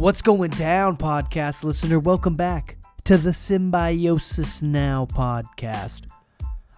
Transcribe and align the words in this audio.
What's 0.00 0.22
going 0.22 0.52
down, 0.52 0.96
podcast 0.96 1.62
listener? 1.62 1.98
Welcome 1.98 2.34
back 2.34 2.78
to 3.04 3.18
the 3.18 3.34
Symbiosis 3.34 4.62
Now 4.62 5.04
podcast. 5.04 6.04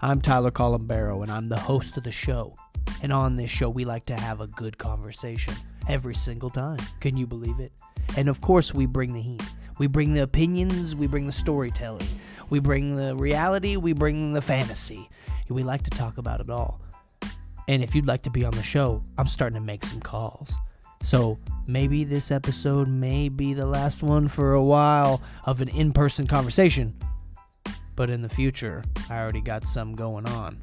I'm 0.01 0.21
Tyler 0.21 0.51
Colombero, 0.51 1.23
and 1.23 1.31
I'm 1.31 1.49
the 1.49 1.57
host 1.57 1.97
of 1.97 2.03
the 2.03 2.11
show. 2.11 2.57
And 3.01 3.13
on 3.13 3.37
this 3.37 3.49
show, 3.49 3.71
we 3.71 3.85
like 3.85 4.07
to 4.07 4.17
have 4.17 4.41
a 4.41 4.49
good 4.49 4.77
conversation 4.77 5.55
every 5.89 6.17
single 6.17 6.51
time. 6.51 6.81
Can 6.99 7.17
you 7.17 7.29
believe 7.29 7.61
it? 7.61 7.71
And 8.17 8.29
of 8.29 8.41
course, 8.41 8.75
we 8.75 8.87
bring 8.87 9.13
the 9.13 9.23
heat. 9.23 9.55
We 9.79 9.87
bring 9.87 10.15
the 10.15 10.25
opinions, 10.25 10.97
we 10.97 11.07
bring 11.07 11.27
the 11.27 11.33
storytelling, 11.33 12.09
we 12.51 12.59
bring 12.59 12.97
the 12.97 13.15
reality, 13.15 13.77
we 13.77 13.93
bring 13.93 14.33
the 14.33 14.43
fantasy. 14.43 15.09
We 15.49 15.63
like 15.63 15.83
to 15.83 15.91
talk 15.91 16.19
about 16.19 16.41
it 16.41 16.51
all. 16.51 16.81
And 17.69 17.85
if 17.85 17.95
you'd 17.95 18.09
like 18.09 18.25
to 18.25 18.31
be 18.31 18.45
on 18.45 18.51
the 18.55 18.65
show, 18.65 19.01
I'm 19.17 19.29
starting 19.29 19.55
to 19.55 19.65
make 19.65 19.85
some 19.85 20.01
calls. 20.01 20.57
So 21.03 21.39
maybe 21.67 22.05
this 22.05 22.31
episode 22.31 22.89
may 22.89 23.29
be 23.29 23.55
the 23.55 23.67
last 23.67 24.03
one 24.03 24.29
for 24.29 24.55
a 24.55 24.63
while 24.63 25.21
of 25.45 25.61
an 25.61 25.69
in 25.69 25.93
person 25.93 26.27
conversation. 26.27 26.95
But 27.97 28.09
in 28.09 28.23
the 28.23 28.29
future, 28.29 28.83
I 29.11 29.21
already 29.21 29.41
got 29.41 29.67
some 29.67 29.95
going 29.95 30.27
on. 30.27 30.63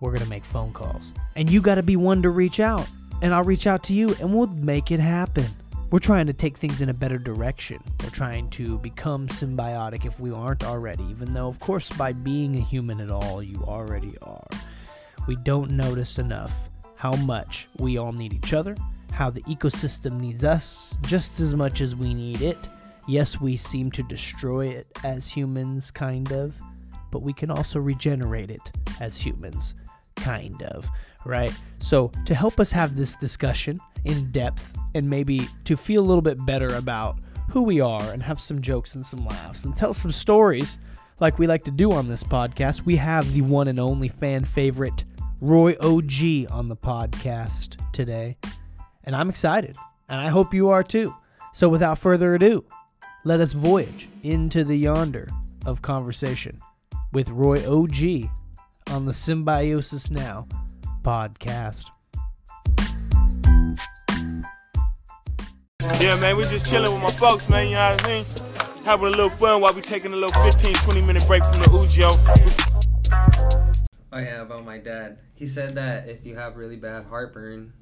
We're 0.00 0.10
going 0.10 0.22
to 0.22 0.28
make 0.28 0.44
phone 0.44 0.72
calls. 0.72 1.12
And 1.36 1.48
you 1.48 1.60
got 1.60 1.76
to 1.76 1.82
be 1.82 1.96
one 1.96 2.22
to 2.22 2.30
reach 2.30 2.60
out. 2.60 2.86
And 3.22 3.32
I'll 3.32 3.44
reach 3.44 3.66
out 3.68 3.84
to 3.84 3.94
you 3.94 4.14
and 4.20 4.34
we'll 4.34 4.48
make 4.48 4.90
it 4.90 5.00
happen. 5.00 5.46
We're 5.92 5.98
trying 5.98 6.26
to 6.26 6.32
take 6.32 6.56
things 6.56 6.80
in 6.80 6.88
a 6.88 6.94
better 6.94 7.18
direction. 7.18 7.78
We're 8.02 8.10
trying 8.10 8.48
to 8.50 8.78
become 8.78 9.28
symbiotic 9.28 10.06
if 10.06 10.18
we 10.18 10.32
aren't 10.32 10.64
already, 10.64 11.04
even 11.04 11.34
though, 11.34 11.48
of 11.48 11.60
course, 11.60 11.90
by 11.90 12.12
being 12.12 12.56
a 12.56 12.62
human 12.62 13.00
at 13.00 13.10
all, 13.10 13.42
you 13.42 13.62
already 13.62 14.16
are. 14.22 14.46
We 15.28 15.36
don't 15.36 15.70
notice 15.72 16.18
enough 16.18 16.68
how 16.96 17.14
much 17.16 17.68
we 17.76 17.98
all 17.98 18.12
need 18.12 18.32
each 18.32 18.54
other, 18.54 18.74
how 19.12 19.30
the 19.30 19.42
ecosystem 19.42 20.18
needs 20.18 20.44
us 20.44 20.94
just 21.02 21.40
as 21.40 21.54
much 21.54 21.80
as 21.80 21.94
we 21.94 22.14
need 22.14 22.42
it. 22.42 22.58
Yes, 23.06 23.40
we 23.40 23.56
seem 23.56 23.90
to 23.92 24.02
destroy 24.02 24.66
it 24.68 24.86
as 25.04 25.28
humans, 25.28 25.90
kind 25.90 26.32
of, 26.32 26.56
but 27.10 27.22
we 27.22 27.32
can 27.32 27.50
also 27.50 27.78
regenerate 27.80 28.50
it 28.50 28.72
as 29.00 29.16
humans, 29.16 29.74
kind 30.16 30.62
of, 30.62 30.88
right? 31.24 31.52
So, 31.80 32.10
to 32.26 32.34
help 32.34 32.60
us 32.60 32.72
have 32.72 32.96
this 32.96 33.16
discussion 33.16 33.78
in 34.04 34.30
depth 34.30 34.76
and 34.94 35.08
maybe 35.08 35.48
to 35.64 35.76
feel 35.76 36.02
a 36.02 36.06
little 36.06 36.22
bit 36.22 36.44
better 36.46 36.74
about 36.76 37.18
who 37.50 37.62
we 37.62 37.80
are 37.80 38.12
and 38.12 38.22
have 38.22 38.40
some 38.40 38.60
jokes 38.60 38.94
and 38.94 39.04
some 39.04 39.26
laughs 39.26 39.64
and 39.64 39.76
tell 39.76 39.92
some 39.92 40.10
stories 40.10 40.78
like 41.20 41.38
we 41.38 41.46
like 41.46 41.62
to 41.64 41.70
do 41.70 41.92
on 41.92 42.08
this 42.08 42.24
podcast, 42.24 42.84
we 42.84 42.96
have 42.96 43.32
the 43.32 43.42
one 43.42 43.68
and 43.68 43.78
only 43.78 44.08
fan 44.08 44.44
favorite 44.44 45.04
Roy 45.40 45.74
OG 45.80 46.50
on 46.50 46.68
the 46.68 46.76
podcast 46.76 47.76
today. 47.92 48.36
And 49.04 49.16
I'm 49.16 49.28
excited, 49.28 49.76
and 50.08 50.20
I 50.20 50.28
hope 50.28 50.54
you 50.54 50.68
are 50.70 50.84
too. 50.84 51.14
So, 51.52 51.68
without 51.68 51.98
further 51.98 52.34
ado, 52.34 52.64
let 53.24 53.40
us 53.40 53.52
voyage 53.52 54.08
into 54.22 54.64
the 54.64 54.76
yonder 54.76 55.28
of 55.66 55.82
conversation 55.82 56.60
with 57.12 57.28
Roy 57.30 57.58
OG 57.68 58.30
on 58.90 59.06
the 59.06 59.12
Symbiosis 59.12 60.10
Now 60.10 60.46
podcast. 61.02 61.86
Yeah, 66.00 66.18
man, 66.20 66.36
we 66.36 66.44
just 66.44 66.66
chilling 66.66 66.92
with 66.92 67.02
my 67.02 67.10
folks, 67.10 67.48
man, 67.48 67.66
you 67.66 67.74
know 67.74 67.92
what 67.92 68.04
I 68.04 68.08
mean? 68.08 68.24
Having 68.84 69.06
a 69.06 69.10
little 69.10 69.30
fun 69.30 69.60
while 69.60 69.74
we 69.74 69.82
taking 69.82 70.12
a 70.12 70.16
little 70.16 70.42
15, 70.42 70.74
20 70.74 71.00
minute 71.02 71.26
break 71.26 71.44
from 71.44 71.60
the 71.60 71.66
Ujo. 71.66 72.12
Oh 74.12 74.18
yeah, 74.18 74.42
about 74.42 74.64
my 74.64 74.78
dad. 74.78 75.18
He 75.34 75.46
said 75.46 75.74
that 75.74 76.08
if 76.08 76.24
you 76.24 76.36
have 76.36 76.56
really 76.56 76.76
bad 76.76 77.04
heartburn, 77.06 77.72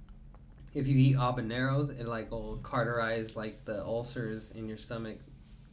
if 0.72 0.86
you 0.86 0.96
eat 0.96 1.16
habaneros, 1.16 1.90
it 1.98 2.06
like 2.06 2.30
will 2.30 2.58
cauterize 2.62 3.36
like 3.36 3.64
the 3.64 3.82
ulcers 3.82 4.50
in 4.52 4.68
your 4.68 4.78
stomach 4.78 5.18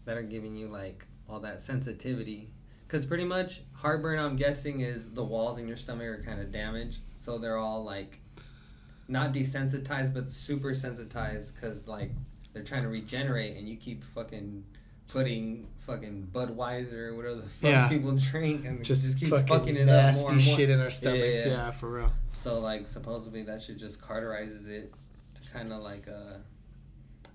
that 0.06 0.18
are 0.18 0.24
giving 0.24 0.56
you 0.56 0.68
like 0.68 1.06
all 1.30 1.40
that 1.41 1.62
sensitivity. 1.62 2.50
Cause 2.88 3.06
pretty 3.06 3.25
much 3.25 3.62
heartburn, 3.74 4.18
I'm 4.18 4.38
guessing, 4.38 4.80
is 4.80 5.12
the 5.12 5.24
walls 5.24 5.59
in 5.59 5.68
your 5.68 5.75
stomach 5.75 6.07
are 6.07 6.24
kind 6.24 6.40
of 6.40 6.53
damaged, 6.53 7.00
so 7.18 7.38
they're 7.38 7.57
all 7.57 7.84
like 7.84 8.22
not 9.09 9.34
desensitized 9.34 10.13
but 10.13 10.31
super 10.31 10.74
sensitized 10.74 11.56
because 11.56 11.88
like 11.88 12.12
they're 12.53 12.63
trying 12.63 12.84
to 12.84 12.90
regenerate 12.90 13.57
and 13.57 13.68
you 13.68 13.78
keep 13.78 14.03
fucking 14.03 14.63
putting 15.07 15.68
fucking 15.79 16.28
Budweiser 16.34 17.07
or 17.09 17.16
whatever 17.16 17.35
the 17.35 17.44
fuck 17.47 17.69
Yeah. 17.72 17.88
people 17.88 18.12
drink 18.12 18.66
and 18.66 18.84
Just, 18.84 19.03
just, 19.03 19.18
keeps 19.19 19.31
fucking, 19.31 19.47
fucking, 19.47 19.75
it 19.78 19.88
up 19.88 20.16
more 20.16 20.31
and 20.34 20.45
more. 20.45 20.56
shit 20.57 20.69
in 20.69 20.79
our 20.81 20.90
stomachs. 20.91 21.45
Yeah, 21.45 21.51
yeah. 21.53 21.72
for 21.72 21.90
real. 21.90 22.12
So 22.34 22.59
like 22.59 22.88
supposedly 22.88 23.44
that 23.44 23.62
shit 23.62 23.78
just 23.78 24.01
cauterizes 24.01 24.68
it 24.68 24.94
to 25.35 25.51
kind 25.51 25.72
of 25.72 25.81
like 25.81 26.07
uh 26.07 26.38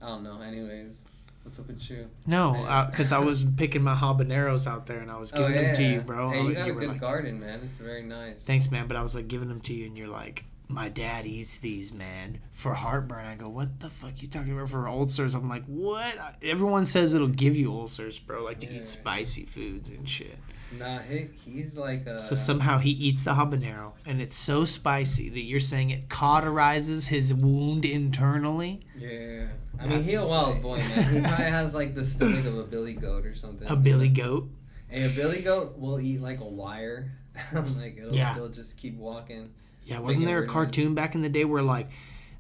I 0.03 0.09
don't 0.09 0.23
know. 0.25 0.41
Anyways, 0.43 1.05
what's 1.45 1.59
up 1.61 1.69
with 1.69 1.89
you? 1.89 2.07
No, 2.27 2.55
Yeah. 2.57 2.89
because 2.91 3.11
I 3.13 3.19
was 3.21 3.45
picking 3.57 3.83
my 3.83 3.95
habaneros 3.95 4.67
out 4.67 4.87
there 4.87 4.99
and 4.99 5.11
I 5.11 5.17
was 5.17 5.33
giving 5.33 5.53
them 5.55 5.75
to 5.77 5.83
you, 5.85 6.01
bro. 6.01 6.27
Oh, 6.29 6.31
Hey, 6.33 6.43
you 6.43 6.55
got 6.55 6.69
a 6.69 6.73
were 6.75 6.81
good 6.81 6.89
like, 6.91 7.01
garden, 7.01 7.41
man. 7.41 7.61
It's 7.65 7.79
very 7.79 8.03
nice. 8.03 8.43
Thanks, 8.43 8.71
man. 8.71 8.87
But 8.89 8.97
I 8.99 9.03
was 9.03 9.15
like 9.15 9.29
giving 9.29 9.49
them 9.49 9.61
to 9.63 9.73
you, 9.73 9.87
and 9.87 9.97
you're 9.97 10.09
like, 10.09 10.45
my 10.73 10.89
dad 10.89 11.27
eats 11.27 11.59
these, 11.59 11.93
man, 11.93 12.41
for 12.53 12.75
heartburn. 12.75 13.27
I 13.27 13.35
go, 13.37 13.49
what 13.49 13.81
the 13.81 13.89
fuck 13.91 14.23
you 14.23 14.29
talking 14.29 14.53
about 14.53 14.71
for 14.71 14.89
ulcers? 14.89 15.35
I'm 15.35 15.49
like, 15.49 15.65
what? 15.67 16.15
Everyone 16.43 16.85
says 16.85 17.15
it'll 17.15 17.29
give 17.29 17.57
you 17.57 17.73
ulcers, 17.73 18.19
bro, 18.19 18.45
like 18.45 18.59
to 18.61 18.67
Yeah. 18.67 18.81
eat 18.81 18.89
spicy 18.89 19.45
foods 19.45 19.91
and 19.91 20.09
shit. 20.09 20.39
Nah, 20.79 21.01
he, 21.01 21.29
he's 21.45 21.77
like 21.77 22.07
uh 22.07 22.17
So 22.17 22.35
somehow 22.35 22.79
he 22.79 22.91
eats 22.91 23.25
the 23.27 23.33
habanero, 23.33 23.93
and 24.07 24.23
it's 24.23 24.37
so 24.37 24.65
spicy 24.65 25.29
that 25.29 25.43
you're 25.43 25.61
saying 25.61 25.91
it 25.91 26.09
cauterizes 26.09 27.09
his 27.09 27.35
wound 27.35 27.85
internally. 27.85 28.81
yeah. 28.99 29.49
I 29.79 29.87
That's 29.87 30.07
mean, 30.07 30.19
he's 30.21 30.29
a 30.29 30.31
wild 30.31 30.63
boy, 30.63 30.77
man. 30.79 31.15
He 31.15 31.21
probably 31.21 31.45
has 31.51 31.75
like 31.75 31.95
the 31.95 32.05
stomach 32.05 32.45
of 32.47 32.57
a 32.57 32.63
billy 32.65 32.93
goat 32.95 33.27
or 33.27 33.35
something. 33.35 33.67
A 33.69 33.75
billy 33.75 34.09
goat. 34.09 34.49
Hey, 34.89 35.05
a 35.05 35.09
billy 35.09 35.41
goat 35.43 35.77
will 35.79 35.99
eat 36.01 36.21
like 36.21 36.41
a 36.41 36.45
wire. 36.49 37.11
like 37.53 37.97
it'll 37.99 38.15
Yeah. 38.15 38.33
still 38.33 38.49
just 38.49 38.77
keep 38.77 38.97
walking. 38.97 39.51
Yeah, 39.93 40.01
wasn't 40.01 40.27
there 40.27 40.39
a 40.39 40.41
Making 40.41 40.51
it 40.51 40.53
cartoon 40.53 40.95
back 40.95 41.15
in 41.15 41.21
the 41.21 41.29
day 41.29 41.45
where 41.45 41.63
like 41.63 41.89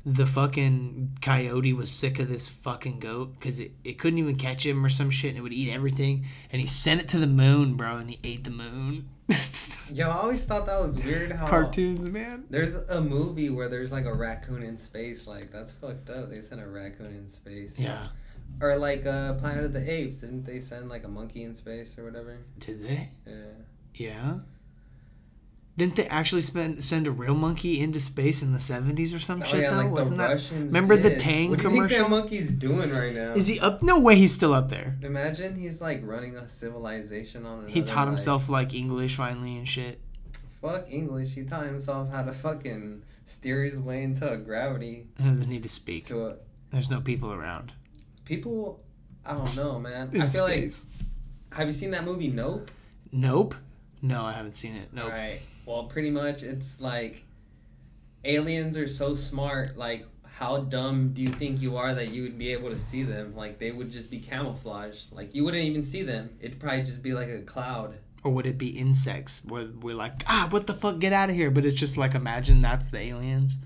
the 0.04 0.26
fucking 0.26 1.18
coyote 1.20 1.72
was 1.72 1.90
sick 1.90 2.18
of 2.18 2.28
this 2.28 2.48
fucking 2.48 2.98
goat 2.98 3.34
because 3.38 3.60
it, 3.60 3.72
it 3.84 3.98
couldn't 3.98 4.18
even 4.18 4.36
catch 4.36 4.66
him 4.66 4.84
or 4.84 4.88
some 4.88 5.10
shit 5.10 5.30
and 5.30 5.38
it 5.38 5.42
would 5.42 5.52
eat 5.52 5.70
everything 5.70 6.26
and 6.50 6.60
he 6.60 6.66
sent 6.66 7.00
it 7.00 7.08
to 7.08 7.18
the 7.18 7.26
moon, 7.26 7.76
bro, 7.76 7.96
and 7.96 8.10
he 8.10 8.18
ate 8.24 8.44
the 8.44 8.50
moon. 8.50 9.08
Yo, 9.92 10.08
I 10.08 10.16
always 10.16 10.44
thought 10.44 10.66
that 10.66 10.80
was 10.80 10.98
weird 10.98 11.32
how 11.32 11.46
Cartoons, 11.46 12.06
man. 12.06 12.44
There's 12.50 12.74
a 12.74 13.00
movie 13.00 13.50
where 13.50 13.68
there's 13.68 13.92
like 13.92 14.04
a 14.04 14.12
raccoon 14.12 14.62
in 14.62 14.76
space. 14.76 15.26
Like 15.26 15.52
that's 15.52 15.72
fucked 15.72 16.10
up. 16.10 16.30
They 16.30 16.40
sent 16.40 16.60
a 16.60 16.66
raccoon 16.66 17.14
in 17.14 17.28
space. 17.28 17.78
Yeah. 17.78 18.08
Or 18.60 18.76
like 18.76 19.06
uh, 19.06 19.34
Planet 19.34 19.64
of 19.64 19.72
the 19.72 19.90
Apes. 19.90 20.18
Didn't 20.18 20.44
they 20.44 20.60
send 20.60 20.88
like 20.88 21.04
a 21.04 21.08
monkey 21.08 21.44
in 21.44 21.54
space 21.54 21.98
or 21.98 22.04
whatever? 22.04 22.38
Did 22.58 22.82
they? 22.82 23.10
Yeah. 23.26 23.34
Yeah. 23.94 24.34
Didn't 25.76 25.96
they 25.96 26.06
actually 26.08 26.42
spend, 26.42 26.84
send 26.84 27.06
a 27.06 27.10
real 27.10 27.34
monkey 27.34 27.80
into 27.80 27.98
space 27.98 28.42
in 28.42 28.52
the 28.52 28.58
70s 28.58 29.14
or 29.16 29.18
some 29.18 29.40
Oh 29.40 29.44
shit 29.46 29.60
yeah, 29.62 29.70
though? 29.70 29.76
like 29.76 29.90
Wasn't 29.90 30.18
the 30.18 30.22
that? 30.22 30.32
Russians. 30.34 30.66
Remember 30.66 30.96
the 30.98 31.10
did. 31.10 31.18
Tang 31.18 31.48
what 31.50 31.58
do 31.60 31.64
you 31.64 31.70
think 31.70 31.76
commercial? 31.88 32.04
that 32.04 32.10
monkey's 32.10 32.50
doing 32.52 32.90
right 32.92 33.14
now? 33.14 33.32
Is 33.32 33.46
he 33.46 33.58
up? 33.58 33.82
No 33.82 33.98
way 33.98 34.16
he's 34.16 34.34
still 34.34 34.52
up 34.52 34.68
there. 34.68 34.98
Imagine 35.02 35.56
he's 35.56 35.80
like 35.80 36.00
running 36.04 36.36
a 36.36 36.46
civilization 36.48 37.46
on. 37.46 37.68
He 37.68 37.80
taught 37.82 38.00
like- 38.00 38.08
himself 38.08 38.48
like 38.50 38.74
English 38.74 39.16
finally 39.16 39.56
and 39.56 39.66
shit. 39.66 40.00
Fuck 40.60 40.90
English. 40.90 41.30
He 41.30 41.44
taught 41.44 41.64
himself 41.66 42.10
how 42.10 42.22
to 42.22 42.32
fucking 42.32 43.02
steer 43.24 43.64
his 43.64 43.80
way 43.80 44.02
into 44.02 44.30
a 44.30 44.36
gravity. 44.36 45.06
He 45.18 45.24
doesn't 45.24 45.48
need 45.48 45.62
to 45.62 45.68
speak. 45.70 46.04
To 46.06 46.26
a 46.26 46.36
There's 46.70 46.90
no 46.90 47.00
people 47.00 47.32
around. 47.32 47.72
people. 48.26 48.80
I 49.24 49.32
don't 49.34 49.56
know, 49.56 49.78
man. 49.78 50.08
I 50.20 50.26
feel 50.28 50.46
space. 50.46 50.86
like. 51.50 51.58
Have 51.58 51.68
you 51.68 51.72
seen 51.74 51.92
that 51.92 52.04
movie 52.04 52.28
Nope? 52.28 52.70
Nope. 53.10 53.54
No, 54.02 54.24
I 54.24 54.32
haven't 54.32 54.56
seen 54.56 54.74
it. 54.74 54.88
Nope. 54.92 55.10
Right. 55.12 55.40
Well, 55.66 55.84
pretty 55.84 56.10
much 56.10 56.42
it's 56.42 56.80
like 56.80 57.24
aliens 58.24 58.76
are 58.76 58.88
so 58.88 59.14
smart. 59.14 59.76
Like, 59.76 60.06
how 60.24 60.58
dumb 60.58 61.12
do 61.12 61.22
you 61.22 61.28
think 61.28 61.60
you 61.60 61.76
are 61.76 61.94
that 61.94 62.08
you 62.08 62.22
would 62.22 62.38
be 62.38 62.52
able 62.52 62.70
to 62.70 62.78
see 62.78 63.02
them? 63.02 63.36
Like, 63.36 63.58
they 63.58 63.70
would 63.70 63.90
just 63.90 64.10
be 64.10 64.18
camouflaged. 64.18 65.12
Like, 65.12 65.34
you 65.34 65.44
wouldn't 65.44 65.62
even 65.62 65.84
see 65.84 66.02
them. 66.02 66.30
It'd 66.40 66.58
probably 66.58 66.82
just 66.82 67.02
be 67.02 67.12
like 67.12 67.28
a 67.28 67.42
cloud. 67.42 67.98
Or 68.24 68.32
would 68.32 68.46
it 68.46 68.56
be 68.56 68.68
insects 68.68 69.44
where 69.44 69.66
we're 69.80 69.96
like, 69.96 70.22
ah, 70.26 70.46
what 70.50 70.66
the 70.66 70.74
fuck, 70.74 71.00
get 71.00 71.12
out 71.12 71.28
of 71.28 71.36
here? 71.36 71.50
But 71.50 71.64
it's 71.64 71.74
just 71.74 71.96
like, 71.96 72.14
imagine 72.14 72.60
that's 72.60 72.88
the 72.88 73.00
aliens. 73.00 73.56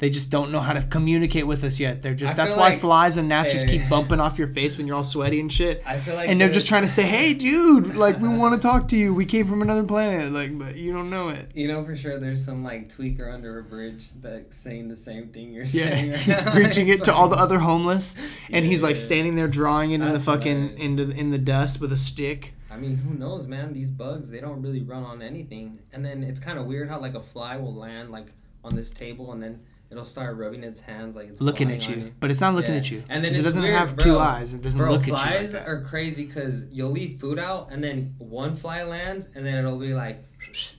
They 0.00 0.10
just 0.10 0.30
don't 0.30 0.50
know 0.50 0.60
how 0.60 0.72
to 0.72 0.82
communicate 0.82 1.46
with 1.46 1.62
us 1.62 1.78
yet. 1.78 2.00
They're 2.02 2.14
just 2.14 2.32
I 2.32 2.36
that's 2.36 2.54
why 2.54 2.70
like- 2.70 2.80
flies 2.80 3.16
and 3.18 3.28
gnats 3.28 3.52
just 3.52 3.68
keep 3.68 3.86
bumping 3.88 4.18
off 4.18 4.38
your 4.38 4.48
face 4.48 4.76
when 4.78 4.86
you're 4.86 4.96
all 4.96 5.04
sweaty 5.04 5.38
and 5.40 5.52
shit. 5.52 5.82
I 5.86 5.98
feel 5.98 6.14
like. 6.16 6.28
and 6.30 6.40
they're 6.40 6.48
the- 6.48 6.54
just 6.54 6.66
trying 6.66 6.82
to 6.82 6.88
say, 6.88 7.02
"Hey, 7.02 7.34
dude, 7.34 7.94
like 7.96 8.18
we 8.18 8.26
want 8.28 8.54
to 8.54 8.60
talk 8.68 8.88
to 8.88 8.96
you. 8.96 9.12
We 9.14 9.26
came 9.26 9.46
from 9.46 9.60
another 9.62 9.84
planet, 9.84 10.32
like, 10.32 10.58
but 10.58 10.76
you 10.76 10.90
don't 10.92 11.10
know 11.10 11.28
it." 11.28 11.50
You 11.54 11.68
know 11.68 11.84
for 11.84 11.94
sure 11.94 12.18
there's 12.18 12.44
some 12.44 12.64
like 12.64 12.88
tweaker 12.88 13.32
under 13.32 13.58
a 13.58 13.62
bridge 13.62 14.10
that's 14.22 14.56
saying 14.56 14.88
the 14.88 14.96
same 14.96 15.28
thing 15.28 15.52
you're 15.52 15.64
Yeah, 15.64 15.90
saying. 15.90 16.10
right 16.12 16.18
he's 16.20 16.44
now. 16.44 16.52
preaching 16.54 16.88
it 16.88 17.04
to 17.04 17.12
all 17.14 17.28
the 17.28 17.36
other 17.36 17.58
homeless, 17.58 18.16
and 18.50 18.64
he's 18.64 18.82
like 18.82 18.96
Yeah. 18.96 19.02
standing 19.02 19.34
there 19.36 19.48
drawing 19.48 19.90
it 19.92 20.00
in 20.00 20.12
the 20.14 20.20
fucking 20.20 20.66
nice. 20.68 20.74
into 20.80 21.04
the, 21.04 21.14
in 21.14 21.30
the 21.30 21.38
dust 21.38 21.78
with 21.80 21.92
a 21.92 21.96
stick. 21.98 22.54
I 22.70 22.76
mean, 22.78 22.96
who 22.96 23.12
knows, 23.12 23.46
man? 23.46 23.74
These 23.74 23.90
bugs, 23.90 24.30
they 24.30 24.40
don't 24.40 24.62
really 24.62 24.80
run 24.82 25.02
on 25.04 25.20
anything. 25.20 25.80
And 25.92 26.02
then 26.02 26.22
it's 26.22 26.40
kind 26.40 26.58
of 26.58 26.64
weird 26.64 26.88
how 26.88 27.00
like 27.00 27.14
a 27.14 27.20
fly 27.20 27.56
will 27.58 27.74
land 27.74 28.10
like 28.10 28.28
on 28.64 28.76
this 28.76 28.88
table 28.90 29.32
and 29.32 29.42
then 29.42 29.60
it'll 29.90 30.04
start 30.04 30.36
rubbing 30.36 30.62
its 30.62 30.80
hands 30.80 31.16
like 31.16 31.28
it's 31.28 31.40
looking 31.40 31.70
at 31.70 31.88
you, 31.88 32.12
but 32.20 32.30
it's 32.30 32.40
not 32.40 32.54
looking 32.54 32.72
Yeah. 32.74 32.80
at 32.80 32.90
you. 32.90 33.02
And 33.08 33.24
then 33.24 33.34
it 33.34 33.42
doesn't 33.42 33.62
weird, 33.62 33.74
have 33.74 33.96
bro. 33.96 34.04
two 34.04 34.18
eyes. 34.18 34.54
It 34.54 34.62
doesn't 34.62 34.78
Bro, 34.80 34.92
look 34.92 35.00
at 35.02 35.06
you. 35.08 35.14
flies 35.16 35.54
Like 35.54 35.66
are 35.68 35.82
crazy 35.82 36.24
because 36.26 36.64
you'll 36.70 36.90
leave 36.90 37.18
food 37.20 37.38
out, 37.38 37.72
and 37.72 37.82
then 37.82 38.14
one 38.18 38.54
fly 38.56 38.82
lands, 38.84 39.28
and 39.34 39.44
then 39.44 39.56
it'll 39.56 39.78
be 39.78 39.94
like, 39.94 40.24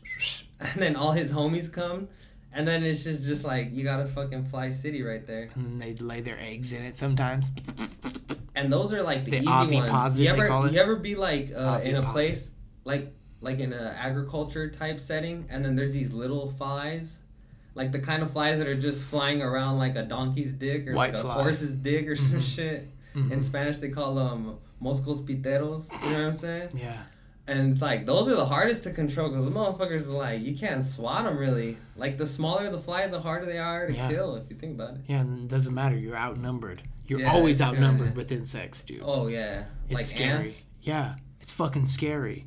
and 0.60 0.82
then 0.82 0.96
all 0.96 1.12
his 1.12 1.32
homies 1.32 1.72
come, 1.72 2.08
and 2.54 2.68
then 2.68 2.84
it's 2.84 3.04
just 3.04 3.24
just 3.24 3.44
like 3.44 3.74
you 3.74 3.84
got 3.84 4.00
a 4.00 4.06
fucking 4.08 4.46
fly 4.46 4.70
city 4.70 5.02
right 5.04 5.26
there. 5.28 5.50
and 5.56 5.66
then 5.66 5.80
they 5.80 5.94
lay 5.96 6.22
their 6.22 6.40
eggs 6.40 6.74
in 6.74 6.82
it 6.84 6.96
sometimes. 6.98 7.52
And 8.56 8.72
those 8.72 8.92
are 8.94 9.02
like 9.02 9.24
the, 9.26 9.32
The 9.32 9.38
easy 9.40 9.76
ones. 9.78 10.20
You 10.20 10.30
ever 10.30 10.68
you 10.70 10.80
ever 10.80 10.96
be 10.98 11.16
like 11.16 11.50
uh, 11.56 11.80
in 11.84 11.96
a 11.96 12.04
place 12.04 12.52
like 12.84 13.14
like 13.40 13.60
in 13.60 13.74
a 13.74 13.96
agriculture 13.98 14.70
type 14.70 15.00
setting, 15.00 15.48
and 15.50 15.64
then 15.66 15.76
there's 15.76 15.94
these 15.94 16.14
little 16.14 16.52
flies. 16.52 17.18
Like 17.74 17.92
the 17.92 18.00
kind 18.00 18.22
of 18.24 18.32
flies 18.32 18.58
that 18.60 18.68
are 18.68 18.80
just 18.80 19.06
flying 19.06 19.42
around 19.42 19.78
like 19.78 19.96
a 19.96 20.04
donkey's 20.04 20.52
dick 20.54 20.88
or 20.88 20.94
White 20.94 21.14
like 21.14 21.24
a 21.24 21.28
horse's 21.28 21.74
dick 21.76 22.08
or 22.08 22.16
some 22.16 22.40
Mhm. 22.40 22.56
shit. 22.56 22.90
Mhm. 23.16 23.32
In 23.32 23.42
Spanish, 23.42 23.78
they 23.80 23.90
call 23.90 24.16
them 24.16 24.56
moscos 24.80 25.22
piteros. 25.22 25.90
You 26.04 26.10
know 26.12 26.18
what 26.18 26.26
I'm 26.28 26.34
saying? 26.34 26.70
Yeah. 26.76 27.02
And 27.48 27.72
it's 27.72 27.82
like 27.82 28.06
those 28.06 28.28
are 28.28 28.36
the 28.36 28.46
hardest 28.46 28.84
to 28.84 28.92
control 28.92 29.30
because 29.30 29.46
the 29.46 29.52
motherfuckers 29.52 30.08
are 30.10 30.14
like 30.18 30.42
you 30.42 30.56
can't 30.56 30.84
swat 30.84 31.24
them 31.26 31.38
really. 31.38 31.78
Like 31.96 32.18
the 32.18 32.28
smaller 32.28 32.70
the 32.70 32.78
fly, 32.80 33.08
the 33.08 33.20
harder 33.22 33.46
they 33.46 33.58
are 33.58 33.88
to 33.88 33.94
Yeah. 33.94 34.10
kill. 34.10 34.36
If 34.36 34.44
you 34.50 34.56
think 34.58 34.76
about 34.76 34.96
it. 34.96 35.02
Yeah, 35.08 35.22
and 35.22 35.40
it 35.40 35.48
doesn't 35.48 35.74
matter. 35.74 35.98
You're 35.98 36.18
outnumbered. 36.18 36.84
You're 37.08 37.22
Yeah, 37.22 37.32
always 37.34 37.62
outnumbered 37.62 38.12
uh, 38.12 38.16
with 38.16 38.32
insects, 38.32 38.84
dude. 38.84 39.02
Oh 39.04 39.28
yeah, 39.28 39.64
it's 39.90 39.96
like 39.96 40.06
scary. 40.06 40.40
ants. 40.44 40.64
Yeah, 40.82 41.16
it's 41.42 41.52
fucking 41.52 41.88
scary. 41.88 42.46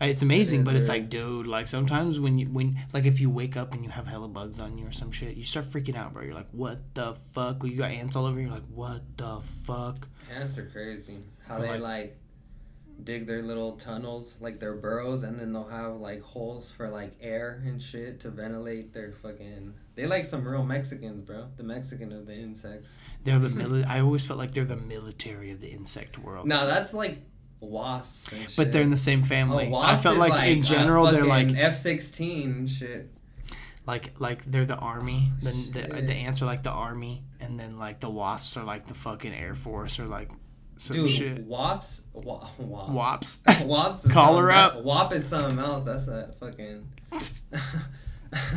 It's 0.00 0.22
amazing, 0.22 0.60
is 0.60 0.64
but 0.64 0.76
it's 0.76 0.88
weird. 0.88 1.02
like, 1.02 1.10
dude, 1.10 1.46
like 1.46 1.66
sometimes 1.66 2.20
when 2.20 2.38
you 2.38 2.46
when 2.46 2.78
like 2.92 3.04
if 3.06 3.18
you 3.20 3.30
wake 3.30 3.56
up 3.56 3.74
and 3.74 3.84
you 3.84 3.90
have 3.90 4.06
hella 4.06 4.28
bugs 4.28 4.60
on 4.60 4.78
you 4.78 4.86
or 4.86 4.92
some 4.92 5.10
shit, 5.10 5.36
you 5.36 5.44
start 5.44 5.66
freaking 5.66 5.96
out, 5.96 6.12
bro. 6.12 6.22
You're 6.22 6.34
like, 6.34 6.50
what 6.52 6.94
the 6.94 7.14
fuck? 7.14 7.64
You 7.64 7.76
got 7.76 7.90
ants 7.90 8.14
all 8.16 8.26
over 8.26 8.38
you. 8.38 8.46
You're 8.46 8.54
like, 8.54 8.66
what 8.72 9.02
the 9.16 9.40
fuck? 9.40 10.06
Ants 10.34 10.56
are 10.58 10.66
crazy. 10.66 11.18
How 11.46 11.56
Or 11.58 11.62
they 11.62 11.68
like- 11.70 11.80
like, 11.80 12.18
dig 13.04 13.26
their 13.28 13.42
little 13.42 13.72
tunnels, 13.76 14.36
like 14.40 14.58
their 14.58 14.74
burrows, 14.74 15.22
and 15.22 15.38
then 15.38 15.52
they'll 15.52 15.68
have 15.68 15.94
like 16.00 16.20
holes 16.20 16.70
for 16.72 16.88
like 16.88 17.16
air 17.20 17.62
and 17.64 17.80
shit 17.80 18.20
to 18.20 18.30
ventilate 18.30 18.92
their 18.92 19.12
fucking. 19.12 19.72
They 19.94 20.06
like 20.06 20.24
some 20.24 20.46
real 20.46 20.64
Mexicans, 20.64 21.22
bro. 21.22 21.46
The 21.56 21.62
Mexican 21.64 22.12
of 22.12 22.26
the 22.26 22.34
insects. 22.34 22.98
They're 23.24 23.38
the 23.38 23.48
mili- 23.60 23.86
I 23.86 24.00
always 24.00 24.24
felt 24.24 24.38
like 24.38 24.52
they're 24.52 24.64
the 24.64 24.76
military 24.76 25.50
of 25.50 25.60
the 25.60 25.70
insect 25.70 26.18
world. 26.18 26.46
No, 26.46 26.66
that's 26.66 26.92
like 26.94 27.18
wasps. 27.60 28.30
But 28.56 28.72
they're 28.72 28.82
in 28.82 28.90
the 28.90 28.96
same 28.96 29.22
A 29.22 29.26
family. 29.26 29.66
I 29.66 29.70
wasp 29.70 30.02
felt 30.02 30.14
is 30.14 30.20
like, 30.20 30.48
in 30.50 30.58
a 30.58 30.60
uh, 30.60 30.64
general 30.64 31.06
they're 31.06 31.24
like 31.24 31.54
F 31.56 31.76
sixteen 31.76 32.66
shit. 32.66 33.10
like 33.86 34.20
like 34.20 34.44
they're 34.50 34.64
the 34.64 34.76
army. 34.76 35.32
The, 35.42 35.50
the 35.52 36.02
the 36.02 36.14
ants 36.14 36.42
are 36.42 36.46
like 36.46 36.62
the 36.62 36.70
army, 36.70 37.24
and 37.40 37.58
then 37.58 37.78
like 37.78 38.00
the 38.00 38.10
wasps 38.10 38.56
are 38.56 38.64
like 38.64 38.86
the 38.86 38.94
fucking 38.94 39.32
air 39.34 39.54
force 39.54 39.98
or 39.98 40.06
like 40.06 40.30
some 40.76 40.96
Dude, 40.96 41.10
shit. 41.10 41.38
wops, 41.44 42.02
wa- 42.12 42.46
wops, 42.58 43.42
Wops. 43.44 43.44
wops. 43.64 44.04
Is 44.04 44.12
Call 44.12 44.36
her 44.38 44.50
up. 44.52 44.84
Wop 44.84 45.12
is 45.12 45.26
something 45.26 45.58
else. 45.58 45.84
That's 45.84 46.06
a 46.08 46.30
fucking. 46.40 46.88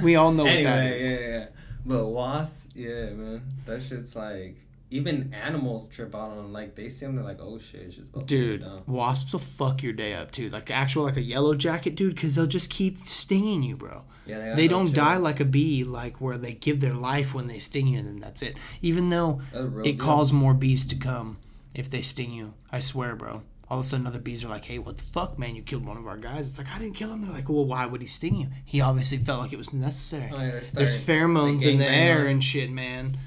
We 0.04 0.16
all 0.18 0.34
know 0.34 0.44
what 0.44 0.52
anyway, 0.52 0.64
that 0.70 0.94
is. 0.96 1.10
yeah, 1.12 1.20
yeah. 1.20 1.46
But 1.86 2.08
wasps, 2.08 2.68
yeah, 2.76 3.10
man, 3.12 3.42
that 3.66 3.82
shit's 3.82 4.16
like 4.18 4.58
even 4.92 5.34
animals 5.34 5.88
trip 5.88 6.14
out 6.14 6.32
on. 6.32 6.54
Like 6.54 6.76
they 6.76 6.90
see 6.90 7.06
them, 7.06 7.16
they're 7.16 7.26
like, 7.26 7.40
oh 7.42 7.58
shit, 7.58 7.82
it's 7.82 7.96
just 7.96 8.26
Dude, 8.28 8.64
wasps 8.88 9.34
will 9.34 9.40
fuck 9.40 9.82
your 9.82 9.94
day 9.94 10.14
up 10.14 10.32
too. 10.32 10.50
Like 10.50 10.70
actual 10.70 11.04
like 11.04 11.18
a 11.18 11.22
yellow 11.22 11.56
jacket, 11.56 11.96
dude, 11.96 12.14
because 12.16 12.36
they'll 12.36 12.46
just 12.46 12.70
keep 12.70 12.98
stinging 13.00 13.64
you, 13.64 13.76
bro. 13.76 14.04
Yeah, 14.26 14.54
They 14.54 14.68
no 14.68 14.76
don't 14.84 14.94
die 14.94 15.18
like 15.18 15.40
a 15.40 15.46
bee, 15.46 15.84
like 15.84 16.22
where 16.22 16.38
they 16.38 16.54
give 16.54 16.80
their 16.80 16.94
life 16.94 17.34
when 17.34 17.48
they 17.48 17.58
sting 17.58 17.88
you, 17.88 18.00
and 18.00 18.08
then 18.08 18.20
that's 18.20 18.42
it. 18.44 18.56
Even 18.82 19.10
though 19.10 19.42
it 19.54 19.84
deal. 19.84 20.06
calls 20.06 20.32
more 20.32 20.54
bees 20.54 20.86
to 20.88 20.96
come 20.96 21.38
if 21.74 21.90
they 21.90 22.02
sting 22.02 22.32
you. 22.32 22.54
I 22.72 22.80
swear, 22.80 23.16
bro. 23.16 23.42
All 23.70 23.80
of 23.80 23.86
a 23.86 23.88
sudden, 23.88 24.06
other 24.06 24.20
bees 24.20 24.44
are 24.44 24.50
like, 24.50 24.66
"Hey, 24.66 24.80
what 24.80 24.98
the 24.98 25.04
fuck, 25.06 25.40
man? 25.40 25.56
You 25.56 25.62
killed 25.64 25.86
one 25.86 25.96
of 25.98 26.06
our 26.06 26.18
guys." 26.18 26.50
It's 26.50 26.58
like 26.58 26.68
I 26.70 26.78
didn't 26.78 26.96
kill 26.96 27.12
him. 27.14 27.22
They're 27.24 27.34
like, 27.34 27.48
"Well, 27.48 27.66
why 27.66 27.86
would 27.86 28.02
he 28.02 28.08
sting 28.08 28.36
you? 28.36 28.50
He 28.66 28.82
obviously 28.82 29.18
felt 29.18 29.40
like 29.42 29.54
it 29.54 29.58
was 29.58 29.72
necessary." 29.74 30.30
Oh, 30.34 30.38
yeah, 30.42 30.60
There's 30.74 31.02
pheromones 31.04 31.62
they 31.64 31.72
in 31.72 31.80
the 31.80 31.90
air 31.90 32.22
on- 32.22 32.28
and 32.28 32.44
shit, 32.44 32.70
man. 32.70 33.18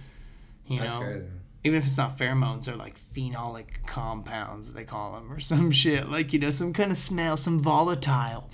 You 0.69 0.81
That's 0.81 0.93
know, 0.93 1.00
crazy. 1.00 1.26
Even 1.64 1.78
if 1.78 1.87
it's 1.87 1.96
not 1.96 2.19
pheromones, 2.19 2.66
they're 2.66 2.76
like 2.76 2.99
phenolic 2.99 3.87
compounds, 3.87 4.75
they 4.75 4.84
call 4.84 5.14
them, 5.14 5.32
or 5.32 5.40
some 5.52 5.70
shit. 5.70 6.08
Like, 6.08 6.32
you 6.32 6.38
know, 6.38 6.50
some 6.50 6.72
kind 6.72 6.90
of 6.90 6.99
smell, 6.99 7.37
some 7.37 7.58
volatile. 7.58 8.50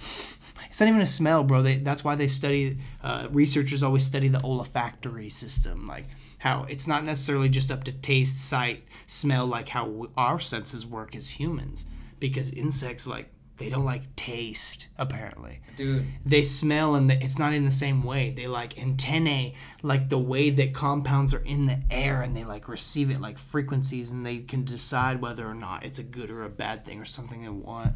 It's 0.69 0.79
not 0.79 0.89
even 0.89 1.01
a 1.01 1.07
smell, 1.07 1.43
bro. 1.43 1.63
They, 1.63 1.77
that's 1.79 2.05
why 2.05 2.15
they 2.15 2.29
study, 2.29 2.79
uh, 3.03 3.27
researchers 3.33 3.83
always 3.83 4.05
study 4.05 4.29
the 4.29 4.41
olfactory 4.45 5.29
system. 5.29 5.89
Like, 5.89 6.05
how 6.39 6.65
it's 6.69 6.87
not 6.87 7.05
necessarily 7.05 7.49
just 7.49 7.73
up 7.73 7.83
to 7.85 7.93
taste, 7.93 8.39
sight, 8.49 8.85
smell, 9.07 9.47
like 9.47 9.69
how 9.69 10.09
our 10.17 10.39
senses 10.39 10.87
work 10.87 11.17
as 11.17 11.31
humans. 11.31 11.87
Because 12.21 12.53
insects, 12.53 13.07
like, 13.07 13.33
they 13.61 13.69
don't 13.71 13.85
like 13.85 14.17
taste, 14.17 14.89
apparently. 14.99 15.61
Dude, 15.77 16.05
they 16.27 16.43
smell 16.43 16.95
and 16.97 17.09
the, 17.09 17.23
it's 17.23 17.39
not 17.39 17.53
in 17.53 17.65
the 17.65 17.71
same 17.71 18.03
way. 18.03 18.31
They 18.31 18.47
like 18.49 18.77
antennae 18.79 19.55
like 19.83 20.09
the 20.09 20.19
way 20.19 20.51
that 20.51 20.75
compounds 20.75 21.33
are 21.33 21.45
in 21.45 21.67
the 21.67 21.79
air 21.91 22.23
and 22.23 22.37
they 22.37 22.45
like 22.45 22.67
receive 22.69 23.11
it 23.11 23.21
like 23.21 23.39
frequencies 23.39 24.11
and 24.11 24.27
they 24.27 24.39
can 24.39 24.65
decide 24.65 25.21
whether 25.21 25.47
or 25.47 25.55
not 25.55 25.85
it's 25.85 25.99
a 25.99 26.03
good 26.03 26.31
or 26.31 26.43
a 26.43 26.49
bad 26.49 26.85
thing 26.85 26.99
or 27.01 27.05
something 27.05 27.43
they 27.43 27.49
want. 27.51 27.95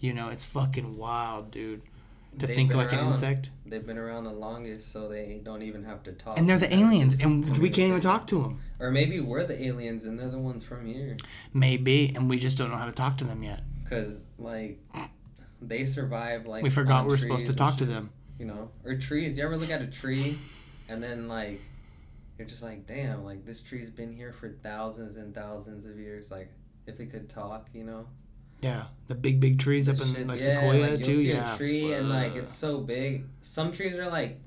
You 0.00 0.12
know 0.14 0.30
it's 0.30 0.44
fucking 0.44 0.96
wild 0.96 1.50
dude 1.52 1.82
to 2.38 2.46
They've 2.46 2.56
think 2.56 2.74
like 2.74 2.92
an 2.92 3.00
insect. 3.00 3.50
They've 3.66 3.86
been 3.86 3.98
around 3.98 4.24
the 4.24 4.32
longest, 4.32 4.90
so 4.90 5.06
they 5.06 5.40
don't 5.44 5.60
even 5.62 5.84
have 5.84 6.02
to 6.04 6.12
talk. 6.12 6.38
and 6.38 6.48
they're 6.48 6.58
the 6.58 6.74
aliens 6.74 7.22
and 7.22 7.58
we 7.58 7.68
can't 7.68 7.88
even 7.88 8.00
talk 8.00 8.26
to 8.28 8.40
them 8.42 8.60
Or 8.80 8.90
maybe 8.90 9.20
we're 9.20 9.44
the 9.44 9.62
aliens 9.62 10.06
and 10.06 10.18
they're 10.18 10.30
the 10.30 10.38
ones 10.38 10.64
from 10.64 10.86
here. 10.86 11.18
maybe 11.52 12.12
and 12.16 12.30
we 12.30 12.38
just 12.38 12.56
don't 12.56 12.70
know 12.70 12.78
how 12.78 12.86
to 12.86 12.92
talk 12.92 13.18
to 13.18 13.24
them 13.24 13.42
yet 13.42 13.60
Cause 13.92 14.24
like 14.38 14.80
they 15.60 15.84
survive 15.84 16.46
like 16.46 16.62
we 16.62 16.70
forgot 16.70 17.06
were 17.06 17.16
supposed 17.16 17.46
to 17.46 17.54
talk 17.54 17.76
to 17.78 17.84
them 17.84 18.10
You 18.38 18.46
know, 18.46 18.70
or 18.84 18.96
trees. 18.96 19.36
You 19.36 19.44
ever 19.44 19.56
look 19.56 19.70
at 19.70 19.82
a 19.82 19.86
tree, 19.86 20.36
and 20.88 21.02
then 21.02 21.28
like 21.28 21.60
you're 22.38 22.48
just 22.48 22.62
like, 22.62 22.86
damn, 22.86 23.24
like 23.24 23.44
this 23.44 23.60
tree's 23.60 23.90
been 23.90 24.12
here 24.12 24.32
for 24.32 24.48
thousands 24.62 25.16
and 25.16 25.34
thousands 25.34 25.84
of 25.84 25.98
years. 25.98 26.30
Like 26.30 26.50
if 26.86 26.98
it 26.98 27.10
could 27.12 27.28
talk, 27.28 27.68
you 27.72 27.84
know. 27.84 28.06
yeah 28.60 28.84
the 29.06 29.14
big 29.14 29.38
big 29.40 29.58
trees 29.58 29.88
up 29.88 29.96
This 29.96 30.08
in 30.08 30.14
shit- 30.14 30.26
like 30.26 30.40
yeah, 30.40 30.46
sequoia 30.60 30.80
like, 30.80 30.90
you'll 30.90 31.00
too 31.00 31.20
see 31.22 31.28
yeah 31.28 31.54
a 31.54 31.56
tree 31.56 31.92
and 31.92 32.08
like 32.08 32.34
it's 32.34 32.54
so 32.54 32.78
big. 32.80 33.26
Some 33.42 33.70
trees 33.72 33.98
are 33.98 34.08
like 34.08 34.40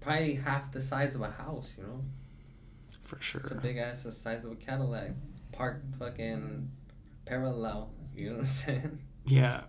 probably 0.00 0.34
half 0.34 0.72
the 0.72 0.82
size 0.82 1.14
of 1.14 1.22
a 1.22 1.30
house. 1.30 1.74
You 1.78 1.84
know, 1.84 2.00
for 3.04 3.18
sure 3.22 3.40
it's 3.40 3.50
a 3.50 3.54
big 3.54 3.78
ass 3.78 4.02
the 4.02 4.12
size 4.12 4.44
of 4.44 4.52
a 4.52 4.56
Cadillac, 4.56 5.12
parked 5.52 5.94
fucking 5.96 6.70
parallel. 7.24 7.90
You 8.14 8.26
know 8.26 8.32
what 8.34 8.40
I'm 8.40 8.46
saying? 8.46 8.98
Yeah. 9.26 9.62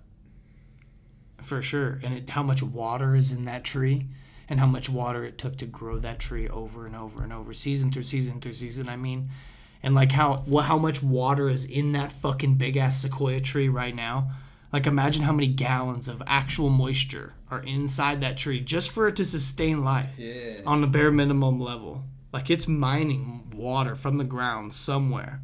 For 1.42 1.62
sure. 1.62 2.00
And 2.04 2.14
it, 2.14 2.30
how 2.30 2.44
much 2.44 2.64
water 2.64 3.16
is 3.16 3.32
in 3.32 3.46
that 3.46 3.64
tree 3.64 4.08
and 4.50 4.60
how 4.60 4.66
much 4.68 4.90
water 4.90 5.24
it 5.25 5.38
took 5.38 5.58
to 5.58 5.66
grow 5.66 5.98
that 6.00 6.20
tree 6.20 6.48
over 6.48 6.86
and 6.86 6.96
over 6.96 7.24
and 7.24 7.34
over, 7.34 7.54
season 7.54 7.92
through 7.92 8.04
season 8.04 8.40
through 8.42 8.54
season. 8.54 8.88
I 8.90 8.96
mean, 8.96 9.30
and 9.84 9.94
like 9.96 10.12
how 10.12 10.44
wha 10.48 10.62
how 10.62 10.78
much 10.78 11.02
water 11.04 11.50
is 11.50 11.66
in 11.66 11.92
that 11.94 12.12
fucking 12.12 12.56
big 12.56 12.78
ass 12.78 13.02
sequoia 13.02 13.40
tree 13.42 13.70
right 13.70 13.96
now. 13.96 14.32
Like 14.74 14.88
imagine 14.88 15.24
how 15.24 15.32
many 15.32 15.48
gallons 15.48 16.08
of 16.08 16.22
actual 16.28 16.70
moisture 16.70 17.34
are 17.50 17.62
inside 17.62 18.22
that 18.22 18.38
tree 18.38 18.60
just 18.60 18.92
for 18.92 19.08
it 19.08 19.16
to 19.18 19.25
sustain 19.25 19.84
life 19.84 20.14
Yeah. 20.18 20.62
on 20.66 20.82
the 20.82 20.88
bare 20.88 21.12
minimum 21.12 21.60
level. 21.60 22.04
Like 22.34 22.50
it's 22.50 22.68
mining 22.68 23.50
water 23.56 23.96
from 23.96 24.18
the 24.18 24.24
ground 24.24 24.74
somewhere. 24.74 25.42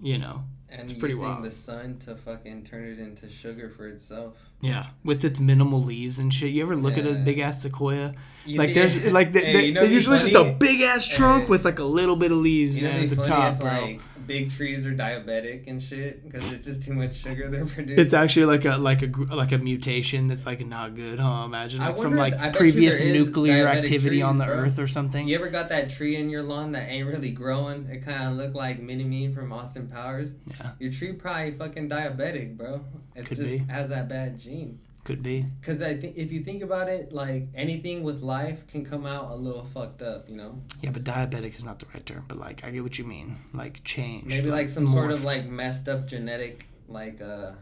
You 0.00 0.18
know. 0.18 0.44
And 0.70 0.82
it's 0.82 0.92
pretty 0.92 1.14
using 1.14 1.28
wild. 1.28 1.44
the 1.44 1.50
sun 1.50 1.98
to 2.04 2.16
fucking 2.16 2.64
turn 2.64 2.84
it 2.84 2.98
into 2.98 3.28
sugar 3.28 3.68
for 3.68 3.86
itself. 3.88 4.34
Yeah, 4.60 4.86
with 5.04 5.24
its 5.24 5.38
minimal 5.40 5.80
leaves 5.82 6.18
and 6.18 6.32
shit. 6.32 6.50
You 6.52 6.62
ever 6.62 6.74
look 6.76 6.96
at 6.98 7.06
a 7.06 7.12
big 7.14 7.38
ass 7.38 7.62
sequoia? 7.62 8.14
You 8.46 8.58
like 8.58 8.74
there's 8.74 9.04
like 9.12 9.32
they, 9.32 9.44
Hey, 9.44 9.52
they, 9.52 9.66
you 9.66 9.72
know 9.74 9.82
usually 9.82 10.18
just 10.18 10.34
a 10.34 10.52
big 10.58 10.80
ass 10.80 11.06
trunk 11.06 11.44
Hey. 11.44 11.50
with 11.50 11.64
like 11.64 11.78
a 11.78 11.84
little 11.84 12.16
bit 12.16 12.30
of 12.32 12.38
leaves 12.38 12.76
You 12.76 12.84
know, 12.84 12.90
at 12.90 13.08
the 13.10 13.16
top, 13.16 13.60
bro. 13.60 13.80
like 13.82 14.00
big 14.26 14.50
trees 14.50 14.86
are 14.86 14.94
diabetic 14.94 15.64
and 15.66 15.82
shit 15.82 16.24
because 16.24 16.52
it's 16.52 16.64
just 16.64 16.82
too 16.82 16.94
much 16.94 17.14
sugar 17.14 17.48
they're 17.48 17.66
producing. 17.66 17.98
It's 17.98 18.14
actually 18.14 18.46
like 18.46 18.64
a 18.64 18.76
like 18.76 19.02
a 19.02 19.34
like 19.34 19.52
a 19.52 19.58
mutation 19.58 20.26
that's 20.26 20.46
like 20.46 20.64
not 20.66 20.94
good, 20.94 21.18
huh? 21.18 21.44
Imagine 21.44 21.80
like 21.80 21.98
from 21.98 22.16
like 22.16 22.54
previous 22.54 23.00
nuclear 23.00 23.66
activity 23.66 24.22
on 24.22 24.38
the 24.38 24.44
bro. 24.44 24.54
earth 24.54 24.78
or 24.78 24.86
something. 24.86 25.28
You 25.28 25.36
ever 25.36 25.48
got 25.48 25.68
that 25.70 25.90
tree 25.90 26.16
in 26.16 26.30
your 26.30 26.42
lawn 26.42 26.72
that 26.72 26.88
ain't 26.88 27.06
really 27.06 27.30
growing? 27.30 27.86
It 27.86 28.04
kind 28.04 28.28
of 28.28 28.36
looked 28.36 28.54
like 28.54 28.80
Mini 28.80 29.04
Me 29.04 29.32
from 29.32 29.52
Austin 29.52 29.88
Powers. 29.88 30.34
Yeah. 30.58 30.70
Your 30.78 30.92
tree 30.92 31.12
probably 31.12 31.52
fucking 31.52 31.88
diabetic, 31.88 32.56
bro. 32.56 32.84
It 33.14 33.28
just 33.28 33.40
be. 33.40 33.58
has 33.58 33.88
that 33.90 34.08
bad 34.08 34.38
gene. 34.38 34.80
Could 35.04 35.22
be. 35.22 35.44
Cause 35.60 35.82
I 35.82 35.96
think 35.96 36.16
if 36.16 36.32
you 36.32 36.40
think 36.40 36.62
about 36.62 36.88
it, 36.88 37.12
like 37.12 37.48
anything 37.54 38.02
with 38.02 38.22
life 38.22 38.66
can 38.66 38.84
come 38.84 39.04
out 39.04 39.30
a 39.30 39.34
little 39.34 39.64
fucked 39.64 40.00
up, 40.00 40.28
you 40.30 40.34
know. 40.36 40.62
Yeah, 40.80 40.90
but 40.90 41.04
diabetic 41.04 41.54
is 41.56 41.62
not 41.64 41.78
the 41.78 41.86
right 41.92 42.04
term. 42.06 42.24
But 42.26 42.38
like 42.38 42.64
I 42.64 42.70
get 42.70 42.82
what 42.82 42.98
you 42.98 43.04
mean. 43.04 43.36
Like 43.52 43.84
change. 43.84 44.24
Maybe 44.24 44.50
like 44.50 44.70
some 44.70 44.88
sort 44.88 45.10
of 45.10 45.22
like 45.22 45.46
messed 45.46 45.88
up 45.90 46.06
genetic 46.06 46.66
like 46.88 47.20
uh 47.20 47.52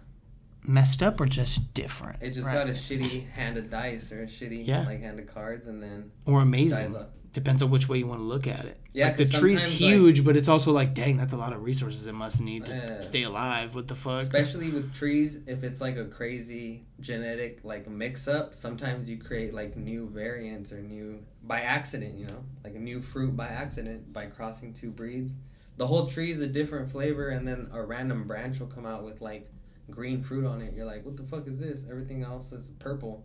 messed 0.64 1.02
up 1.02 1.20
or 1.20 1.26
just 1.26 1.74
different. 1.74 2.22
It 2.22 2.30
just 2.30 2.46
right? 2.46 2.54
got 2.54 2.68
a 2.68 2.72
shitty 2.72 3.28
hand 3.30 3.56
of 3.56 3.68
dice 3.70 4.12
or 4.12 4.22
a 4.22 4.26
shitty 4.26 4.64
Yeah. 4.66 4.84
like 4.86 5.00
hand 5.00 5.18
of 5.18 5.26
cards, 5.26 5.66
and 5.66 5.82
then 5.82 6.12
or 6.26 6.42
amazing. 6.42 6.94
Depends 7.32 7.62
on 7.62 7.70
which 7.70 7.88
way 7.88 7.96
you 7.96 8.06
want 8.06 8.20
to 8.20 8.26
look 8.26 8.46
at 8.46 8.66
it. 8.66 8.78
Yeah, 8.92 9.06
like 9.06 9.16
the 9.16 9.24
tree's 9.24 9.62
sometimes, 9.62 9.80
like- 9.80 9.90
huge, 9.90 10.24
but 10.24 10.36
it's 10.36 10.48
also 10.48 10.70
like, 10.70 10.92
dang, 10.92 11.16
that's 11.16 11.32
a 11.32 11.36
lot 11.38 11.54
of 11.54 11.62
resources 11.62 12.06
it 12.06 12.12
must 12.12 12.42
need 12.42 12.66
to 12.66 12.74
Yeah. 12.74 13.00
stay 13.00 13.22
alive. 13.22 13.74
What 13.74 13.88
the 13.88 13.94
fuck? 13.94 14.22
Especially 14.22 14.68
with 14.68 14.92
trees, 14.94 15.40
if 15.46 15.64
it's 15.64 15.80
like 15.80 15.96
a 15.96 16.04
crazy 16.04 16.84
genetic 17.00 17.60
like 17.64 17.88
mix 17.88 18.28
up, 18.28 18.54
sometimes 18.54 19.08
you 19.08 19.16
create 19.16 19.54
like 19.54 19.78
new 19.78 20.10
variants 20.10 20.72
or 20.72 20.82
new 20.82 21.20
by 21.42 21.60
accident, 21.62 22.18
you 22.18 22.26
know, 22.26 22.44
like 22.64 22.74
a 22.74 22.78
new 22.78 23.00
fruit 23.00 23.34
by 23.34 23.46
accident 23.48 24.12
by 24.12 24.26
crossing 24.26 24.74
two 24.74 24.90
breeds. 24.90 25.34
The 25.78 25.86
whole 25.86 26.06
tree 26.06 26.30
is 26.30 26.40
a 26.40 26.46
different 26.46 26.90
flavor, 26.92 27.30
and 27.30 27.48
then 27.48 27.68
a 27.72 27.82
random 27.82 28.26
branch 28.26 28.60
will 28.60 28.66
come 28.66 28.84
out 28.84 29.04
with 29.04 29.22
like 29.22 29.50
green 29.90 30.22
fruit 30.22 30.44
on 30.44 30.60
it. 30.60 30.74
You're 30.74 30.84
like, 30.84 31.06
what 31.06 31.16
the 31.16 31.22
fuck 31.24 31.46
is 31.48 31.58
this? 31.58 31.86
Everything 31.90 32.22
else 32.22 32.52
is 32.52 32.72
purple, 32.78 33.24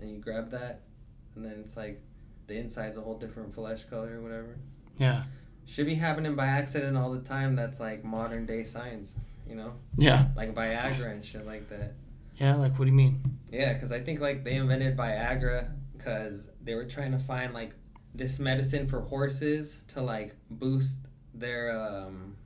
and 0.00 0.08
you 0.08 0.18
grab 0.18 0.50
that, 0.52 0.82
and 1.34 1.44
then 1.44 1.58
it's 1.58 1.76
like 1.76 2.00
the 2.46 2.56
inside's 2.58 2.96
a 2.96 3.00
whole 3.00 3.16
different 3.18 3.54
flesh 3.54 3.84
color 3.84 4.18
or 4.18 4.22
whatever. 4.22 4.56
yeah, 4.98 5.24
Should 5.66 5.86
be 5.86 5.94
happening 5.94 6.34
by 6.34 6.46
accident 6.46 6.96
all 6.96 7.12
the 7.12 7.20
time. 7.20 7.54
That's 7.56 7.78
like 7.80 8.04
modern 8.04 8.46
day 8.46 8.62
science, 8.62 9.16
you 9.48 9.54
know 9.54 9.72
yeah, 9.96 10.26
like 10.36 10.54
Viagra 10.54 11.10
and 11.10 11.24
shit 11.24 11.46
like 11.46 11.68
that. 11.68 11.94
yeah. 12.36 12.54
Like, 12.56 12.78
what 12.78 12.84
do 12.86 12.90
you 12.90 12.96
mean? 12.96 13.20
Yeah, 13.50 13.72
because 13.74 13.92
I 13.92 14.00
think 14.00 14.20
like 14.20 14.44
they 14.44 14.54
invented 14.54 14.96
Viagra 14.96 15.70
because 15.96 16.50
they 16.62 16.74
were 16.74 16.86
trying 16.86 17.12
to 17.12 17.18
find 17.18 17.52
like 17.54 17.74
this 18.14 18.38
medicine 18.38 18.86
for 18.88 19.00
horses 19.00 19.80
to 19.88 20.02
like 20.02 20.34
boost 20.50 20.98
their 21.34 21.70
um 21.78 22.36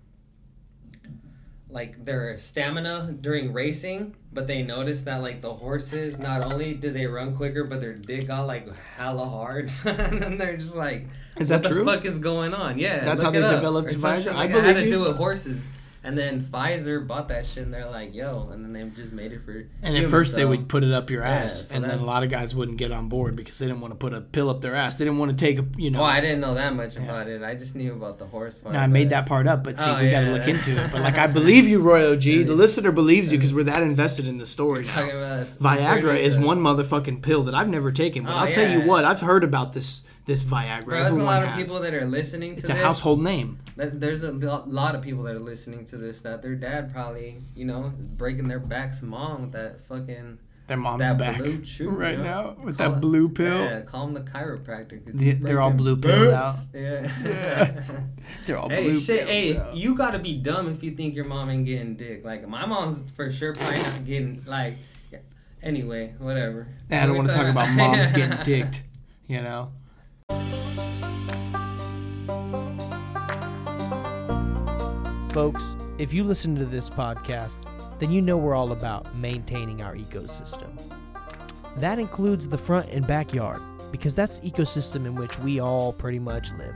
like 1.69 2.05
their 2.05 2.37
stamina 2.37 3.13
during 3.21 3.53
racing 3.53 4.15
but 4.33 4.47
they 4.47 4.63
noticed 4.63 5.05
that 5.05 5.21
like 5.21 5.41
the 5.41 5.53
horses 5.53 6.17
not 6.19 6.45
only 6.45 6.75
did 6.75 6.95
they 6.95 7.07
run 7.07 7.35
quicker 7.37 7.65
but 7.65 7.81
their 7.81 7.95
dick 7.95 8.29
got 8.29 8.47
like 8.47 8.73
hella 8.97 9.25
hard 9.27 9.71
and 9.85 10.23
then 10.23 10.39
they're 10.39 10.57
just 10.57 10.77
like 10.77 11.09
Is 11.39 11.51
what 11.51 11.63
that 11.65 11.69
true? 11.69 11.83
the 11.85 11.93
fuck 11.93 12.05
is 12.05 12.19
going 12.21 12.55
on 12.55 12.79
yeah 12.79 13.05
That's 13.05 13.21
how 13.21 13.31
they 13.33 13.43
up. 13.43 13.51
developed 13.51 13.93
Or 13.93 13.97
Viagra? 13.97 14.29
I 14.33 14.35
like 14.35 14.53
that. 14.53 14.59
It 14.59 14.65
had 14.65 14.75
to 14.77 14.85
you. 14.85 14.91
do 14.91 15.01
with 15.01 15.17
horses 15.17 15.67
and 16.07 16.17
then 16.17 16.43
Pfizer 16.43 17.07
bought 17.07 17.29
that 17.29 17.45
shit 17.45 17.65
and 17.65 17.75
they're 17.75 17.91
like 17.91 18.15
yo 18.15 18.49
and 18.53 18.65
then 18.65 18.73
they 18.73 18.83
just 18.97 19.13
made 19.13 19.33
it 19.33 19.41
for 19.45 19.53
And 19.53 19.69
at 19.83 19.93
humans, 19.95 20.11
first 20.11 20.37
they 20.37 20.45
would 20.45 20.69
put 20.69 20.85
it 20.85 20.93
up 20.93 21.11
your 21.11 21.23
Yeah, 21.23 21.31
ass, 21.45 21.69
so 21.69 21.75
and 21.75 21.85
then 21.85 21.99
a 21.99 22.05
lot 22.05 22.23
of 22.23 22.31
guys 22.31 22.55
wouldn't 22.55 22.79
get 22.79 22.93
on 22.93 23.09
board 23.09 23.37
because 23.37 23.59
they 23.59 23.67
didn't 23.67 23.81
want 23.81 23.93
to 23.93 23.97
put 23.99 24.15
a 24.15 24.21
pill 24.21 24.49
up 24.49 24.61
their 24.61 24.75
ass. 24.75 24.97
They 24.99 25.05
didn't 25.05 25.19
want 25.19 25.37
to 25.37 25.45
take 25.45 25.59
a, 25.59 25.65
you 25.77 25.91
know. 25.91 26.01
Well, 26.01 26.09
I 26.09 26.21
didn't 26.21 26.41
know 26.41 26.55
that 26.55 26.75
much 26.75 26.97
about 26.97 27.29
it. 27.29 27.43
I 27.43 27.55
just 27.55 27.75
knew 27.75 27.93
about 27.93 28.19
the 28.19 28.27
horse 28.27 28.57
part. 28.57 28.75
No, 28.75 28.81
I 28.81 28.87
made 28.87 29.11
that 29.11 29.27
part 29.27 29.47
up, 29.47 29.65
but 29.65 29.79
see, 29.79 29.91
Oh, 29.91 30.01
we 30.01 30.11
got 30.11 30.21
to 30.21 30.31
look 30.33 30.47
into 30.49 30.83
it. 30.83 30.93
But 30.93 31.03
like, 31.03 31.19
I 31.27 31.27
believe 31.27 31.67
you, 31.69 31.81
Roy 31.81 32.13
OG. 32.13 32.23
The 32.23 32.45
listener 32.55 32.93
believes 32.93 33.33
you 33.33 33.39
because 33.39 33.53
we're 33.53 33.65
that 33.65 33.83
invested 33.83 34.27
in 34.27 34.39
the 34.39 34.47
story 34.47 34.85
Talking 34.85 35.11
about 35.11 35.41
us- 35.41 35.59
Viagra 35.59 36.17
is 36.19 36.39
one 36.39 36.59
motherfucking 36.61 37.23
pill 37.23 37.43
that 37.45 37.55
I've 37.55 37.69
never 37.69 37.91
taken, 37.93 38.25
but 38.25 38.33
Oh, 38.33 38.37
I'll 38.37 38.53
tell 38.53 38.71
you 38.71 38.83
what, 38.87 39.05
I've 39.05 39.21
heard 39.21 39.43
about 39.45 39.73
this 39.73 40.07
this 40.27 40.43
Viagra. 40.43 40.85
Bro, 40.85 40.91
there's 40.95 41.03
a 41.03 41.07
Everyone 41.07 41.27
lot 41.27 41.43
of 41.45 41.49
has. 41.51 41.63
people 41.63 41.81
that 41.83 41.95
are 41.95 42.05
listening 42.05 42.53
to 42.57 42.61
it's 42.61 42.69
this. 42.69 42.77
a 42.77 42.81
household 42.81 43.23
name. 43.23 43.59
that- 43.77 44.01
There's 44.01 44.23
a 44.23 44.33
lot 44.33 44.95
of 44.95 45.03
people 45.03 45.23
that 45.25 45.37
are 45.37 45.41
listening 45.41 45.85
to 45.87 45.97
this 45.97 46.21
that 46.23 46.43
their 46.43 46.55
dad 46.57 46.93
probably, 46.93 47.39
you 47.55 47.65
know, 47.65 47.93
is 47.99 48.07
breaking 48.07 48.49
their 48.49 48.59
back's 48.59 49.03
mom 49.03 49.43
with 49.43 49.53
that 49.53 49.87
fucking 49.87 50.39
Their 50.67 50.79
mom's 50.79 50.99
that 51.01 51.17
back 51.17 51.37
BlueChew 51.37 51.97
right 51.97 52.13
you 52.19 52.25
know? 52.25 52.57
now 52.57 52.65
with 52.65 52.77
Call 52.79 52.91
that 52.91 53.01
blue 53.01 53.29
pill. 53.29 53.61
Yeah, 53.61 53.83
call 53.83 54.09
him 54.09 54.15
the 54.15 54.21
chiropractor. 54.23 55.05
'cause 55.07 55.21
Yeah, 55.21 55.35
they're 55.41 55.61
all 55.61 55.71
blue 55.71 55.97
pilled 55.97 56.33
backs. 56.33 56.67
Yeah. 56.75 57.09
Yeah. 57.25 57.85
They're 58.47 58.59
all 58.59 58.69
Hey, 58.69 58.83
blue 58.83 58.99
shit. 58.99 59.21
pill, 59.21 59.29
hey, 59.29 59.53
bro. 59.53 59.71
you 59.75 59.95
gotta 59.95 60.19
be 60.19 60.35
dumb 60.39 60.69
if 60.69 60.83
you 60.83 60.91
think 60.91 61.15
your 61.15 61.25
mom 61.27 61.51
ain't 61.51 61.67
getting 61.67 61.95
dick. 61.95 62.25
Like 62.25 62.49
my 62.49 62.67
mom's 62.67 63.01
for 63.15 63.31
sure 63.31 63.55
probably 63.55 63.79
not 63.79 64.05
getting 64.05 64.43
like. 64.47 64.75
yeah. 65.13 65.19
Anyway, 65.63 66.15
whatever. 66.19 66.67
Yeah, 66.91 67.05
I 67.05 67.07
don't 67.07 67.15
want 67.17 67.29
to 67.29 67.35
talk 67.35 67.43
talking 67.47 67.53
about 67.53 67.71
moms 67.77 68.11
getting 68.11 68.37
dicked. 68.43 68.83
You 69.29 69.43
know. 69.43 69.71
Folks, 75.37 75.77
if 75.99 76.15
you 76.15 76.25
listen 76.25 76.57
to 76.57 76.65
this 76.65 76.89
podcast, 76.89 77.59
then 77.99 78.11
you 78.11 78.23
know 78.23 78.39
we're 78.39 78.55
all 78.55 78.73
about 78.73 79.15
maintaining 79.15 79.83
our 79.83 79.95
ecosystem. 79.95 80.71
That 81.77 81.99
includes 81.99 82.49
the 82.49 82.57
front 82.57 82.89
and 82.89 83.07
backyard, 83.07 83.61
because 83.93 84.17
that's 84.17 84.39
the 84.39 84.51
ecosystem 84.51 85.05
in 85.05 85.15
which 85.15 85.39
we 85.41 85.61
all 85.61 85.93
pretty 85.93 86.19
much 86.19 86.53
live. 86.53 86.75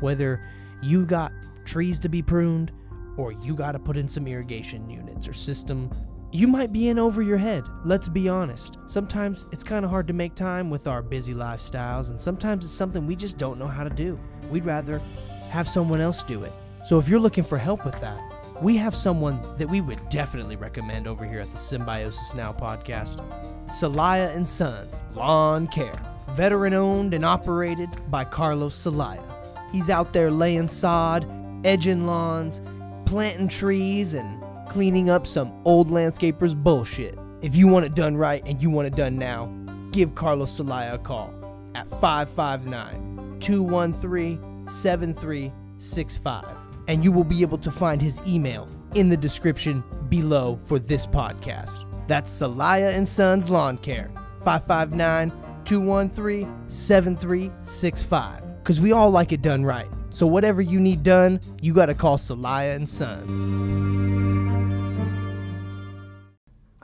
Whether 0.00 0.40
you 0.80 1.04
got 1.04 1.30
trees 1.66 2.00
to 2.00 2.08
be 2.08 2.22
pruned, 2.22 2.72
or 3.18 3.32
you 3.32 3.54
got 3.54 3.72
to 3.72 3.78
put 3.78 3.98
in 3.98 4.08
some 4.08 4.26
irrigation 4.26 4.88
units 4.88 5.28
or 5.28 5.34
system, 5.34 5.90
you 6.32 6.46
might 6.46 6.72
be 6.72 6.88
in 6.88 6.98
over 6.98 7.22
your 7.22 7.38
head. 7.38 7.64
Let's 7.84 8.08
be 8.08 8.28
honest. 8.28 8.78
Sometimes 8.86 9.46
it's 9.50 9.64
kind 9.64 9.84
of 9.84 9.90
hard 9.90 10.06
to 10.06 10.12
make 10.12 10.34
time 10.34 10.70
with 10.70 10.86
our 10.86 11.02
busy 11.02 11.34
lifestyles, 11.34 12.10
and 12.10 12.20
sometimes 12.20 12.64
it's 12.64 12.74
something 12.74 13.06
we 13.06 13.16
just 13.16 13.36
don't 13.36 13.58
know 13.58 13.66
how 13.66 13.82
to 13.82 13.90
do. 13.90 14.18
We'd 14.48 14.64
rather 14.64 15.00
have 15.48 15.68
someone 15.68 16.00
else 16.00 16.22
do 16.22 16.44
it. 16.44 16.52
So 16.84 16.98
if 16.98 17.08
you're 17.08 17.20
looking 17.20 17.44
for 17.44 17.58
help 17.58 17.84
with 17.84 18.00
that, 18.00 18.20
we 18.62 18.76
have 18.76 18.94
someone 18.94 19.40
that 19.58 19.68
we 19.68 19.80
would 19.80 20.08
definitely 20.08 20.56
recommend 20.56 21.08
over 21.08 21.26
here 21.26 21.40
at 21.40 21.50
the 21.50 21.56
Symbiosis 21.56 22.34
Now 22.34 22.52
podcast. 22.52 23.24
Celaya 23.68 24.34
and 24.34 24.48
Sons 24.48 25.04
Lawn 25.14 25.66
Care, 25.68 26.00
veteran 26.30 26.74
owned 26.74 27.14
and 27.14 27.24
operated 27.24 27.88
by 28.10 28.24
Carlos 28.24 28.76
Celaya. 28.76 29.24
He's 29.72 29.90
out 29.90 30.12
there 30.12 30.30
laying 30.30 30.68
sod, 30.68 31.26
edging 31.64 32.06
lawns, 32.06 32.60
planting 33.06 33.48
trees, 33.48 34.14
and 34.14 34.39
cleaning 34.70 35.10
up 35.10 35.26
some 35.26 35.52
old 35.64 35.88
landscapers 35.88 36.54
bullshit. 36.54 37.18
If 37.42 37.56
you 37.56 37.66
want 37.66 37.86
it 37.86 37.96
done 37.96 38.16
right 38.16 38.40
and 38.46 38.62
you 38.62 38.70
want 38.70 38.86
it 38.86 38.94
done 38.94 39.18
now, 39.18 39.52
give 39.90 40.14
Carlos 40.14 40.56
Celaya 40.60 40.94
a 40.94 40.98
call 40.98 41.34
at 41.74 41.90
559 41.90 43.40
213 43.40 44.68
7365 44.68 46.56
and 46.86 47.02
you 47.02 47.10
will 47.10 47.24
be 47.24 47.42
able 47.42 47.58
to 47.58 47.70
find 47.70 48.00
his 48.00 48.22
email 48.24 48.68
in 48.94 49.08
the 49.08 49.16
description 49.16 49.82
below 50.08 50.56
for 50.62 50.78
this 50.78 51.04
podcast. 51.04 51.84
That's 52.06 52.32
Celaya 52.32 52.94
and 52.94 53.06
Sons 53.06 53.50
Lawn 53.50 53.76
Care, 53.76 54.08
559 54.44 55.32
213 55.64 56.68
7365. 56.68 58.58
Because 58.62 58.80
we 58.80 58.92
all 58.92 59.10
like 59.10 59.32
it 59.32 59.42
done 59.42 59.64
right. 59.64 59.88
So 60.10 60.28
whatever 60.28 60.62
you 60.62 60.78
need 60.78 61.02
done, 61.02 61.40
you 61.60 61.74
got 61.74 61.86
to 61.86 61.94
call 61.94 62.18
Celaya 62.18 62.76
and 62.76 62.88
Son. 62.88 64.19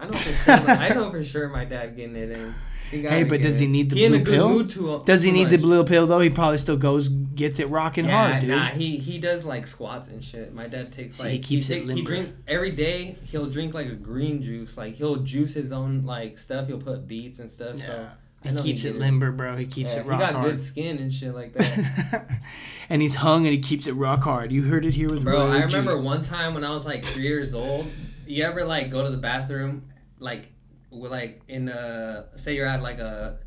I 0.07 0.11
know 0.11 0.13
for 0.13 0.33
sure. 0.67 0.71
I 0.71 0.89
know 0.91 1.11
for 1.11 1.25
sure 1.25 1.49
my 1.49 1.65
dad 1.65 1.97
getting 1.97 2.17
it 2.17 2.31
in. 2.31 2.55
He 2.91 3.03
Hey, 3.03 3.25
but 3.25 3.43
does 3.43 3.59
he 3.59 3.67
need 3.67 3.91
the 3.91 3.97
he 3.97 4.09
blue 4.09 4.25
pill? 4.25 4.65
too, 4.67 4.93
uh, 4.95 4.99
Does 5.03 5.25
he 5.25 5.33
need 5.33 5.51
the 5.51 5.59
blue 5.59 5.83
pill 5.83 6.07
though? 6.07 6.21
He 6.21 6.31
probably 6.31 6.59
still 6.59 6.77
goes 6.77 7.09
gets 7.09 7.59
it 7.59 7.69
rocking 7.69 8.05
Yeah, 8.05 8.29
hard, 8.29 8.41
dude. 8.43 8.51
nah, 8.51 8.67
he 8.67 8.97
he 8.99 9.19
does 9.19 9.45
like 9.45 9.67
squats 9.67 10.09
and 10.09 10.23
shit. 10.23 10.55
My 10.55 10.69
dad 10.69 10.93
takes 10.93 11.17
See, 11.17 11.25
like 11.25 11.33
he 11.33 11.39
keeps 11.41 11.69
it 11.69 11.75
take- 11.75 11.83
He 11.83 11.89
limber. 11.89 12.03
drink 12.11 12.31
every 12.47 12.71
day. 12.71 13.17
He'll 13.25 13.47
drink 13.47 13.75
like 13.75 13.89
a 13.89 13.95
green 13.97 14.41
juice. 14.41 14.77
Like 14.77 14.95
he'll 14.95 15.17
juice 15.17 15.55
his 15.55 15.73
own 15.73 16.05
like 16.07 16.39
stuff. 16.39 16.69
He'll 16.69 16.79
put 16.79 17.09
beets 17.09 17.41
and 17.41 17.51
stuff. 17.51 17.79
So 17.81 18.07
he 18.45 18.55
keeps 18.63 18.83
he 18.83 18.91
it 18.91 18.97
limber, 19.01 19.33
bro. 19.33 19.57
He 19.57 19.67
keeps 19.67 19.95
Yeah, 19.95 20.03
it 20.03 20.07
rock 20.07 20.21
hard. 20.21 20.29
he 20.29 20.33
got 20.35 20.41
hard. 20.43 20.53
good 20.53 20.61
skin 20.63 20.99
and 20.99 21.13
shit 21.13 21.35
like 21.35 21.55
that. 21.55 22.31
and 22.89 23.03
he's 23.03 23.17
hung 23.17 23.47
and 23.47 23.53
he 23.53 23.59
keeps 23.61 23.89
it 23.89 23.95
rock 23.95 24.23
hard. 24.23 24.53
You 24.53 24.63
heard 24.63 24.85
it 24.85 24.95
here 24.95 25.09
with 25.09 25.19
me? 25.19 25.25
Bro, 25.25 25.49
Roy 25.49 25.57
I 25.57 25.63
remember 25.65 25.99
one 26.01 26.23
time 26.23 26.55
when 26.55 26.63
I 26.63 26.71
was 26.71 26.87
like 26.87 27.05
three 27.05 27.25
years 27.25 27.53
old. 27.53 27.89
You 28.29 28.45
ever 28.45 28.65
like 28.65 28.91
go 28.91 29.03
to 29.03 29.11
the 29.11 29.17
bathroom, 29.17 29.83
like, 30.19 30.51
like 30.91 31.41
in 31.49 31.69
uh, 31.69 32.27
say 32.37 32.55
you're 32.57 32.67
at 32.67 32.83
like 32.83 32.99
a, 32.99 33.39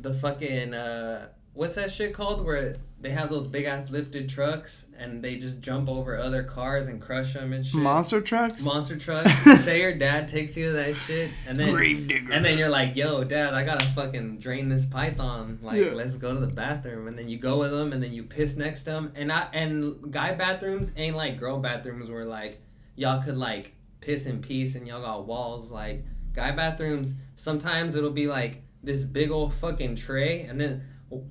the 0.00 0.14
fucking 0.14 0.74
uh, 0.74 1.28
what's 1.54 1.74
that 1.74 1.90
shit 1.90 2.12
called 2.14 2.44
where 2.44 2.76
they 3.00 3.10
have 3.10 3.30
those 3.30 3.46
big 3.46 3.64
ass 3.64 3.90
lifted 3.90 4.28
trucks 4.28 4.86
and 4.98 5.22
they 5.22 5.36
just 5.36 5.60
jump 5.60 5.88
over 5.88 6.18
other 6.18 6.42
cars 6.42 6.88
and 6.88 7.00
crush 7.00 7.34
them 7.34 7.52
and 7.52 7.64
shit. 7.64 7.80
monster 7.80 8.20
trucks. 8.20 8.64
Monster 8.64 8.96
trucks. 8.98 9.32
say 9.64 9.80
your 9.82 9.94
dad 9.94 10.26
takes 10.26 10.56
you 10.56 10.66
to 10.66 10.72
that 10.72 10.96
shit, 10.96 11.30
and 11.46 11.58
then 11.60 11.76
and 12.32 12.44
then 12.44 12.58
you're 12.58 12.68
like, 12.68 12.96
"Yo, 12.96 13.22
dad, 13.22 13.54
I 13.54 13.64
gotta 13.64 13.86
fucking 13.86 14.38
drain 14.38 14.68
this 14.68 14.84
python. 14.86 15.58
Like, 15.62 15.76
Yeah. 15.80 15.92
let's 15.92 16.16
go 16.16 16.34
to 16.34 16.40
the 16.40 16.48
bathroom." 16.48 17.06
And 17.06 17.16
then 17.16 17.28
you 17.28 17.38
go 17.38 17.58
with 17.60 17.70
them, 17.70 17.92
and 17.92 18.02
then 18.02 18.12
you 18.12 18.24
piss 18.24 18.56
next 18.56 18.80
to 18.84 18.90
them. 18.92 19.12
And 19.14 19.30
I 19.32 19.46
and 19.52 20.10
guy 20.12 20.32
bathrooms 20.32 20.90
ain't 20.96 21.14
like 21.16 21.38
girl 21.38 21.58
bathrooms 21.60 22.10
where 22.10 22.24
like 22.24 22.60
y'all 22.96 23.22
could 23.22 23.36
like 23.36 23.74
piss 24.08 24.24
in 24.26 24.40
peace 24.40 24.74
and 24.74 24.86
y'all 24.88 25.02
got 25.02 25.26
walls. 25.26 25.70
Like 25.70 26.04
guy 26.32 26.50
bathrooms, 26.52 27.12
sometimes 27.34 27.94
it'll 27.94 28.10
be 28.10 28.26
like 28.26 28.62
this 28.82 29.04
big 29.04 29.30
old 29.30 29.52
fucking 29.54 29.96
tray, 29.96 30.42
and 30.42 30.58
then. 30.60 30.82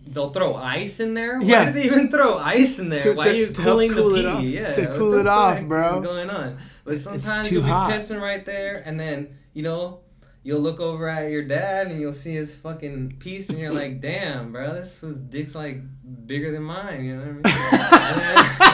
They'll 0.08 0.32
throw 0.32 0.56
ice 0.56 1.00
in 1.00 1.14
there. 1.14 1.38
Why 1.38 1.46
Yeah. 1.46 1.66
do 1.66 1.74
they 1.74 1.84
even 1.86 2.10
throw 2.10 2.36
ice 2.36 2.80
in 2.80 2.90
there? 2.90 3.00
To- 3.02 3.14
Why 3.14 3.26
to- 3.26 3.30
are 3.30 3.34
you 3.36 3.48
cooling 3.54 3.94
cool 3.94 4.10
the 4.10 4.22
pee? 4.22 4.26
off. 4.26 4.42
Yeah, 4.44 4.72
To 4.72 4.88
cool 4.98 5.14
it 5.14 5.28
off, 5.28 5.62
bro. 5.66 5.98
What's 6.00 6.04
going 6.08 6.30
on? 6.32 6.58
It's 6.88 7.04
sometimes 7.04 7.52
you'll 7.52 7.62
be 7.62 7.70
hot. 7.70 7.92
pissing 7.92 8.20
right 8.20 8.44
there, 8.44 8.82
and 8.88 9.00
then 9.00 9.38
you 9.54 9.62
know 9.62 10.00
you'll 10.42 10.62
look 10.62 10.80
over 10.80 11.08
at 11.08 11.30
your 11.30 11.44
dad 11.44 11.92
and 11.92 12.02
you'll 12.02 12.12
see 12.12 12.34
his 12.34 12.56
fucking 12.56 13.18
piece, 13.20 13.50
and 13.50 13.60
you're 13.60 13.72
like, 13.72 14.02
"Damn, 14.02 14.52
bro, 14.52 14.74
this 14.74 15.00
was 15.04 15.18
dick's 15.18 15.54
like 15.54 15.80
bigger 16.26 16.50
than 16.52 16.64
mine." 16.64 17.06
You 17.06 17.16
know 17.18 17.22
what 17.44 17.46
I 17.46 18.58
mean? 18.58 18.58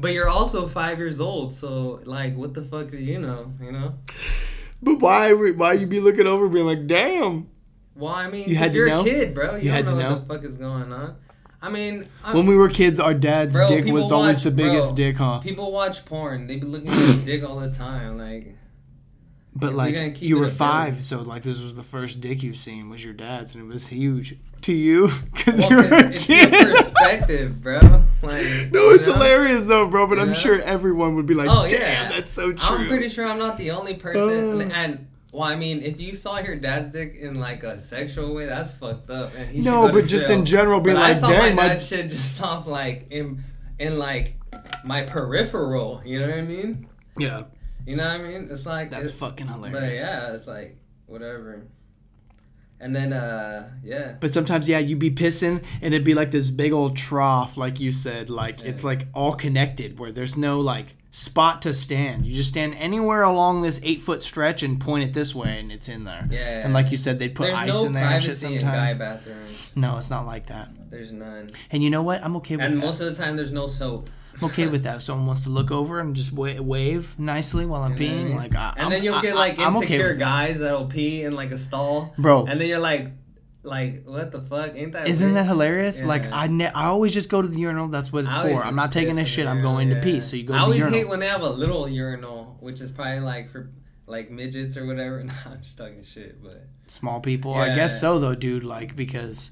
But 0.00 0.12
you're 0.12 0.28
also 0.28 0.68
five 0.68 0.98
years 0.98 1.20
old, 1.20 1.54
so 1.54 2.00
like, 2.04 2.36
what 2.36 2.54
the 2.54 2.62
fuck 2.62 2.88
do 2.88 2.98
you 2.98 3.18
know? 3.18 3.52
You 3.60 3.72
know? 3.72 3.94
But 4.82 5.00
why? 5.00 5.32
Why 5.32 5.74
you 5.74 5.86
be 5.86 6.00
looking 6.00 6.26
over, 6.26 6.48
being 6.48 6.66
like, 6.66 6.86
"Damn"? 6.86 7.48
Well, 7.94 8.12
I 8.14 8.30
mean, 8.30 8.48
You 8.48 8.56
had 8.56 8.72
you're 8.72 8.88
know? 8.88 9.02
a 9.02 9.04
kid, 9.04 9.34
bro. 9.34 9.56
You, 9.56 9.64
You 9.64 9.68
don't 9.68 9.72
had 9.72 9.86
know, 9.86 9.98
to 9.98 10.08
what 10.14 10.28
the 10.28 10.34
fuck 10.34 10.44
is 10.44 10.56
going 10.56 10.92
on. 10.92 11.16
I 11.62 11.68
mean, 11.68 12.08
i 12.24 12.34
When 12.34 12.46
we 12.46 12.56
were 12.56 12.70
kids, 12.70 12.98
our 12.98 13.12
dad's 13.12 13.52
Bro, 13.52 13.68
dick 13.68 13.84
was 13.92 14.10
always 14.10 14.42
the 14.42 14.50
biggest 14.50 14.90
bro, 14.90 14.96
dick, 14.96 15.16
huh? 15.16 15.40
people 15.40 15.70
watch 15.70 16.06
porn. 16.06 16.46
They 16.46 16.56
be 16.56 16.64
looking 16.66 16.88
at 16.88 16.94
his 16.96 17.24
dick 17.24 17.44
all 17.44 17.60
the 17.60 17.70
time. 17.70 18.16
Like, 18.16 18.56
But 19.54 19.70
we're 19.72 19.76
like 19.76 20.22
you 20.22 20.38
were 20.38 20.46
five, 20.48 21.02
so 21.02 21.22
like 21.22 21.42
this 21.42 21.60
was 21.60 21.74
the 21.74 21.82
first 21.82 22.20
dick 22.20 22.42
you've 22.42 22.56
seen 22.56 22.88
was 22.88 23.04
your 23.04 23.12
dad's, 23.14 23.54
and 23.54 23.62
it 23.64 23.72
was 23.72 23.88
huge 23.88 24.36
to 24.62 24.72
you 24.72 25.10
because 25.34 25.58
well, 25.58 25.70
you 25.70 25.76
were 25.76 25.82
a 25.82 26.10
it's 26.12 26.24
kid. 26.24 26.52
perspective, 26.52 27.60
bro. 27.62 27.80
Like, 28.22 28.70
no, 28.70 28.90
it's 28.90 29.06
know? 29.06 29.14
hilarious 29.14 29.64
though, 29.64 29.88
bro. 29.88 30.06
But 30.06 30.20
I'm 30.20 30.28
Yeah. 30.28 30.34
sure 30.34 30.60
everyone 30.60 31.14
would 31.16 31.24
be 31.24 31.32
like, 31.34 31.48
Oh 31.50 31.66
"Damn, 31.66 31.80
yeah, 31.80 32.08
that's 32.10 32.30
so 32.30 32.52
true." 32.52 32.76
I'm 32.76 32.86
pretty 32.86 33.08
sure 33.08 33.26
I'm 33.26 33.38
not 33.38 33.56
the 33.56 33.70
only 33.70 33.94
person. 33.94 34.60
Uh. 34.60 34.74
and 34.74 35.06
well, 35.32 35.44
I 35.48 35.56
mean, 35.56 35.82
if 35.82 35.98
you 36.00 36.14
saw 36.14 36.38
your 36.38 36.56
dad's 36.56 36.90
dick 36.92 37.14
in 37.18 37.40
like 37.40 37.62
a 37.62 37.78
sexual 37.78 38.34
way, 38.34 38.44
that's 38.46 38.72
fucked 38.72 39.08
up. 39.08 39.32
And 39.38 39.64
no, 39.64 39.90
but 39.90 40.06
just 40.06 40.26
jail. 40.28 40.38
in 40.38 40.44
general, 40.44 40.80
being 40.80 40.96
But 40.96 41.02
I 41.02 41.08
like, 41.12 41.16
saw 41.16 41.28
"Dang, 41.30 41.54
my 41.56 41.62
my." 41.62 41.68
dad 41.74 41.80
shit 41.82 42.10
just 42.10 42.42
off 42.42 42.66
like 42.66 43.06
in 43.10 43.42
in 43.78 43.98
like 43.98 44.34
my 44.84 45.02
peripheral. 45.02 46.02
You 46.04 46.20
know 46.20 46.28
what 46.28 46.38
I 46.38 46.42
mean? 46.42 46.86
yeah, 47.18 47.44
You 47.86 47.96
know 47.96 48.04
what 48.04 48.20
I 48.20 48.28
mean? 48.28 48.48
It's 48.50 48.66
like 48.66 48.90
that's 48.90 49.10
it- 49.10 49.14
fucking 49.16 49.48
hilarious. 49.48 50.00
But 50.02 50.06
yeah, 50.08 50.32
it's 50.34 50.46
like 50.46 50.76
whatever. 51.06 51.66
And 52.82 52.96
then 52.96 53.12
uh 53.12 53.70
yeah. 53.84 54.16
But 54.20 54.32
sometimes, 54.32 54.66
yeah, 54.68 54.78
you'd 54.78 54.98
be 54.98 55.10
pissing, 55.10 55.62
and 55.82 55.92
it'd 55.94 56.04
be 56.04 56.14
like 56.14 56.30
this 56.30 56.50
big 56.50 56.72
old 56.72 56.96
trough, 56.96 57.56
like 57.58 57.78
you 57.78 57.92
said, 57.92 58.30
like 58.30 58.62
it's 58.62 58.84
like 58.84 59.06
all 59.14 59.32
connected, 59.34 59.98
where 59.98 60.12
there's 60.12 60.36
no 60.38 60.60
like 60.60 60.94
spot 61.10 61.60
to 61.62 61.74
stand. 61.74 62.24
You 62.24 62.34
just 62.34 62.48
stand 62.50 62.74
anywhere 62.76 63.22
along 63.22 63.60
this 63.62 63.80
eight 63.84 64.00
foot 64.00 64.22
stretch 64.22 64.62
and 64.62 64.80
point 64.80 65.04
it 65.04 65.12
this 65.12 65.34
way, 65.34 65.58
and 65.60 65.70
it's 65.70 65.88
in 65.90 66.04
there. 66.04 66.26
Yeah. 66.30 66.64
And 66.64 66.72
like 66.72 66.90
you 66.90 66.96
said, 66.96 67.18
they'd 67.18 67.34
put 67.34 67.48
There's 67.48 67.58
ice 67.58 67.68
no 67.74 67.84
in 67.86 67.92
there 67.92 68.04
and 68.04 68.22
shit 68.22 68.40
privacy 68.40 68.54
in 68.54 68.60
guy 68.60 68.88
sometimes. 68.88 68.96
bathrooms. 68.98 69.76
No, 69.76 69.98
it's 69.98 70.08
not 70.10 70.24
like 70.24 70.46
that. 70.46 70.70
There's 70.88 71.12
none. 71.12 71.48
And 71.70 71.82
you 71.84 71.90
know 71.90 72.02
what? 72.02 72.24
I'm 72.24 72.34
okay 72.36 72.56
with 72.56 72.64
And 72.64 72.76
that. 72.76 72.86
most 72.86 73.00
of 73.00 73.14
the 73.14 73.22
time 73.22 73.36
there's 73.36 73.52
no 73.52 73.66
soap. 73.66 74.08
I'm 74.40 74.48
okay 74.50 74.66
with 74.66 74.82
that. 74.84 74.96
If 74.96 75.02
someone 75.02 75.26
wants 75.26 75.42
to 75.44 75.50
look 75.50 75.70
over 75.70 76.00
and 76.00 76.14
just 76.16 76.32
wa- 76.32 76.60
wave 76.60 77.18
nicely 77.18 77.66
while 77.66 77.82
I'm 77.82 77.96
You 77.96 78.08
know 78.08 78.14
what 78.14 78.14
I 78.14 78.20
peeing, 78.22 78.28
mean? 78.28 78.36
like, 78.36 78.56
I, 78.56 78.72
and 78.76 78.84
I'm, 78.86 78.90
then 78.90 79.02
you'll 79.04 79.14
I- 79.16 79.22
get 79.22 79.34
like 79.36 79.58
okay 79.58 79.64
insecure 79.66 80.08
that. 80.14 80.18
guys 80.18 80.58
that'll 80.60 80.86
pee 80.86 81.22
in 81.24 81.32
like 81.34 81.50
a 81.50 81.58
stall, 81.58 82.14
bro. 82.18 82.46
and 82.46 82.60
then 82.60 82.68
you're 82.68 82.78
like, 82.78 83.08
like 83.62 84.04
what 84.06 84.32
the 84.32 84.40
fuck? 84.40 84.72
Ain't 84.74 84.92
that? 84.92 85.06
Isn't 85.06 85.32
weird? 85.34 85.36
that 85.36 85.46
hilarious? 85.46 86.02
Like 86.02 86.24
I, 86.32 86.46
ne- 86.46 86.66
I 86.72 86.86
always 86.86 87.12
just 87.12 87.28
go 87.28 87.42
to 87.42 87.48
the 87.48 87.58
urinal. 87.58 87.88
That's 87.88 88.10
what 88.12 88.24
it's 88.24 88.34
for. 88.34 88.48
I'm 88.64 88.74
not 88.76 88.90
taking 88.92 89.18
a 89.18 89.24
shit. 89.26 89.46
I'm 89.46 89.60
going 89.60 89.90
to 89.90 90.00
pee. 90.00 90.20
So 90.20 90.36
you 90.36 90.44
go 90.44 90.54
I 90.54 90.56
to 90.56 90.60
the 90.60 90.64
always 90.64 90.78
urinal. 90.78 90.98
hate 90.98 91.08
when 91.08 91.20
they 91.20 91.26
have 91.28 91.42
a 91.42 91.50
little 91.50 91.86
urinal, 91.88 92.56
which 92.60 92.80
is 92.80 92.90
probably 92.90 93.20
like 93.20 93.50
for 93.50 93.70
like 94.06 94.30
midgets 94.30 94.76
or 94.78 94.86
whatever. 94.86 95.22
Nah, 95.24 95.32
I'm 95.46 95.60
just 95.62 95.76
talking 95.76 96.02
shit, 96.02 96.42
but 96.42 96.66
Small 96.86 97.20
people. 97.20 97.52
I 97.54 97.74
guess 97.74 98.00
so 98.00 98.18
though, 98.18 98.34
dude. 98.34 98.64
Like 98.64 98.96
because, 98.96 99.50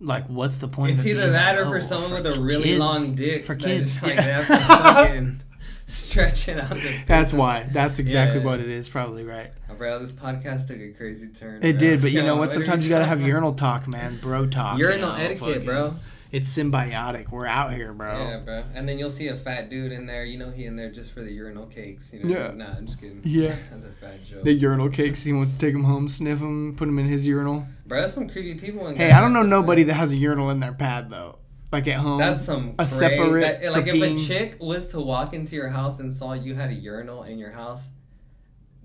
like, 0.00 0.26
what's 0.26 0.58
the 0.58 0.68
point? 0.68 0.92
it's 0.96 1.00
of 1.02 1.06
either 1.06 1.30
that 1.30 1.56
or 1.58 1.64
for 1.66 1.76
oh, 1.76 1.80
someone 1.80 2.12
with 2.12 2.26
a 2.26 2.40
really 2.40 2.64
kids. 2.64 2.78
long 2.80 3.14
dick. 3.14 3.44
For 3.44 3.54
that 3.54 3.62
kids, 3.64 3.92
just, 3.94 4.02
like, 4.02 4.14
yeah. 4.16 4.42
they 4.42 4.44
have 4.44 5.06
to 5.26 5.32
stretch 5.86 6.48
it 6.48 6.58
out. 6.58 6.76
That's 7.06 7.32
why. 7.32 7.64
That's 7.72 7.98
exactly 7.98 8.40
Yeah. 8.40 8.44
what 8.46 8.60
it 8.60 8.68
is. 8.68 8.88
Probably 8.88 9.24
right. 9.24 9.50
Oh, 9.70 9.74
bro, 9.74 9.98
this 9.98 10.12
podcast 10.12 10.66
took 10.68 10.78
a 10.78 10.90
crazy 10.92 11.28
turn. 11.28 11.56
It 11.62 11.72
bro. 11.72 11.78
did, 11.78 12.02
but 12.02 12.12
you 12.12 12.22
know 12.24 12.34
what 12.36 12.40
what? 12.48 12.52
Sometimes 12.52 12.84
you 12.84 12.90
gotta 12.90 13.04
have 13.04 13.20
urinal 13.22 13.54
talk, 13.54 13.86
man. 13.88 14.18
Bro 14.20 14.48
talk. 14.48 14.78
you 14.78 14.84
Urinal 14.86 15.10
know, 15.10 15.16
etiquette, 15.16 15.38
fucking- 15.48 15.64
bro. 15.64 15.94
It's 16.32 16.48
symbiotic. 16.54 17.30
We're 17.30 17.46
out 17.46 17.72
here, 17.72 17.92
bro. 17.92 18.12
Yeah, 18.28 18.38
bro. 18.38 18.64
And 18.74 18.88
then 18.88 18.98
you'll 18.98 19.10
see 19.10 19.28
a 19.28 19.36
fat 19.36 19.70
dude 19.70 19.92
in 19.92 20.06
there. 20.06 20.24
You 20.24 20.38
know 20.38 20.50
he 20.50 20.64
in 20.66 20.74
there 20.76 20.90
just 20.90 21.12
for 21.12 21.20
the 21.22 21.30
urinal 21.32 21.66
cakes. 21.66 22.12
You 22.12 22.24
know? 22.24 22.28
Yeah. 22.36 22.50
Nah, 22.52 22.76
I'm 22.76 22.86
just 22.86 23.00
kidding. 23.00 23.20
Yeah. 23.24 23.54
That's 23.70 23.84
a 23.84 23.90
fat 23.92 24.24
joke. 24.28 24.42
The 24.44 24.52
urinal 24.52 24.88
cakes. 24.90 25.22
He 25.22 25.32
wants 25.32 25.54
to 25.54 25.60
take 25.60 25.72
them 25.72 25.84
home, 25.84 26.08
sniff 26.08 26.40
them, 26.40 26.74
put 26.76 26.86
them 26.86 26.98
in 26.98 27.06
his 27.06 27.26
urinal. 27.26 27.64
bro, 27.86 28.00
that's 28.00 28.12
some 28.14 28.28
creepy 28.28 28.54
people. 28.58 28.86
In 28.88 28.96
here. 28.96 29.06
Hey, 29.08 29.12
I 29.12 29.20
don't 29.20 29.32
know 29.32 29.42
nobody 29.42 29.84
that 29.84 29.94
has 29.94 30.12
a 30.12 30.16
urinal 30.16 30.50
in 30.50 30.60
their 30.60 30.72
pad 30.72 31.10
though. 31.10 31.38
Like 31.72 31.86
at 31.88 31.96
home. 31.98 32.18
That's 32.18 32.44
some 32.44 32.70
a 32.70 32.74
cra- 32.78 32.86
separate 32.86 33.60
that- 33.60 33.72
like 33.72 33.86
if 33.86 33.94
a 33.94 34.16
chick 34.24 34.56
was 34.60 34.88
to 34.90 35.00
walk 35.00 35.32
into 35.34 35.54
your 35.56 35.68
house 35.68 36.00
and 36.00 36.12
saw 36.12 36.32
you 36.32 36.54
had 36.54 36.70
a 36.70 36.74
urinal 36.74 37.22
in 37.24 37.38
your 37.38 37.50
house, 37.52 37.88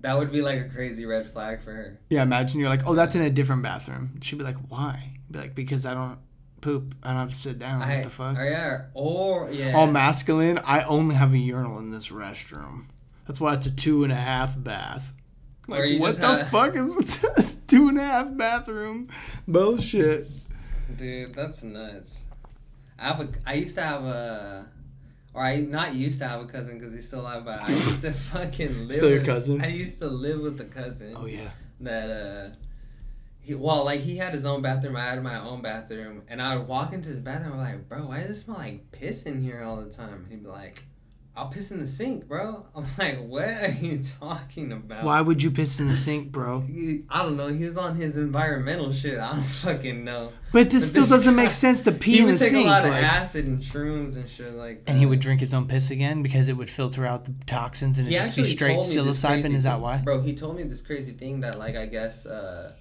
that 0.00 0.18
would 0.18 0.32
be 0.32 0.42
like 0.42 0.60
a 0.60 0.68
crazy 0.68 1.04
red 1.06 1.28
flag 1.30 1.62
for 1.62 1.72
her. 1.72 2.00
Yeah, 2.10 2.22
imagine 2.22 2.58
you're 2.60 2.68
like, 2.68 2.86
oh, 2.86 2.94
that's 2.94 3.14
in 3.14 3.22
a 3.22 3.30
different 3.30 3.62
bathroom. 3.62 4.20
She'd 4.20 4.38
be 4.38 4.44
like, 4.44 4.56
why? 4.68 5.12
Be 5.30 5.38
like, 5.40 5.54
because 5.54 5.86
I 5.86 5.94
don't 5.94 6.18
poop. 6.62 6.94
And 7.02 7.04
I 7.04 7.08
don't 7.10 7.18
have 7.18 7.28
to 7.30 7.34
sit 7.34 7.58
down. 7.58 7.82
I, 7.82 7.96
what 7.96 8.04
the 8.04 8.10
fuck? 8.10 8.38
Or 8.38 8.44
yeah, 8.44 8.82
or 8.94 9.50
yeah. 9.50 9.76
All 9.76 9.86
masculine. 9.86 10.58
I 10.64 10.82
only 10.84 11.14
have 11.14 11.34
a 11.34 11.38
urinal 11.38 11.78
in 11.78 11.90
this 11.90 12.08
restroom. 12.08 12.86
That's 13.26 13.38
why 13.40 13.52
it's 13.54 13.66
a 13.66 13.70
two 13.70 14.04
and 14.04 14.12
a 14.12 14.16
half 14.16 14.60
bath. 14.62 15.12
Like, 15.68 16.00
what 16.00 16.16
the 16.18 16.26
have- 16.26 16.48
fuck 16.48 16.74
is 16.74 16.96
this? 16.96 17.56
two 17.68 17.88
and 17.88 17.98
a 17.98 18.02
half 18.02 18.34
bathroom? 18.36 19.08
Bullshit. 19.46 20.28
Dude, 20.96 21.34
that's 21.34 21.62
nuts. 21.62 22.22
I 22.98 23.08
have 23.08 23.20
a. 23.20 23.28
I 23.46 23.54
used 23.54 23.74
to 23.76 23.82
have 23.82 24.04
a. 24.04 24.66
Or 25.34 25.42
I 25.42 25.60
not 25.60 25.94
used 25.94 26.18
to 26.18 26.28
have 26.28 26.42
a 26.42 26.44
cousin 26.46 26.78
because 26.78 26.94
he's 26.94 27.06
still 27.06 27.20
alive, 27.22 27.44
but 27.44 27.62
I 27.62 27.68
used 27.70 28.02
to 28.02 28.12
fucking 28.32 28.88
live. 28.88 28.96
Still 28.96 29.08
your 29.10 29.18
with- 29.18 29.26
cousin? 29.26 29.60
I 29.62 29.68
used 29.68 29.98
to 30.00 30.08
live 30.08 30.40
with 30.40 30.60
a 30.60 30.64
cousin. 30.64 31.14
Oh 31.16 31.26
yeah. 31.26 31.50
that 31.80 32.10
uh 32.10 32.54
he 33.42 33.54
well 33.54 33.84
like 33.84 34.00
he 34.00 34.16
had 34.16 34.32
his 34.32 34.46
own 34.46 34.62
bathroom 34.62 34.96
i 34.96 35.04
had 35.06 35.22
my 35.22 35.38
own 35.38 35.60
bathroom 35.60 36.22
and 36.28 36.40
i 36.40 36.56
would 36.56 36.66
walk 36.68 36.92
into 36.92 37.08
his 37.08 37.20
bathroom 37.20 37.52
i'm 37.54 37.58
like 37.58 37.88
bro 37.88 37.98
why 38.06 38.20
does 38.20 38.30
it 38.30 38.40
smell 38.40 38.56
like 38.58 38.90
piss 38.92 39.24
in 39.24 39.40
here 39.42 39.62
all 39.62 39.76
the 39.82 39.90
time 39.90 40.26
he'd 40.30 40.42
be 40.42 40.48
like 40.48 40.84
i'll 41.34 41.48
piss 41.48 41.70
in 41.70 41.80
the 41.80 41.86
sink 41.86 42.28
bro 42.28 42.64
i'm 42.76 42.84
like 42.98 43.18
what 43.26 43.48
are 43.48 43.70
you 43.80 44.00
talking 44.20 44.70
about 44.70 45.02
Why 45.04 45.20
would 45.20 45.42
you 45.42 45.50
piss 45.50 45.80
in 45.80 45.88
the 45.88 45.96
sink, 45.96 46.30
bro? 46.30 46.58
I 47.10 47.22
don't 47.22 47.36
know 47.38 47.48
he 47.48 47.64
was 47.64 47.76
on 47.78 47.96
his 47.96 48.16
environmental 48.18 48.92
shit 48.92 49.18
i 49.18 49.32
don't 49.32 49.42
fucking 49.42 50.04
know 50.04 50.32
But 50.52 50.70
this 50.70 50.84
But 50.84 50.88
still 50.90 51.02
this 51.02 51.10
doesn't 51.10 51.34
guy- 51.34 51.42
make 51.44 51.50
sense 51.50 51.80
to 51.80 51.92
pee 51.92 52.20
in 52.20 52.26
the 52.26 52.36
sink. 52.36 52.50
He 52.50 52.56
would 52.58 52.62
take 52.62 52.66
a 52.66 52.70
lot 52.70 52.84
of 52.84 52.92
acid 52.92 53.46
and 53.46 53.60
shrooms 53.60 54.16
and 54.16 54.28
shit 54.28 54.52
like 54.54 54.84
that 54.84 54.90
and 54.92 55.00
he 55.00 55.06
would 55.06 55.20
drink 55.20 55.40
his 55.40 55.54
own 55.54 55.66
piss 55.66 55.90
again 55.90 56.22
because 56.22 56.48
it 56.48 56.52
would 56.52 56.68
filter 56.70 57.06
out 57.06 57.24
the 57.24 57.34
toxins 57.46 57.98
and 57.98 58.06
it'd 58.06 58.18
just 58.18 58.36
be 58.36 58.44
straight 58.44 58.74
told 58.74 58.88
me 58.88 58.94
this 58.94 59.24
psilocybin. 59.24 59.54
Is 59.54 59.64
that 59.64 59.80
why? 59.80 59.96
Bro, 59.96 60.20
he 60.20 60.34
told 60.34 60.56
me 60.56 60.62
this 60.64 60.82
crazy 60.82 61.12
thing 61.12 61.40
that 61.40 61.58
like 61.58 61.74
I 61.76 61.86
guess 61.86 62.26
uh 62.26 62.74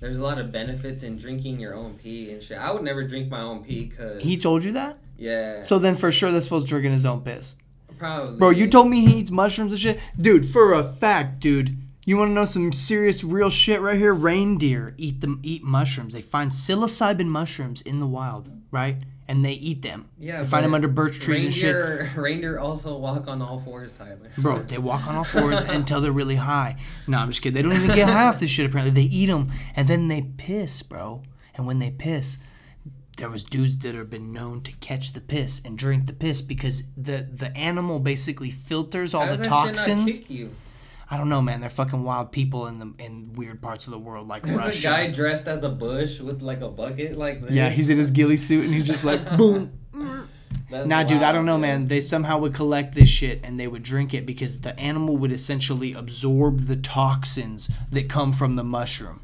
there's 0.00 0.18
a 0.18 0.22
lot 0.22 0.38
of 0.38 0.52
benefits 0.52 1.02
in 1.02 1.16
drinking 1.16 1.60
your 1.60 1.74
own 1.74 1.94
pee 1.94 2.30
and 2.30 2.42
shit. 2.42 2.58
I 2.58 2.70
would 2.70 2.82
never 2.82 3.04
drink 3.04 3.30
my 3.30 3.40
own 3.40 3.64
pee 3.64 3.88
cuz 3.88 4.22
He 4.22 4.36
told 4.36 4.64
you 4.64 4.72
that? 4.72 4.98
Yeah. 5.16 5.62
So 5.62 5.78
then 5.78 5.96
for 5.96 6.12
sure 6.12 6.30
this 6.30 6.48
fool's 6.48 6.64
drinking 6.64 6.92
his 6.92 7.06
own 7.06 7.22
piss. 7.22 7.56
probably 7.98 8.38
Bro, 8.38 8.50
you 8.50 8.68
told 8.68 8.88
me 8.88 9.04
he 9.04 9.18
eats 9.18 9.30
mushrooms 9.30 9.72
and 9.72 9.80
shit? 9.80 10.00
Dude, 10.16 10.48
for 10.48 10.72
a 10.72 10.84
fact, 10.84 11.40
dude. 11.40 11.76
You 12.04 12.16
want 12.16 12.30
to 12.30 12.32
know 12.32 12.46
some 12.46 12.72
serious 12.72 13.22
real 13.22 13.50
shit 13.50 13.82
right 13.82 13.98
here? 13.98 14.14
Reindeer 14.14 14.94
eat 14.96 15.20
them 15.20 15.40
eat 15.42 15.62
mushrooms. 15.62 16.14
They 16.14 16.22
find 16.22 16.50
psilocybin 16.50 17.26
mushrooms 17.26 17.82
in 17.82 17.98
the 17.98 18.06
wild, 18.06 18.50
right? 18.70 18.96
And 19.30 19.44
they 19.44 19.52
eat 19.52 19.82
them. 19.82 20.08
Yeah. 20.18 20.42
They 20.42 20.48
find 20.48 20.64
them 20.64 20.72
under 20.72 20.88
birch 20.88 21.20
trees 21.20 21.44
and 21.44 21.54
shit. 21.54 21.74
reindeer, 21.74 22.12
Reindeer 22.16 22.58
also 22.58 22.96
walk 22.96 23.28
on 23.28 23.42
all 23.42 23.60
fours, 23.60 23.92
Tyler. 23.92 24.30
Bro, 24.38 24.62
they 24.62 24.78
walk 24.78 25.06
on 25.06 25.16
all 25.16 25.24
fours 25.24 25.60
until 25.68 26.00
they're 26.00 26.12
really 26.12 26.36
high. 26.36 26.76
No, 27.06 27.18
I'm 27.18 27.28
just 27.28 27.42
kidding. 27.42 27.54
They 27.54 27.62
don't 27.62 27.78
even 27.78 27.94
get 27.94 28.08
high 28.08 28.24
off 28.24 28.40
this 28.40 28.50
shit. 28.50 28.64
Apparently, 28.64 28.90
they 28.90 29.06
eat 29.08 29.26
them 29.26 29.52
and 29.76 29.86
then 29.86 30.08
they 30.08 30.22
piss, 30.22 30.82
bro. 30.82 31.22
And 31.54 31.66
when 31.66 31.78
they 31.78 31.90
piss, 31.90 32.38
there 33.18 33.28
was 33.28 33.44
dudes 33.44 33.78
that 33.80 33.94
have 33.94 34.08
been 34.08 34.32
known 34.32 34.62
to 34.62 34.72
catch 34.76 35.12
the 35.12 35.20
piss 35.20 35.60
and 35.64 35.76
drink 35.76 36.06
the 36.06 36.12
piss 36.12 36.40
because 36.40 36.84
the 36.96 37.28
the 37.30 37.54
animal 37.56 37.98
basically 37.98 38.50
filters 38.50 39.12
all 39.12 39.26
How 39.26 39.32
the 39.32 39.36
does 39.38 39.48
that 39.48 39.76
shit 39.86 39.96
not 39.96 40.06
toxins. 40.06 40.30
I 41.10 41.16
don't 41.16 41.28
know, 41.30 41.40
man. 41.40 41.60
They're 41.60 41.70
fucking 41.70 42.04
wild 42.04 42.32
people 42.32 42.66
in 42.66 42.78
the 42.78 42.92
in 42.98 43.32
weird 43.34 43.62
parts 43.62 43.86
of 43.86 43.92
the 43.92 43.98
world, 43.98 44.28
like 44.28 44.42
There's 44.42 44.58
Russia. 44.58 44.88
a 44.88 44.90
guy 44.92 45.10
dressed 45.10 45.46
as 45.46 45.62
a 45.64 45.68
bush 45.70 46.20
with 46.20 46.42
like 46.42 46.60
a 46.60 46.68
bucket 46.68 47.16
like 47.16 47.40
this. 47.42 47.52
yeah, 47.52 47.70
he's 47.70 47.88
in 47.88 47.96
his 47.98 48.10
ghillie 48.10 48.36
suit 48.36 48.64
and 48.64 48.74
he's 48.74 48.86
just 48.86 49.04
like 49.04 49.36
boom. 49.36 49.72
That's 50.70 50.86
Nah, 50.86 51.02
dude, 51.04 51.22
I 51.22 51.32
don't 51.32 51.46
know, 51.46 51.56
man. 51.56 51.86
They 51.86 52.00
somehow 52.00 52.38
would 52.40 52.52
collect 52.52 52.94
this 52.94 53.08
shit 53.08 53.40
and 53.42 53.58
they 53.58 53.66
would 53.66 53.82
drink 53.82 54.12
it 54.12 54.26
because 54.26 54.60
the 54.60 54.78
animal 54.78 55.16
would 55.16 55.32
essentially 55.32 55.94
absorb 55.94 56.66
the 56.66 56.76
toxins 56.76 57.70
that 57.90 58.10
come 58.10 58.32
from 58.32 58.56
the 58.56 58.64
mushroom. 58.64 59.20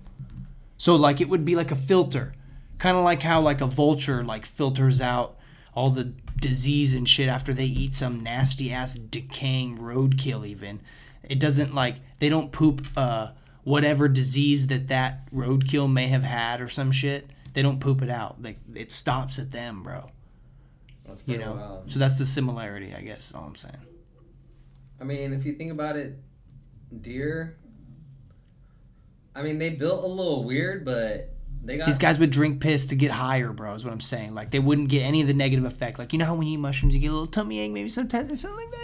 So, 0.79 0.97
like, 0.97 1.21
it 1.21 1.29
would 1.29 1.45
be 1.45 1.55
like 1.55 1.71
a 1.71 1.77
filter, 1.77 2.33
kind 2.79 2.97
of 2.97 3.05
like 3.05 3.23
how 3.23 3.43
like 3.43 3.61
a 3.61 3.67
vulture 3.67 4.25
like 4.25 4.47
filters 4.47 5.03
out 5.03 5.37
all 5.75 5.91
the 5.91 6.15
disease 6.41 6.95
and 6.95 7.07
shit 7.07 7.29
after 7.29 7.53
they 7.53 7.67
eat 7.67 7.93
some 7.93 8.23
nasty 8.23 8.73
ass 8.73 8.95
decaying 8.95 9.77
roadkill. 9.77 10.47
Even 10.47 10.81
it 11.29 11.39
doesn't 11.39 11.75
like 11.75 11.97
they 12.19 12.29
don't 12.29 12.51
poop 12.53 12.87
uh 12.97 13.31
whatever 13.65 14.09
disease 14.09 14.67
that 14.69 14.89
that 14.89 15.33
roadkill 15.33 15.91
may 15.91 16.09
have 16.09 16.23
had 16.25 16.61
or 16.61 16.69
some 16.69 16.93
shit. 16.93 17.29
They 17.55 17.63
don't 17.63 17.81
poop 17.81 18.03
it 18.03 18.11
out. 18.11 18.43
Like 18.43 18.59
it 18.75 18.91
stops 18.93 19.39
at 19.39 19.51
them, 19.53 19.83
bro 19.83 20.11
That's 21.07 21.23
you 21.27 21.39
know 21.39 21.53
wild. 21.55 21.91
so 21.91 21.99
that's 21.99 22.19
the 22.19 22.27
similarity 22.27 22.95
i 22.95 23.01
guess 23.01 23.29
is 23.29 23.35
all 23.35 23.45
i'm 23.45 23.55
saying 23.55 23.77
I 25.01 25.05
mean, 25.05 25.33
if 25.33 25.45
you 25.45 25.55
think 25.55 25.73
about 25.73 25.97
it, 25.97 26.17
deer. 27.03 27.59
I 29.35 29.43
mean, 29.43 29.59
they 29.59 29.71
built 29.71 30.05
a 30.05 30.07
little 30.07 30.45
weird, 30.45 30.85
but 30.85 31.35
they 31.63 31.77
got 31.77 31.87
these 31.87 31.99
guys 31.99 32.19
would 32.19 32.31
drink 32.31 32.61
piss 32.61 32.87
to 32.87 32.95
get 32.97 33.11
higher 33.11 33.51
bro 33.53 33.75
is 33.75 33.85
what 33.85 33.93
i'm 33.93 34.01
saying 34.01 34.35
like 34.35 34.51
they 34.51 34.59
wouldn't 34.59 34.89
get 34.89 35.01
any 35.03 35.21
of 35.23 35.27
the 35.27 35.33
negative 35.35 35.65
effect 35.65 35.99
like 35.99 36.13
you 36.13 36.19
know 36.19 36.27
how 36.27 36.35
when 36.35 36.47
you 36.47 36.55
eat 36.55 36.59
mushrooms 36.61 36.95
you 36.95 37.01
get 37.01 37.09
a 37.09 37.13
little 37.13 37.27
tummy 37.27 37.59
ache 37.59 37.73
maybe 37.73 37.89
sometimes 37.89 38.31
or 38.31 38.37
something 38.37 38.59
like 38.67 38.71
that 38.71 38.84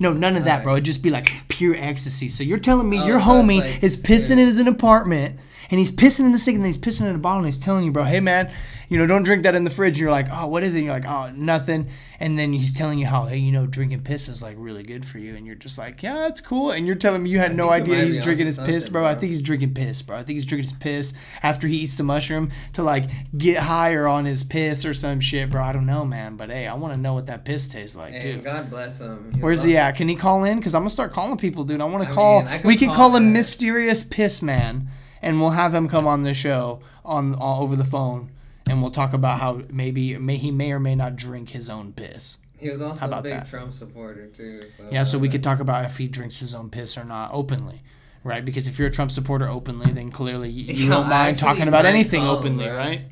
no, 0.00 0.12
none 0.12 0.36
of 0.36 0.44
that, 0.44 0.62
bro. 0.62 0.74
It'd 0.74 0.84
just 0.84 1.02
be 1.02 1.10
like 1.10 1.30
pure 1.48 1.74
ecstasy. 1.76 2.28
So 2.28 2.42
you're 2.44 2.58
telling 2.58 2.88
me 2.88 2.98
Oh, 2.98 3.06
your 3.06 3.20
homie 3.20 3.60
like 3.60 3.82
is 3.82 3.96
pissing 3.96 4.32
in 4.32 4.38
his 4.38 4.58
apartment 4.58 5.38
and 5.70 5.78
he's 5.78 5.90
pissing 5.90 6.26
in 6.26 6.32
the 6.32 6.38
sink 6.38 6.56
and 6.56 6.64
then 6.64 6.72
he's 6.72 6.78
pissing 6.78 7.06
in 7.08 7.14
a 7.14 7.18
bottle 7.18 7.38
and 7.38 7.46
he's 7.46 7.58
telling 7.58 7.84
you, 7.84 7.90
bro, 7.90 8.04
hey 8.04 8.20
man, 8.20 8.50
you 8.88 8.98
know, 8.98 9.06
don't 9.06 9.22
drink 9.22 9.42
that 9.42 9.54
in 9.54 9.64
the 9.64 9.70
fridge. 9.70 9.92
And 9.92 10.00
you're 10.00 10.10
like, 10.10 10.28
oh, 10.32 10.46
what 10.46 10.62
is 10.62 10.74
it? 10.74 10.78
And 10.78 10.86
you're 10.86 10.94
like, 10.94 11.06
oh, 11.06 11.30
nothing. 11.34 11.88
And 12.20 12.38
then 12.38 12.52
he's 12.52 12.72
telling 12.72 12.98
you 12.98 13.06
how, 13.06 13.26
hey, 13.26 13.36
you 13.36 13.52
know, 13.52 13.66
drinking 13.66 14.02
piss 14.02 14.28
is 14.28 14.42
like 14.42 14.56
really 14.58 14.82
good 14.82 15.04
for 15.04 15.18
you. 15.18 15.36
And 15.36 15.46
you're 15.46 15.54
just 15.54 15.78
like, 15.78 16.02
yeah, 16.02 16.26
it's 16.26 16.40
cool. 16.40 16.70
And 16.70 16.86
you're 16.86 16.96
telling 16.96 17.22
me 17.22 17.30
you 17.30 17.38
had 17.38 17.52
I 17.52 17.54
no 17.54 17.70
idea 17.70 18.04
he's 18.04 18.18
drinking 18.18 18.46
his 18.46 18.56
piss, 18.56 18.84
something, 18.84 18.92
bro. 18.92 19.04
I 19.04 19.14
think 19.14 19.30
he's 19.30 19.42
drinking 19.42 19.74
piss, 19.74 20.02
bro. 20.02 20.16
I 20.16 20.22
think 20.22 20.36
he's 20.36 20.46
drinking 20.46 20.70
his 20.70 20.78
piss 20.78 21.14
after 21.42 21.68
he 21.68 21.76
eats 21.76 21.96
the 21.96 22.02
mushroom 22.02 22.50
to 22.72 22.82
like 22.82 23.04
get 23.36 23.58
higher 23.58 24.06
on 24.08 24.24
his 24.24 24.42
piss 24.42 24.84
or 24.84 24.94
some 24.94 25.20
shit, 25.20 25.50
bro. 25.50 25.62
I 25.62 25.72
don't 25.72 25.86
know, 25.86 26.04
man. 26.04 26.36
But 26.36 26.50
hey, 26.50 26.66
I 26.66 26.74
want 26.74 26.94
to 26.94 27.00
know 27.00 27.14
what 27.14 27.26
that 27.26 27.44
piss 27.44 27.68
tastes 27.68 27.94
like, 27.96 28.14
And 28.14 28.22
dude. 28.22 28.44
God 28.44 28.70
bless 28.70 29.00
him. 29.00 29.32
Where's 29.40 29.62
he 29.62 29.76
at? 29.76 29.96
Can 29.96 30.08
he 30.08 30.16
call 30.16 30.44
in? 30.44 30.58
Because 30.58 30.74
I'm 30.74 30.80
gonna 30.82 30.90
start 30.90 31.12
calling 31.12 31.36
people, 31.36 31.64
dude. 31.64 31.80
I 31.80 31.84
want 31.84 32.08
to 32.08 32.12
call. 32.12 32.42
mean, 32.44 32.62
we 32.64 32.76
can 32.76 32.88
call 32.88 33.10
call 33.10 33.16
him. 33.16 33.32
Mysterious 33.32 34.02
Piss 34.02 34.42
Man, 34.42 34.88
and 35.22 35.40
we'll 35.40 35.50
have 35.50 35.74
him 35.74 35.88
come 35.88 36.06
on 36.06 36.22
the 36.22 36.34
show 36.34 36.80
on 37.04 37.34
all 37.34 37.62
over 37.62 37.76
the 37.76 37.84
phone, 37.84 38.30
and 38.66 38.82
we'll 38.82 38.90
talk 38.90 39.12
about 39.12 39.40
how 39.40 39.62
maybe 39.70 40.16
may 40.18 40.36
he 40.36 40.50
may 40.50 40.72
or 40.72 40.80
may 40.80 40.94
not 40.94 41.16
drink 41.16 41.50
his 41.50 41.68
own 41.68 41.92
piss. 41.92 42.38
He 42.58 42.68
was 42.68 42.82
also 42.82 43.08
a 43.08 43.22
big 43.22 43.32
that? 43.32 43.48
Trump 43.48 43.72
supporter 43.72 44.26
too. 44.26 44.68
So 44.76 44.88
Yeah, 44.90 45.04
so 45.04 45.18
we 45.18 45.28
uh, 45.28 45.32
could 45.32 45.42
talk 45.44 45.60
about 45.60 45.84
if 45.84 45.96
he 45.96 46.08
drinks 46.08 46.40
his 46.40 46.54
own 46.54 46.70
piss 46.70 46.98
or 46.98 47.04
not 47.04 47.30
openly, 47.32 47.82
right? 48.24 48.44
Because 48.44 48.66
if 48.66 48.78
you're 48.78 48.88
a 48.88 48.92
Trump 48.92 49.10
supporter 49.10 49.48
openly, 49.48 49.92
then 49.92 50.10
clearly 50.10 50.50
you, 50.50 50.72
you 50.72 50.88
don't 50.90 51.08
mind 51.08 51.38
talking 51.38 51.68
about 51.68 51.86
anything 51.86 52.22
him, 52.22 52.28
openly, 52.28 52.68
right? 52.68 53.02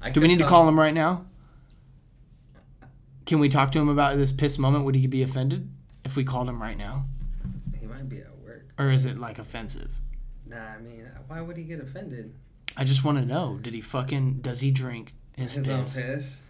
I 0.00 0.10
Do 0.10 0.20
we 0.20 0.28
need 0.28 0.38
to 0.38 0.46
call 0.46 0.68
him 0.68 0.78
right 0.78 0.94
now? 0.94 1.26
Can 3.26 3.38
we 3.38 3.48
talk 3.48 3.70
to 3.72 3.78
him 3.78 3.88
about 3.88 4.16
this 4.16 4.32
piss 4.32 4.58
moment? 4.58 4.84
Would 4.84 4.94
he 4.94 5.06
be 5.06 5.22
offended 5.22 5.68
if 6.04 6.16
we 6.16 6.24
called 6.24 6.48
him 6.48 6.60
right 6.60 6.76
now, 6.76 7.06
He 7.78 7.86
might 7.86 8.08
be 8.08 8.18
at 8.18 8.36
work. 8.38 8.66
or 8.78 8.90
is 8.90 9.04
it 9.04 9.18
like 9.18 9.38
offensive? 9.38 9.92
Nah, 10.50 10.74
I 10.74 10.78
mean, 10.80 11.08
why 11.28 11.40
would 11.40 11.56
he 11.56 11.62
get 11.62 11.80
offended? 11.80 12.34
I 12.76 12.84
just 12.84 13.04
want 13.04 13.18
to 13.18 13.24
know: 13.24 13.58
Did 13.62 13.72
he 13.74 13.80
fucking? 13.80 14.40
Does 14.40 14.60
he 14.60 14.70
drink 14.72 15.14
his, 15.36 15.54
His 15.54 15.68
own 15.68 15.82
piss? 15.84 15.94
piss? 15.94 16.42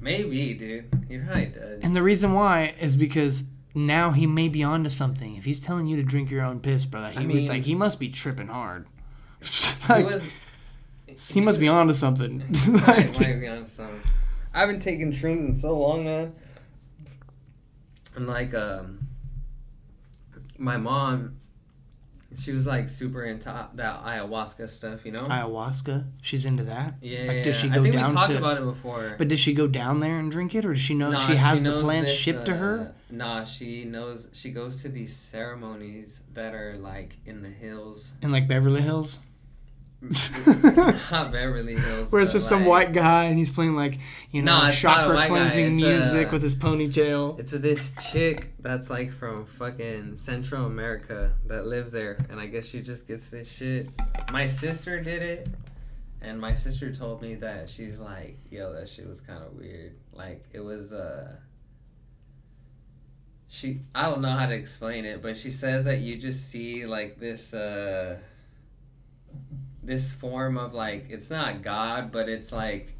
Maybe, 0.00 0.54
dude. 0.54 1.06
He 1.08 1.18
probably 1.18 1.46
does. 1.46 1.80
And 1.82 1.94
the 1.94 2.02
reason 2.02 2.32
why 2.34 2.74
is 2.80 2.96
because 2.96 3.44
now 3.74 4.10
he 4.10 4.26
may 4.26 4.48
be 4.48 4.62
onto 4.64 4.88
something. 4.90 5.36
If 5.36 5.44
he's 5.44 5.60
telling 5.60 5.86
you 5.86 5.96
to 5.96 6.02
drink 6.02 6.30
your 6.30 6.42
own 6.42 6.60
piss, 6.60 6.84
brother, 6.84 7.10
he 7.10 7.18
I 7.18 7.20
it's 7.22 7.28
mean- 7.28 7.48
like 7.48 7.62
he 7.62 7.74
must 7.74 7.98
be 8.00 8.08
tripping 8.08 8.48
hard. 8.48 8.86
he 9.40 9.48
was. 10.02 10.28
he 11.32 11.40
must 11.40 11.60
be 11.60 11.68
onto 11.68 11.92
something. 11.92 12.40
Like- 12.86 13.18
might 13.20 13.40
be 13.40 13.46
on 13.46 13.66
some. 13.66 14.00
I've 14.52 14.68
been 14.68 14.80
taking 14.80 15.12
shrooms 15.12 15.48
in 15.48 15.54
so 15.54 15.78
long, 15.78 16.04
man. 16.04 16.32
And 18.16 18.26
like, 18.26 18.54
um, 18.54 19.06
my 20.58 20.76
mom, 20.76 21.36
she 22.38 22.52
was 22.52 22.66
like 22.66 22.88
super 22.88 23.24
into 23.24 23.44
that 23.74 24.02
ayahuasca 24.04 24.68
stuff, 24.68 25.04
you 25.06 25.12
know? 25.12 25.22
Ayahuasca, 25.22 26.04
she's 26.22 26.44
into 26.46 26.64
that. 26.64 26.94
yeah. 27.02 27.24
Like, 27.28 27.42
does 27.44 27.56
she 27.56 27.68
I 27.70 27.74
go 27.76 27.82
think 27.82 27.94
down 27.94 28.08
we 28.10 28.14
talked 28.14 28.30
to? 28.30 28.38
about 28.38 28.56
it 28.58 28.64
before. 28.64 29.14
But 29.18 29.28
does 29.28 29.38
she 29.40 29.54
go 29.54 29.66
down 29.66 30.00
there 30.00 30.18
and 30.18 30.30
drink 30.30 30.54
it, 30.54 30.64
or 30.64 30.72
does 30.72 30.82
she 30.82 30.94
know 30.94 31.10
Nah, 31.10 31.26
she 31.26 31.36
has 31.36 31.62
the 31.62 31.70
knows 31.70 31.82
plants 31.82 32.10
this, 32.10 32.18
shipped 32.18 32.46
to 32.46 32.56
her? 32.56 32.80
uh, 32.80 32.92
Nah, 33.10 33.44
she 33.44 33.84
knows. 33.84 34.28
She 34.32 34.50
goes 34.50 34.82
to 34.82 34.88
these 34.88 35.14
ceremonies 35.14 36.20
that 36.32 36.54
are 36.54 36.76
like 36.78 37.16
in 37.26 37.42
the 37.42 37.48
hills, 37.48 38.12
In 38.22 38.32
like 38.32 38.48
Beverly 38.48 38.82
Hills, 38.82 39.18
not 41.10 41.32
Beverly 41.32 41.76
Hills. 41.76 42.12
where 42.12 42.20
it's 42.20 42.32
just 42.32 42.48
some 42.48 42.64
white 42.64 42.92
guy 42.92 43.24
and 43.24 43.38
he's 43.38 43.50
playing 43.50 43.74
like 43.74 43.98
you 44.30 44.42
know 44.42 44.60
No, 44.62 44.68
a 44.68 44.72
chakra 44.72 45.26
cleansing 45.26 45.76
music 45.76 46.28
uh, 46.28 46.30
with 46.32 46.42
his 46.42 46.54
ponytail. 46.54 47.38
It's 47.38 47.52
this 47.52 47.94
chick 48.10 48.52
that's 48.60 48.90
like 48.90 49.12
from 49.12 49.46
fucking 49.46 50.16
Central 50.16 50.66
America 50.66 51.32
that 51.46 51.66
lives 51.66 51.92
there, 51.92 52.18
and 52.30 52.38
I 52.38 52.46
guess 52.46 52.66
she 52.66 52.80
just 52.80 53.08
gets 53.08 53.30
this 53.30 53.50
shit. 53.50 53.88
My 54.30 54.46
sister 54.46 55.00
did 55.00 55.22
it, 55.22 55.48
and 56.20 56.40
my 56.40 56.54
sister 56.54 56.92
told 56.92 57.22
me 57.22 57.34
that 57.36 57.68
she's 57.68 57.98
like, 57.98 58.38
yo, 58.50 58.72
that 58.74 58.88
shit 58.88 59.08
was 59.08 59.20
kind 59.20 59.42
of 59.42 59.54
weird. 59.54 59.94
Like 60.12 60.44
it 60.52 60.60
was 60.60 60.92
uh. 60.92 61.36
She, 63.48 63.82
I 63.94 64.06
don't 64.10 64.20
know 64.20 64.30
how 64.30 64.46
to 64.46 64.54
explain 64.54 65.04
it, 65.04 65.22
but 65.22 65.36
she 65.36 65.52
says 65.52 65.84
that 65.84 66.00
you 66.00 66.16
just 66.16 66.50
see 66.50 66.86
like 66.86 67.20
this 67.20 67.54
uh 67.54 68.18
this 69.84 70.12
form 70.12 70.56
of 70.56 70.74
like 70.74 71.06
it's 71.10 71.30
not 71.30 71.62
God, 71.62 72.10
but 72.12 72.28
it's 72.28 72.52
like 72.52 72.94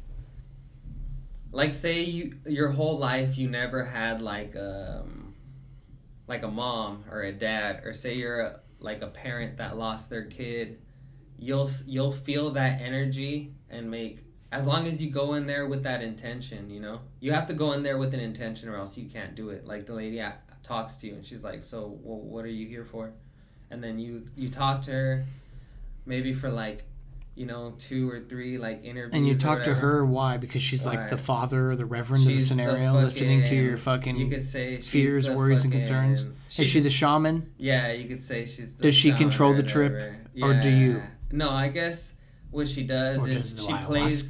like 1.55 1.73
say 1.73 2.03
you 2.03 2.35
your 2.45 2.69
whole 2.69 2.97
life 2.97 3.37
you 3.37 3.49
never 3.49 3.83
had 3.83 4.21
like 4.21 4.55
um 4.57 5.33
like 6.27 6.43
a 6.43 6.47
mom 6.47 7.05
or 7.09 7.21
a 7.21 7.31
dad 7.31 7.81
or 7.85 7.93
say 7.93 8.15
you're 8.15 8.41
a, 8.41 8.59
like 8.79 9.01
a 9.01 9.07
parent 9.07 9.57
that 9.57 9.77
lost 9.77 10.09
their 10.09 10.25
kid 10.25 10.77
you'll 11.39 11.69
you'll 11.87 12.11
feel 12.11 12.51
that 12.51 12.81
energy 12.81 13.53
and 13.69 13.89
make 13.89 14.19
as 14.51 14.67
long 14.67 14.85
as 14.85 15.01
you 15.01 15.09
go 15.09 15.35
in 15.35 15.47
there 15.47 15.65
with 15.65 15.83
that 15.83 16.01
intention 16.03 16.69
you 16.69 16.81
know? 16.81 16.99
You 17.21 17.31
have 17.31 17.47
to 17.47 17.53
go 17.53 17.71
in 17.71 17.83
there 17.83 17.97
with 17.97 18.13
an 18.13 18.19
intention 18.19 18.67
or 18.67 18.75
else 18.75 18.97
you 18.97 19.09
can't 19.09 19.33
do 19.33 19.49
it. 19.49 19.65
Like 19.65 19.85
the 19.85 19.93
lady 19.93 20.21
talks 20.61 20.97
to 20.97 21.07
you 21.07 21.13
and 21.15 21.25
she's 21.25 21.43
like 21.43 21.63
so 21.63 21.97
well, 22.03 22.19
what 22.19 22.43
are 22.43 22.49
you 22.49 22.67
here 22.67 22.85
for? 22.85 23.13
And 23.71 23.81
then 23.81 23.97
you 23.97 24.25
you 24.35 24.49
talk 24.49 24.81
to 24.83 24.91
her 24.91 25.25
maybe 26.05 26.33
for 26.33 26.49
like 26.49 26.83
you 27.35 27.45
know 27.45 27.73
two 27.77 28.09
or 28.09 28.21
three 28.21 28.57
like 28.57 28.83
interviews 28.85 29.13
And 29.13 29.27
you 29.27 29.35
talk 29.37 29.63
to 29.65 29.73
her 29.73 30.05
why? 30.05 30.37
Because 30.37 30.61
she's 30.61 30.85
like 30.85 31.09
the 31.09 31.17
father 31.17 31.71
or 31.71 31.75
the 31.75 31.85
reverend 31.85 32.23
of 32.23 32.27
the 32.27 32.33
She's 32.33 32.43
the 32.47 32.55
scenario, 32.55 32.93
listening 32.93 33.43
to 33.45 33.55
your 33.55 33.71
you 33.71 33.77
fucking 33.77 34.29
could 34.29 34.45
say 34.45 34.79
fears, 34.79 35.29
worries, 35.29 35.63
and 35.65 35.73
fucking- 35.73 35.81
concerns. 35.81 36.25
Is 36.57 36.67
she 36.69 36.79
the 36.79 36.89
shaman? 36.89 37.51
Yeah, 37.57 37.91
you 37.91 38.07
could 38.07 38.23
say 38.23 38.45
she's. 38.45 38.75
The 38.75 38.83
Does 38.83 38.95
she 38.95 39.11
control 39.13 39.53
the 39.53 39.63
trip, 39.63 39.91
whatever. 40.33 40.59
or 40.59 40.61
do 40.61 40.69
you? 40.69 41.03
No, 41.31 41.49
I 41.49 41.67
guess 41.67 42.13
what 42.51 42.67
she 42.69 42.83
does 42.83 43.19
Or 43.19 43.27
is 43.27 43.53
does 43.53 43.65
she 43.65 43.73
plays. 43.85 44.27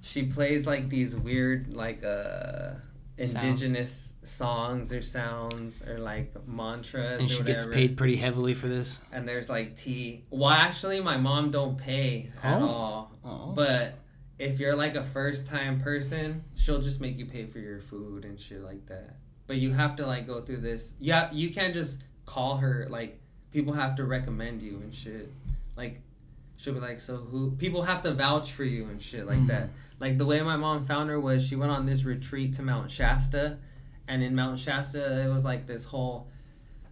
She 0.00 0.22
plays 0.22 0.66
like 0.66 0.88
these 0.88 1.14
weird, 1.16 1.74
like 1.74 2.02
uh, 2.02 2.70
indigenous 3.18 4.14
songs 4.28 4.92
or 4.92 5.02
sounds 5.02 5.82
or 5.86 5.98
like 5.98 6.32
mantras. 6.46 7.20
And 7.20 7.30
she 7.30 7.42
gets 7.42 7.66
paid 7.66 7.96
pretty 7.96 8.16
heavily 8.16 8.54
for 8.54 8.68
this. 8.68 9.00
And 9.12 9.26
there's 9.26 9.48
like 9.48 9.76
tea. 9.76 10.24
Well, 10.30 10.50
actually, 10.50 11.00
my 11.00 11.16
mom 11.16 11.50
don't 11.50 11.76
pay 11.78 12.30
at 12.42 12.60
Oh. 12.60 12.66
all. 12.68 13.12
Oh. 13.24 13.52
But 13.54 13.94
if 14.38 14.60
you're 14.60 14.76
like 14.76 14.94
a 14.94 15.02
first 15.04 15.46
time 15.46 15.80
person, 15.80 16.44
she'll 16.54 16.80
just 16.82 17.00
make 17.00 17.18
you 17.18 17.26
pay 17.26 17.46
for 17.46 17.58
your 17.58 17.80
food 17.80 18.24
and 18.24 18.38
shit 18.38 18.62
like 18.62 18.86
that. 18.86 19.16
But 19.46 19.56
you 19.56 19.72
have 19.72 19.96
to 19.96 20.06
like 20.06 20.26
go 20.26 20.40
through 20.42 20.58
this. 20.58 20.92
Yeah, 21.00 21.30
you 21.32 21.50
can't 21.52 21.74
just 21.74 22.02
call 22.26 22.58
her. 22.58 22.86
Like 22.90 23.18
people 23.50 23.72
have 23.72 23.96
to 23.96 24.04
recommend 24.04 24.62
you 24.62 24.76
and 24.82 24.94
shit. 24.94 25.32
Like 25.76 26.00
she'll 26.56 26.74
be 26.74 26.80
like, 26.80 27.00
so 27.00 27.16
who? 27.16 27.52
People 27.52 27.82
have 27.82 28.02
to 28.02 28.12
vouch 28.14 28.52
for 28.52 28.64
you 28.64 28.84
and 28.86 29.00
shit 29.02 29.26
like 29.26 29.38
Mhm. 29.38 29.46
that. 29.48 29.70
Like 30.00 30.18
the 30.18 30.26
way 30.26 30.40
my 30.42 30.56
mom 30.56 30.84
found 30.86 31.08
her 31.08 31.18
was 31.18 31.44
she 31.44 31.56
went 31.56 31.72
on 31.72 31.86
this 31.86 32.04
retreat 32.04 32.54
to 32.54 32.62
Mount 32.62 32.88
Shasta, 32.90 33.58
and 34.08 34.22
in 34.22 34.34
Mount 34.34 34.58
Shasta 34.58 35.22
it 35.24 35.28
was 35.28 35.44
like 35.44 35.66
this 35.66 35.84
whole 35.84 36.28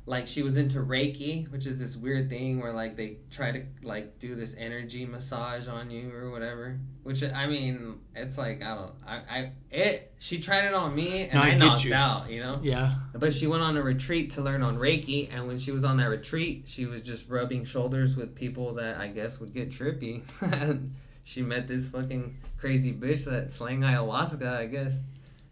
like 0.08 0.28
she 0.28 0.44
was 0.44 0.56
into 0.56 0.78
reiki 0.78 1.50
which 1.50 1.66
is 1.66 1.80
this 1.80 1.96
weird 1.96 2.30
thing 2.30 2.60
where 2.60 2.72
like 2.72 2.94
they 2.94 3.16
try 3.28 3.50
to 3.50 3.64
like 3.82 4.20
do 4.20 4.36
this 4.36 4.54
energy 4.56 5.04
massage 5.04 5.66
on 5.66 5.90
you 5.90 6.14
or 6.14 6.30
whatever 6.30 6.78
which 7.02 7.24
i 7.24 7.44
mean 7.48 7.98
it's 8.14 8.38
like 8.38 8.62
i 8.62 8.72
don't 8.76 8.92
i, 9.04 9.16
I 9.28 9.52
it 9.72 10.12
she 10.20 10.38
tried 10.38 10.66
it 10.66 10.74
on 10.74 10.94
me 10.94 11.22
and 11.24 11.34
No, 11.34 11.40
I 11.40 11.46
i, 11.48 11.56
knocked 11.56 11.82
you. 11.84 11.92
out 11.92 12.30
you 12.30 12.40
know 12.40 12.54
Yeah. 12.62 12.94
but 13.14 13.34
she 13.34 13.48
went 13.48 13.64
on 13.64 13.76
a 13.76 13.82
retreat 13.82 14.30
to 14.32 14.42
learn 14.42 14.62
on 14.62 14.78
reiki 14.78 15.28
and 15.34 15.48
when 15.48 15.58
she 15.58 15.72
was 15.72 15.82
on 15.82 15.96
that 15.96 16.06
retreat 16.08 16.66
she 16.68 16.86
was 16.86 17.00
just 17.02 17.28
rubbing 17.28 17.64
shoulders 17.64 18.14
with 18.14 18.32
people 18.32 18.74
that 18.74 18.98
i 18.98 19.08
guess 19.08 19.40
would 19.40 19.52
get 19.52 19.70
trippy 19.72 20.22
and 20.62 20.94
she 21.24 21.42
met 21.42 21.66
this 21.66 21.88
fucking 21.88 22.36
crazy 22.58 22.92
bitch 22.92 23.24
that 23.24 23.50
slang 23.50 23.80
ayahuasca 23.80 24.46
i 24.56 24.66
guess 24.66 25.00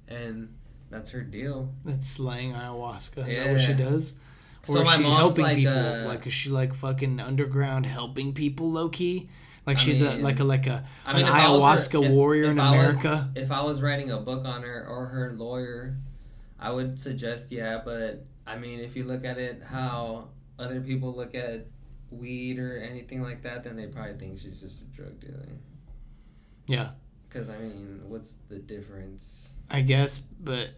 and 0.07 0.55
that's 0.95 1.11
her 1.11 1.23
deal 1.23 1.73
That's 1.85 2.07
slaying 2.07 2.53
ayahuasca. 2.53 3.29
Is 3.29 3.37
that 3.39 3.51
what 3.51 3.61
she 3.61 3.73
Yeah. 3.73 3.77
does? 3.79 4.15
So 4.63 4.75
Or 4.79 4.83
is 4.83 4.87
my 4.87 4.97
she 4.97 5.03
helping 5.03 5.45
like, 5.45 5.57
people? 5.57 5.75
uh, 5.77 6.05
like 6.07 6.27
is 6.27 6.33
she 6.33 6.51
like 6.51 6.73
fucking 6.75 7.21
underground 7.21 7.85
helping 7.87 8.33
people 8.33 8.71
low 8.71 8.89
key? 8.89 9.29
Like 9.67 9.77
I 9.79 9.81
she's 9.81 10.01
a 10.03 10.13
like 10.19 10.41
a 10.41 10.45
like 10.45 10.67
a 10.67 10.85
I 11.05 11.15
mean, 11.17 11.27
an 11.27 11.33
I 11.33 11.41
her- 11.43 11.49
ayahuasca 11.49 12.05
if- 12.05 12.11
warrior 12.13 12.45
if 12.45 12.51
in 12.53 12.61
I 12.61 12.71
was- 12.77 12.89
America. 12.97 13.31
if 13.35 13.51
I 13.51 13.63
was 13.63 13.83
writing 13.83 14.11
a 14.11 14.19
book 14.21 14.45
on 14.45 14.63
her 14.63 14.87
or 14.89 15.07
her 15.07 15.33
lawyer, 15.33 15.97
I 16.61 16.71
would 16.71 16.99
suggest 16.99 17.51
yeah. 17.51 17.81
But 17.85 18.25
I 18.47 18.57
mean, 18.57 18.79
if 18.81 18.95
you 18.97 19.05
look 19.05 19.25
at 19.25 19.37
it 19.39 19.63
how 19.65 20.29
other 20.59 20.81
people 20.81 21.15
look 21.15 21.35
at 21.35 21.67
weed 22.11 22.59
or 22.59 22.79
anything 22.79 23.21
like 23.23 23.43
that, 23.43 23.65
then 23.65 23.75
they 23.77 23.87
probably 23.87 24.15
think 24.15 24.39
she's 24.39 24.61
just 24.61 24.83
a 24.83 24.85
drug 24.97 25.19
dealer. 25.19 25.49
Yeah, 26.67 26.91
Because 27.29 27.51
I 27.51 27.59
mean, 27.59 28.01
what's 28.07 28.37
the 28.49 28.59
difference? 28.59 29.55
I 29.71 29.81
guess, 29.83 30.19
but 30.19 30.71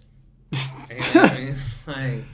You 0.53 0.97
know 0.97 1.23
what 1.23 1.31
I 1.33 1.39
mean? 1.39 1.57
Like, 1.87 2.25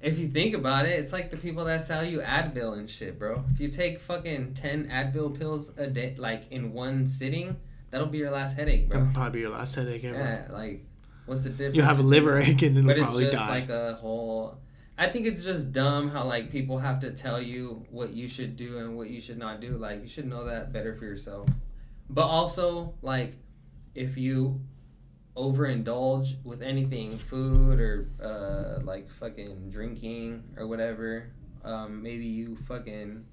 if 0.00 0.18
you 0.20 0.28
think 0.28 0.54
about 0.54 0.86
it, 0.86 1.00
it's 1.00 1.12
like 1.12 1.30
the 1.30 1.36
people 1.36 1.64
that 1.64 1.82
sell 1.82 2.04
you 2.04 2.20
Advil 2.20 2.78
and 2.78 2.88
shit, 2.88 3.18
bro. 3.18 3.44
If 3.52 3.60
you 3.60 3.68
take 3.68 3.98
fucking 3.98 4.54
ten 4.54 4.88
Advil 4.88 5.36
pills 5.36 5.72
a 5.76 5.88
day, 5.88 6.14
like 6.16 6.50
in 6.52 6.72
one 6.72 7.06
sitting, 7.06 7.56
that'll 7.90 8.06
be 8.06 8.18
your 8.18 8.30
last 8.30 8.56
headache, 8.56 8.88
bro. 8.88 8.98
that'll 8.98 9.12
probably 9.12 9.32
be 9.32 9.40
your 9.40 9.50
last 9.50 9.74
headache 9.74 10.04
ever. 10.04 10.16
Yeah, 10.16 10.46
like, 10.52 10.86
what's 11.26 11.42
the 11.42 11.50
difference? 11.50 11.74
You'll 11.74 11.86
have 11.86 11.98
a 11.98 12.04
liver 12.04 12.38
ache 12.38 12.62
and 12.62 12.76
then 12.76 12.86
but 12.86 12.98
it'll 12.98 13.02
it's 13.02 13.10
probably 13.10 13.24
just 13.24 13.36
die. 13.36 13.48
like 13.48 13.68
a 13.68 13.94
whole 13.94 14.60
I 15.00 15.08
think 15.08 15.26
it's 15.26 15.42
just 15.42 15.72
dumb 15.72 16.10
how 16.10 16.24
like 16.24 16.50
people 16.50 16.76
have 16.76 17.00
to 17.00 17.10
tell 17.10 17.40
you 17.40 17.86
what 17.90 18.12
you 18.12 18.28
should 18.28 18.54
do 18.54 18.80
and 18.80 18.98
what 18.98 19.08
you 19.08 19.18
should 19.18 19.38
not 19.38 19.62
do. 19.62 19.78
Like 19.78 20.02
you 20.02 20.08
should 20.08 20.26
know 20.26 20.44
that 20.44 20.74
better 20.74 20.94
for 20.94 21.06
yourself. 21.06 21.48
But 22.10 22.26
also 22.26 22.92
like 23.00 23.32
if 23.94 24.18
you 24.18 24.60
overindulge 25.36 26.42
with 26.44 26.62
anything, 26.62 27.10
food 27.10 27.80
or 27.80 28.08
uh, 28.22 28.82
like 28.84 29.10
fucking 29.10 29.70
drinking 29.70 30.42
or 30.56 30.66
whatever, 30.66 31.30
um, 31.64 32.02
maybe 32.02 32.26
you 32.26 32.56
fucking 32.68 33.24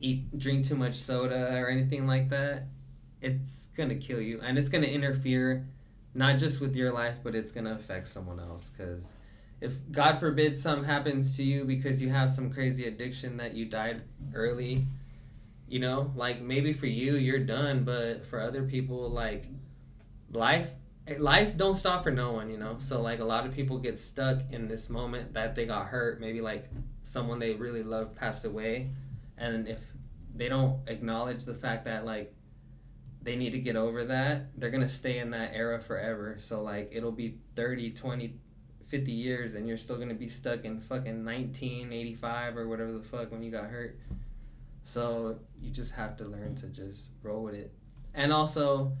eat 0.00 0.38
drink 0.38 0.66
too 0.66 0.76
much 0.76 0.94
soda 0.94 1.54
or 1.56 1.68
anything 1.68 2.06
like 2.06 2.28
that, 2.30 2.64
it's 3.20 3.68
gonna 3.76 3.94
kill 3.94 4.20
you 4.20 4.40
and 4.42 4.58
it's 4.58 4.68
gonna 4.68 4.86
interfere 4.86 5.66
not 6.14 6.38
just 6.38 6.60
with 6.60 6.74
your 6.74 6.92
life, 6.92 7.16
but 7.22 7.34
it's 7.34 7.52
gonna 7.52 7.74
affect 7.74 8.08
someone 8.08 8.40
else. 8.40 8.70
Because 8.70 9.14
if 9.60 9.74
God 9.92 10.18
forbid 10.18 10.56
something 10.56 10.84
happens 10.84 11.36
to 11.36 11.44
you 11.44 11.64
because 11.64 12.02
you 12.02 12.08
have 12.08 12.30
some 12.30 12.50
crazy 12.52 12.86
addiction 12.86 13.36
that 13.36 13.54
you 13.54 13.66
died 13.66 14.02
early, 14.34 14.86
you 15.68 15.78
know, 15.78 16.10
like 16.16 16.40
maybe 16.40 16.72
for 16.72 16.86
you 16.86 17.14
you're 17.16 17.38
done, 17.38 17.84
but 17.84 18.26
for 18.26 18.40
other 18.40 18.64
people, 18.64 19.08
like 19.10 19.44
life 20.32 20.70
life 21.18 21.56
don't 21.56 21.76
stop 21.76 22.02
for 22.02 22.10
no 22.10 22.32
one 22.32 22.50
you 22.50 22.58
know? 22.58 22.76
So 22.78 23.00
like 23.00 23.20
a 23.20 23.24
lot 23.24 23.46
of 23.46 23.52
people 23.54 23.78
get 23.78 23.98
stuck 23.98 24.40
in 24.50 24.68
this 24.68 24.90
moment 24.90 25.34
that 25.34 25.54
they 25.54 25.66
got 25.66 25.86
hurt. 25.86 26.20
Maybe 26.20 26.40
like 26.40 26.68
someone 27.02 27.38
they 27.38 27.54
really 27.54 27.82
love 27.82 28.14
passed 28.14 28.44
away. 28.44 28.90
And 29.38 29.66
if 29.66 29.78
they 30.34 30.48
don't 30.48 30.80
acknowledge 30.86 31.44
the 31.44 31.54
fact 31.54 31.84
that 31.86 32.04
like 32.04 32.34
they 33.22 33.36
need 33.36 33.52
to 33.52 33.58
get 33.58 33.76
over 33.76 34.06
that 34.06 34.46
they're 34.58 34.70
gonna 34.70 34.88
stay 34.88 35.18
in 35.18 35.30
that 35.30 35.52
era 35.54 35.80
forever. 35.80 36.36
So 36.38 36.62
like 36.62 36.90
it'll 36.92 37.12
be 37.12 37.38
30 37.56 37.90
20 37.90 38.34
50 38.88 39.12
years 39.12 39.54
and 39.54 39.68
you're 39.68 39.76
still 39.76 39.96
gonna 39.96 40.14
be 40.14 40.28
stuck 40.28 40.64
in 40.64 40.80
fucking 40.80 41.24
1985 41.24 42.56
or 42.56 42.68
whatever 42.68 42.92
the 42.92 43.02
fuck 43.02 43.30
when 43.30 43.42
you 43.42 43.50
got 43.50 43.66
hurt. 43.66 43.98
So 44.82 45.38
you 45.60 45.70
just 45.70 45.92
have 45.92 46.16
to 46.16 46.24
learn 46.24 46.54
to 46.56 46.66
just 46.66 47.10
roll 47.22 47.44
with 47.44 47.54
it. 47.54 47.72
And 48.14 48.32
also 48.32 48.92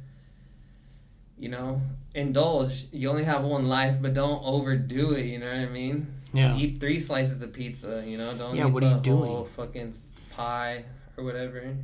you 1.40 1.48
know, 1.48 1.80
indulge. 2.14 2.86
You 2.92 3.08
only 3.08 3.24
have 3.24 3.42
one 3.42 3.66
life, 3.66 3.96
but 4.00 4.12
don't 4.12 4.44
overdo 4.44 5.14
it. 5.14 5.24
You 5.24 5.38
know 5.38 5.46
what 5.46 5.56
I 5.56 5.66
mean? 5.66 6.14
Yeah. 6.34 6.54
Eat 6.56 6.78
three 6.80 7.00
slices 7.00 7.42
of 7.42 7.52
pizza. 7.52 8.04
You 8.06 8.18
know, 8.18 8.34
don't. 8.34 8.54
Yeah, 8.54 8.66
eat 8.66 8.72
what 8.72 8.82
the 8.82 8.90
are 8.90 8.94
you 8.96 9.00
doing? 9.00 9.30
whole 9.30 9.48
Fucking 9.56 9.94
pie 10.30 10.84
or 11.16 11.24
whatever. 11.24 11.74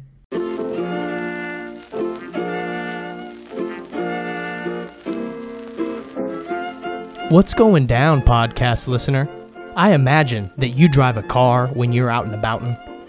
What's 7.30 7.54
going 7.54 7.86
down, 7.86 8.22
podcast 8.22 8.86
listener? 8.88 9.28
I 9.74 9.92
imagine 9.92 10.52
that 10.58 10.68
you 10.68 10.88
drive 10.88 11.16
a 11.16 11.22
car 11.22 11.68
when 11.68 11.92
you're 11.92 12.10
out 12.10 12.26
and 12.26 12.34
about. 12.34 12.62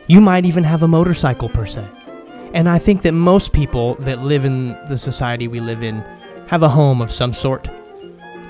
You 0.07 0.21
might 0.21 0.45
even 0.45 0.63
have 0.63 0.81
a 0.81 0.87
motorcycle 0.87 1.49
per 1.49 1.65
se. 1.65 1.87
And 2.53 2.67
I 2.67 2.79
think 2.79 3.01
that 3.01 3.11
most 3.11 3.53
people 3.53 3.95
that 3.95 4.19
live 4.19 4.45
in 4.45 4.69
the 4.87 4.97
society 4.97 5.47
we 5.47 5.59
live 5.59 5.83
in 5.83 6.03
have 6.47 6.63
a 6.63 6.69
home 6.69 7.01
of 7.01 7.11
some 7.11 7.33
sort. 7.33 7.69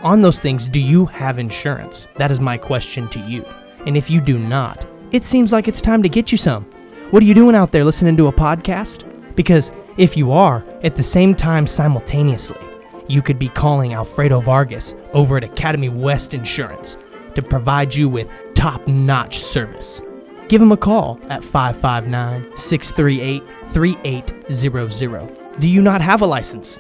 On 0.04 0.22
those 0.22 0.40
things, 0.40 0.68
do 0.68 0.80
you 0.80 1.06
have 1.08 1.40
insurance? 1.40 2.08
That 2.18 2.32
is 2.32 2.40
my 2.40 2.58
question 2.58 3.10
to 3.10 3.20
you. 3.20 3.44
And 3.86 3.98
if 3.98 4.10
you 4.10 4.22
do 4.22 4.38
not, 4.38 4.86
it 5.12 5.26
seems 5.26 5.52
like 5.52 5.68
it's 5.68 5.82
time 5.82 6.04
to 6.04 6.10
get 6.10 6.32
you 6.32 6.38
some. 6.38 6.66
What 7.10 7.24
are 7.24 7.26
you 7.26 7.34
doing 7.34 7.56
out 7.56 7.72
there 7.72 7.86
listening 7.86 8.18
to 8.18 8.28
a 8.28 8.34
podcast? 8.34 9.04
Because 9.36 9.72
if 9.98 10.16
you 10.16 10.32
are, 10.32 10.64
at 10.84 10.96
the 10.96 11.04
same 11.04 11.34
time 11.34 11.66
simultaneously, 11.66 12.60
you 13.08 13.22
could 13.22 13.40
be 13.40 13.50
calling 13.50 13.94
Alfredo 13.94 14.42
Vargas 14.42 14.96
over 15.14 15.38
at 15.38 15.44
Academy 15.44 15.90
West 15.90 16.34
Insurance 16.34 16.98
to 17.36 17.42
provide 17.42 17.96
you 17.96 18.10
with 18.10 18.30
top 18.54 18.86
notch 18.88 19.40
service. 19.40 20.02
Give 20.50 20.62
him 20.62 20.72
a 20.72 20.78
call 20.78 21.20
at 21.30 21.44
559 21.44 22.56
638 22.56 23.44
3800. 23.68 25.58
Do 25.58 25.68
you 25.68 25.82
not 25.82 26.02
have 26.02 26.22
a 26.22 26.28
license? 26.28 26.78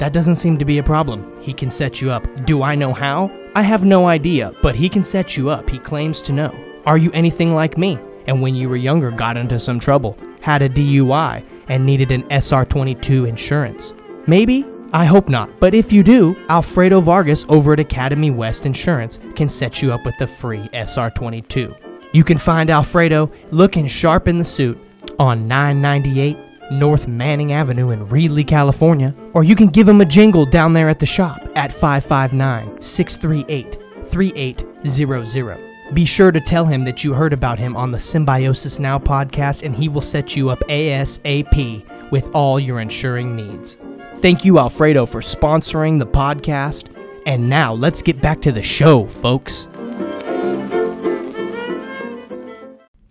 That 0.00 0.14
doesn't 0.14 0.36
seem 0.36 0.56
to 0.56 0.64
be 0.64 0.78
a 0.78 0.82
problem. 0.82 1.30
He 1.42 1.52
can 1.52 1.70
set 1.70 2.00
you 2.00 2.10
up. 2.10 2.26
Do 2.46 2.62
I 2.62 2.74
know 2.74 2.94
how? 2.94 3.30
I 3.54 3.60
have 3.60 3.84
no 3.84 4.06
idea, 4.06 4.50
but 4.62 4.74
he 4.74 4.88
can 4.88 5.02
set 5.02 5.36
you 5.36 5.50
up. 5.50 5.68
He 5.68 5.78
claims 5.78 6.22
to 6.22 6.32
know. 6.32 6.58
Are 6.86 6.96
you 6.96 7.10
anything 7.12 7.54
like 7.54 7.76
me? 7.76 7.98
And 8.26 8.40
when 8.40 8.54
you 8.54 8.70
were 8.70 8.76
younger, 8.76 9.10
got 9.10 9.36
into 9.36 9.60
some 9.60 9.78
trouble, 9.78 10.16
had 10.40 10.62
a 10.62 10.70
DUI, 10.70 11.44
and 11.68 11.84
needed 11.84 12.12
an 12.12 12.22
SR22 12.30 13.28
insurance? 13.28 13.92
Maybe? 14.26 14.64
I 14.94 15.04
hope 15.04 15.28
not. 15.28 15.60
But 15.60 15.74
if 15.74 15.92
you 15.92 16.02
do, 16.02 16.34
Alfredo 16.48 17.02
Vargas 17.02 17.44
over 17.50 17.74
at 17.74 17.80
Academy 17.80 18.30
West 18.30 18.64
Insurance 18.64 19.20
can 19.36 19.50
set 19.50 19.82
you 19.82 19.92
up 19.92 20.06
with 20.06 20.16
the 20.16 20.26
free 20.26 20.66
SR22. 20.72 21.76
You 22.14 22.24
can 22.24 22.38
find 22.38 22.70
Alfredo 22.70 23.30
looking 23.50 23.86
sharp 23.86 24.28
in 24.28 24.38
the 24.38 24.44
suit 24.44 24.78
on 25.18 25.46
998 25.46 26.38
North 26.70 27.08
Manning 27.08 27.52
Avenue 27.52 27.90
in 27.90 28.06
Reedley, 28.06 28.46
California, 28.46 29.14
or 29.34 29.44
you 29.44 29.56
can 29.56 29.68
give 29.68 29.88
him 29.88 30.00
a 30.00 30.04
jingle 30.04 30.46
down 30.46 30.72
there 30.72 30.88
at 30.88 30.98
the 30.98 31.06
shop 31.06 31.46
at 31.56 31.72
559 31.72 32.80
638 32.80 33.78
3800. 34.06 35.94
Be 35.94 36.04
sure 36.04 36.30
to 36.30 36.40
tell 36.40 36.64
him 36.64 36.84
that 36.84 37.02
you 37.02 37.12
heard 37.12 37.32
about 37.32 37.58
him 37.58 37.76
on 37.76 37.90
the 37.90 37.98
Symbiosis 37.98 38.78
Now 38.78 38.98
podcast, 38.98 39.64
and 39.64 39.74
he 39.74 39.88
will 39.88 40.00
set 40.00 40.36
you 40.36 40.48
up 40.50 40.60
ASAP 40.68 42.10
with 42.12 42.28
all 42.32 42.60
your 42.60 42.80
insuring 42.80 43.34
needs. 43.34 43.76
Thank 44.16 44.44
you, 44.44 44.58
Alfredo, 44.58 45.06
for 45.06 45.20
sponsoring 45.20 45.98
the 45.98 46.06
podcast. 46.06 46.94
And 47.26 47.48
now 47.48 47.74
let's 47.74 48.02
get 48.02 48.20
back 48.20 48.40
to 48.42 48.52
the 48.52 48.62
show, 48.62 49.06
folks. 49.06 49.66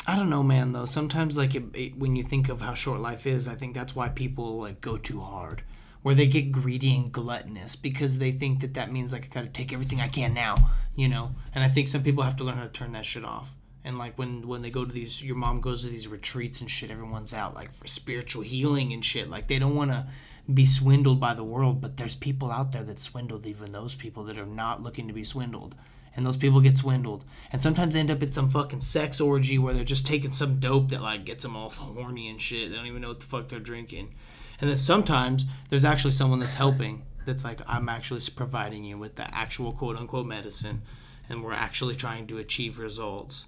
I 0.10 0.16
don't 0.16 0.32
know, 0.32 0.42
man. 0.42 0.72
Though 0.72 0.86
sometimes, 0.86 1.38
like 1.38 1.54
it, 1.54 1.66
it, 1.76 2.00
when 2.00 2.16
you 2.16 2.24
think 2.24 2.50
of 2.50 2.62
how 2.62 2.74
short 2.74 3.00
life 3.00 3.28
is, 3.28 3.48
I 3.48 3.54
think 3.54 3.76
that's 3.76 3.96
why 3.96 4.10
people 4.10 4.58
like 4.58 4.82
go 4.82 4.98
too 4.98 5.22
hard, 5.22 5.62
where 6.02 6.16
they 6.16 6.26
get 6.26 6.52
greedy 6.52 6.98
and 6.98 7.12
gluttonous 7.12 7.76
because 7.76 8.18
they 8.18 8.32
think 8.32 8.62
that 8.62 8.74
that 8.74 8.92
means 8.92 9.14
like 9.14 9.26
I 9.26 9.28
got 9.28 9.42
to 9.42 9.52
take 9.52 9.72
everything 9.72 10.02
I 10.02 10.08
can 10.08 10.34
now, 10.34 10.56
you 10.96 11.08
know. 11.08 11.36
And 11.54 11.64
I 11.64 11.68
think 11.68 11.88
some 11.88 12.02
people 12.02 12.24
have 12.24 12.38
to 12.38 12.44
learn 12.44 12.58
how 12.58 12.64
to 12.64 12.70
turn 12.70 12.94
that 12.94 13.06
shit 13.06 13.24
off. 13.24 13.54
And 13.84 14.00
like 14.00 14.18
when 14.18 14.48
when 14.48 14.64
they 14.64 14.72
go 14.72 14.84
to 14.84 14.92
these, 14.92 15.24
your 15.24 15.36
mom 15.36 15.62
goes 15.62 15.84
to 15.84 15.90
these 15.90 16.08
retreats 16.08 16.60
and 16.60 16.72
shit. 16.72 16.90
Everyone's 16.90 17.36
out 17.36 17.54
like 17.54 17.72
for 17.72 17.86
spiritual 17.86 18.42
healing 18.42 18.92
and 18.94 19.06
shit. 19.06 19.30
Like 19.30 19.48
they 19.48 19.60
don't 19.60 19.76
want 19.76 19.92
to 19.92 20.08
be 20.52 20.66
swindled 20.66 21.20
by 21.20 21.36
the 21.36 21.44
world, 21.44 21.82
but 21.82 21.98
there's 21.98 22.16
people 22.16 22.52
out 22.52 22.72
there 22.72 22.84
that 22.84 22.98
swindled 22.98 23.46
even 23.46 23.74
those 23.74 23.94
people 23.94 24.24
that 24.24 24.40
are 24.40 24.48
not 24.48 24.82
looking 24.82 25.08
to 25.08 25.14
be 25.14 25.24
swindled. 25.24 25.76
And 26.16 26.26
those 26.26 26.38
people 26.38 26.60
get 26.62 26.76
swindled. 26.76 27.24
And 27.52 27.62
sometimes 27.62 27.94
they 27.94 28.00
end 28.00 28.12
up 28.12 28.24
at 28.24 28.34
some 28.34 28.50
fucking 28.50 28.82
sex 28.82 29.22
orgy 29.22 29.58
where 29.58 29.74
they're 29.74 29.84
just 29.84 30.06
taking 30.06 30.32
some 30.32 30.60
dope 30.60 30.90
that 30.90 31.02
like 31.02 31.26
gets 31.26 31.44
them 31.44 31.56
all 31.56 31.70
horny 31.70 32.28
and 32.30 32.42
shit. 32.42 32.70
They 32.70 32.76
don't 32.76 32.88
even 32.88 33.02
know 33.02 33.10
what 33.10 33.20
the 33.20 33.26
fuck 33.26 33.48
they're 33.48 33.60
drinking. 33.60 34.14
And 34.60 34.70
then 34.70 34.78
sometimes 34.78 35.46
there's 35.70 35.86
actually 35.86 36.12
someone 36.12 36.40
that's 36.40 36.56
helping 36.56 37.04
that's 37.26 37.44
like, 37.44 37.62
I'm 37.68 37.90
actually 37.90 38.22
providing 38.36 38.84
you 38.84 38.98
with 38.98 39.16
the 39.16 39.34
actual 39.34 39.72
quote 39.72 39.98
unquote 39.98 40.26
medicine 40.26 40.82
and 41.30 41.44
we're 41.44 41.54
actually 41.54 41.96
trying 41.96 42.28
to 42.28 42.40
achieve 42.40 42.80
results. 42.80 43.46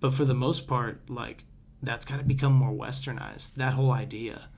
But 0.00 0.12
for 0.12 0.24
the 0.24 0.34
most 0.34 0.68
part, 0.68 1.08
like, 1.08 1.44
that's 1.82 2.04
got 2.04 2.18
to 2.18 2.24
become 2.24 2.52
more 2.52 2.72
westernized. 2.72 3.54
That 3.54 3.74
whole 3.74 3.90
idea. 3.90 4.48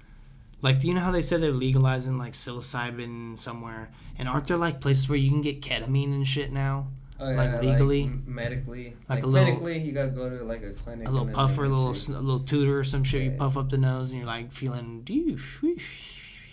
Like, 0.61 0.81
do 0.81 0.89
you 0.89 0.95
know 0.95 1.01
how 1.01 1.13
they 1.13 1.23
said 1.23 1.41
they're 1.41 1.53
legalizing 1.53 2.19
like 2.19 2.33
psilocybin 2.33 3.39
somewhere? 3.39 3.91
And 4.19 4.29
aren't 4.29 4.49
there 4.49 4.57
like 4.57 4.81
places 4.81 5.09
where 5.09 5.19
you 5.19 5.31
can 5.31 5.43
get 5.43 5.63
ketamine 5.63 6.13
and 6.13 6.27
shit 6.27 6.53
now? 6.53 6.89
Oh, 7.21 7.29
yeah, 7.31 7.37
Like, 7.55 7.63
legally? 7.63 8.05
m- 8.05 8.23
medically, 8.27 8.95
Like 9.09 9.17
like, 9.17 9.23
a 9.25 9.27
little- 9.27 9.57
clinically, 9.57 9.85
you 9.85 9.93
gotta 9.93 10.11
go 10.11 10.31
to 10.31 10.45
like 10.45 10.63
a 10.63 10.71
clinic. 10.73 11.09
A 11.09 11.11
little 11.11 11.27
and 11.27 11.31
then 11.31 11.35
puff 11.35 11.59
or 11.59 11.65
a 11.65 11.69
little 11.69 11.91
a 12.17 12.21
little 12.21 12.41
tutor 12.41 12.79
or 12.79 12.85
some 12.85 13.03
shit. 13.03 13.23
You 13.25 13.31
Yeah. 13.33 13.37
puff 13.39 13.57
up 13.57 13.71
the 13.71 13.79
nose 13.79 14.11
and 14.11 14.19
you're 14.21 14.27
like 14.27 14.53
feeling. 14.53 15.05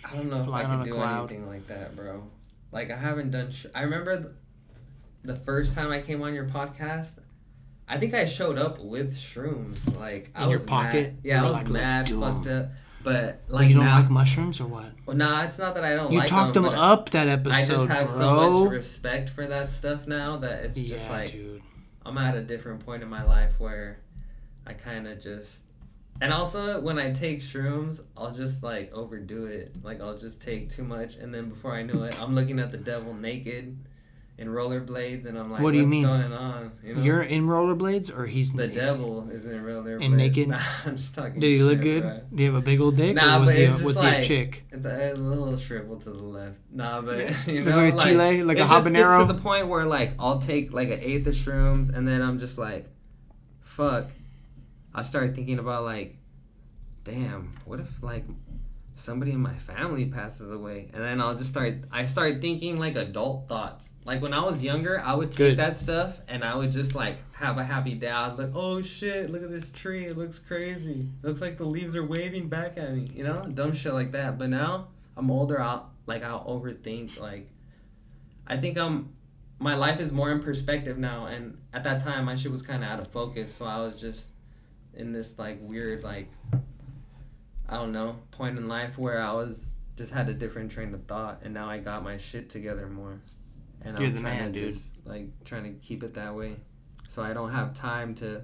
I 0.04 0.14
don't 0.16 0.28
know 0.30 0.40
if 0.40 0.48
I 0.48 0.62
can 0.64 0.82
do 0.82 0.92
cloud. 0.92 1.30
anything 1.30 1.46
like 1.46 1.66
that, 1.68 1.94
bro. 1.96 2.24
Like 2.72 2.90
I 2.90 2.96
haven't 2.96 3.30
done. 3.30 3.50
Sh- 3.52 3.66
I 3.74 3.82
remember 3.82 4.16
th- 4.22 4.32
the 5.24 5.36
first 5.36 5.74
time 5.74 5.90
I 5.90 6.00
came 6.00 6.22
on 6.22 6.34
your 6.34 6.46
podcast. 6.48 7.18
I 7.88 7.98
think 7.98 8.14
I 8.14 8.24
showed 8.24 8.58
up 8.58 8.80
with 8.80 9.14
shrooms. 9.14 9.96
Like 9.96 10.30
I 10.34 10.44
In 10.44 10.50
your 10.50 10.58
was 10.58 10.66
pocket? 10.66 11.12
Mad. 11.14 11.18
You 11.22 11.30
Yeah, 11.30 11.40
I 11.40 11.44
was 11.44 11.52
like, 11.52 11.68
mad, 11.68 12.08
fucked 12.08 12.46
up. 12.48 12.70
But 13.06 13.42
Like 13.46 13.60
like 13.60 13.68
you 13.68 13.76
don't 13.76 13.84
now, 13.84 14.00
like 14.00 14.10
mushrooms 14.10 14.60
or 14.60 14.66
what? 14.66 14.90
well, 15.06 15.16
nah, 15.16 15.44
it's 15.44 15.58
not 15.58 15.76
that 15.76 15.84
I 15.84 15.90
don't 15.90 16.06
like 16.06 16.10
mushrooms. 16.10 16.12
You 16.12 16.18
like 16.18 16.28
talked 16.28 16.54
them. 16.54 16.64
them 16.64 16.72
but 16.72 16.78
up 16.78 17.10
that 17.10 17.28
episode. 17.28 17.54
I 17.54 17.64
just 17.64 17.88
have 17.88 18.06
bro. 18.08 18.16
so 18.16 18.64
much 18.64 18.72
respect 18.72 19.30
for 19.30 19.46
that 19.46 19.70
stuff 19.70 20.08
now 20.08 20.38
that 20.38 20.64
it's 20.64 20.76
yeah, 20.76 20.96
just 20.96 21.08
like 21.08 21.30
dude. 21.30 21.62
I'm 22.04 22.18
at 22.18 22.36
a 22.36 22.40
different 22.40 22.84
point 22.84 23.04
in 23.04 23.08
my 23.08 23.22
life 23.22 23.60
where 23.60 24.00
I 24.66 24.72
kind 24.72 25.06
of 25.06 25.22
just 25.22 25.62
and 26.20 26.32
also 26.32 26.80
when 26.80 26.98
I 26.98 27.12
take 27.12 27.42
shrooms, 27.42 28.00
I'll 28.16 28.32
just 28.32 28.64
like 28.64 28.92
overdo 28.92 29.46
it. 29.46 29.76
Like 29.84 30.00
I'll 30.00 30.18
just 30.18 30.42
take 30.42 30.68
too 30.70 30.82
much 30.82 31.14
and 31.14 31.32
then 31.32 31.48
before 31.48 31.74
I 31.74 31.84
know 31.84 32.02
it, 32.02 32.20
I'm 32.20 32.34
looking 32.34 32.58
at 32.58 32.72
the 32.72 32.78
devil 32.78 33.14
naked 33.14 33.78
in 34.38 34.48
rollerblades, 34.48 35.24
and 35.24 35.38
I'm 35.38 35.50
like, 35.50 35.62
What 35.62 35.70
do 35.72 35.78
you 35.78 35.84
what's 35.84 35.90
mean? 35.92 36.02
going 36.04 36.32
on? 36.32 36.72
You 36.84 36.94
know? 36.94 37.02
You're 37.02 37.22
in 37.22 37.46
rollerblades, 37.46 38.14
or 38.14 38.26
he's 38.26 38.52
the 38.52 38.68
devil 38.68 39.30
is 39.30 39.46
in 39.46 39.62
rollerblades. 39.62 40.04
And 40.04 40.16
naked? 40.16 40.48
Nah, 40.50 40.60
I'm 40.84 40.96
just 40.96 41.14
talking. 41.14 41.40
Did 41.40 41.50
he 41.52 41.62
look 41.62 41.80
good? 41.80 42.02
bro. 42.02 42.20
Do 42.34 42.42
you 42.42 42.48
have 42.52 42.62
a 42.62 42.64
big 42.64 42.80
old 42.80 42.96
dick, 42.96 43.16
Nah, 43.16 43.36
or 43.38 43.40
was 43.40 43.48
but 43.50 43.56
he? 43.56 43.64
A, 43.64 43.72
it's 43.72 43.82
just 43.82 44.00
he 44.00 44.06
a 44.06 44.10
like- 44.10 44.22
chick? 44.24 44.64
It's 44.72 44.84
a, 44.86 45.14
little 45.14 45.56
shrivel 45.56 45.96
to 46.00 46.10
the 46.10 46.22
left. 46.22 46.58
Nah, 46.70 47.00
but 47.00 47.18
you 47.46 47.62
Like 47.62 47.64
know, 47.64 47.80
a 47.80 47.90
like, 47.92 47.98
chile, 47.98 48.42
like 48.42 48.58
it 48.58 48.60
a 48.60 48.64
just 48.68 48.84
gets 48.84 48.96
habanero? 48.96 49.26
to 49.26 49.32
the 49.32 49.40
point 49.40 49.68
where 49.68 49.86
like 49.86 50.12
I'll 50.18 50.38
take 50.38 50.72
like 50.72 50.90
an 50.90 51.00
eighth 51.00 51.26
of 51.26 51.34
shrooms, 51.34 51.88
and 51.94 52.06
then 52.06 52.20
I'm 52.20 52.38
just 52.38 52.58
like, 52.58 52.88
fuck. 53.62 54.10
I 54.94 55.02
start 55.02 55.34
thinking 55.34 55.58
about 55.58 55.84
like, 55.84 56.16
damn, 57.04 57.54
what 57.64 57.80
if 57.80 58.02
like 58.02 58.24
somebody 58.96 59.32
in 59.32 59.40
my 59.40 59.54
family 59.58 60.06
passes 60.06 60.50
away, 60.50 60.90
and 60.92 61.02
then 61.02 61.20
I'll 61.20 61.36
just 61.36 61.50
start. 61.50 61.74
I 61.92 62.06
start 62.06 62.40
thinking 62.40 62.78
like 62.78 62.96
adult 62.96 63.48
thoughts. 63.48 63.92
Like 64.04 64.22
when 64.22 64.32
I 64.32 64.40
was 64.40 64.62
younger, 64.62 65.00
I 65.00 65.14
would 65.14 65.30
take 65.30 65.38
Good. 65.38 65.56
that 65.58 65.76
stuff 65.76 66.20
and 66.28 66.42
I 66.42 66.54
would 66.56 66.72
just 66.72 66.94
like 66.94 67.18
have 67.32 67.58
a 67.58 67.64
happy 67.64 67.94
day. 67.94 68.08
I'd 68.08 68.38
like, 68.38 68.52
oh 68.54 68.82
shit, 68.82 69.30
look 69.30 69.42
at 69.42 69.50
this 69.50 69.70
tree. 69.70 70.06
It 70.06 70.16
looks 70.16 70.38
crazy. 70.38 71.08
It 71.22 71.26
looks 71.26 71.40
like 71.40 71.58
the 71.58 71.64
leaves 71.64 71.94
are 71.94 72.04
waving 72.04 72.48
back 72.48 72.78
at 72.78 72.94
me. 72.94 73.10
You 73.14 73.24
know, 73.24 73.46
dumb 73.52 73.72
shit 73.72 73.92
like 73.92 74.12
that. 74.12 74.38
But 74.38 74.50
now 74.50 74.88
I'm 75.16 75.30
older. 75.30 75.60
I'll 75.60 75.90
like 76.06 76.24
I'll 76.24 76.44
overthink. 76.44 77.20
Like 77.20 77.48
I 78.46 78.56
think 78.56 78.78
I'm. 78.78 79.12
My 79.58 79.74
life 79.74 80.00
is 80.00 80.12
more 80.12 80.30
in 80.32 80.42
perspective 80.42 80.98
now, 80.98 81.26
and 81.26 81.56
at 81.72 81.82
that 81.84 82.02
time, 82.02 82.26
my 82.26 82.34
shit 82.34 82.50
was 82.50 82.60
kind 82.60 82.84
of 82.84 82.90
out 82.90 83.00
of 83.00 83.08
focus. 83.08 83.54
So 83.54 83.64
I 83.64 83.78
was 83.78 83.98
just 83.98 84.28
in 84.92 85.12
this 85.12 85.38
like 85.38 85.58
weird 85.60 86.02
like 86.02 86.28
I 87.68 87.74
don't 87.76 87.92
know 87.92 88.16
point 88.30 88.58
in 88.58 88.68
life 88.68 88.96
where 88.98 89.20
I 89.22 89.32
was 89.32 89.70
just 89.96 90.12
had 90.12 90.28
a 90.28 90.34
different 90.34 90.70
train 90.70 90.92
of 90.94 91.04
thought, 91.04 91.40
and 91.42 91.52
now 91.54 91.68
I 91.68 91.78
got 91.78 92.02
my 92.04 92.16
shit 92.16 92.48
together 92.50 92.86
more, 92.86 93.18
and 93.82 93.98
You're 93.98 94.08
I'm 94.08 94.14
the 94.14 94.20
trying 94.20 94.38
man, 94.38 94.52
to 94.52 94.58
dude. 94.60 94.72
just 94.72 94.92
like 95.04 95.26
trying 95.44 95.64
to 95.64 95.70
keep 95.86 96.02
it 96.02 96.14
that 96.14 96.34
way, 96.34 96.56
so 97.08 97.22
I 97.22 97.32
don't 97.32 97.50
have 97.52 97.74
time 97.74 98.14
to 98.16 98.42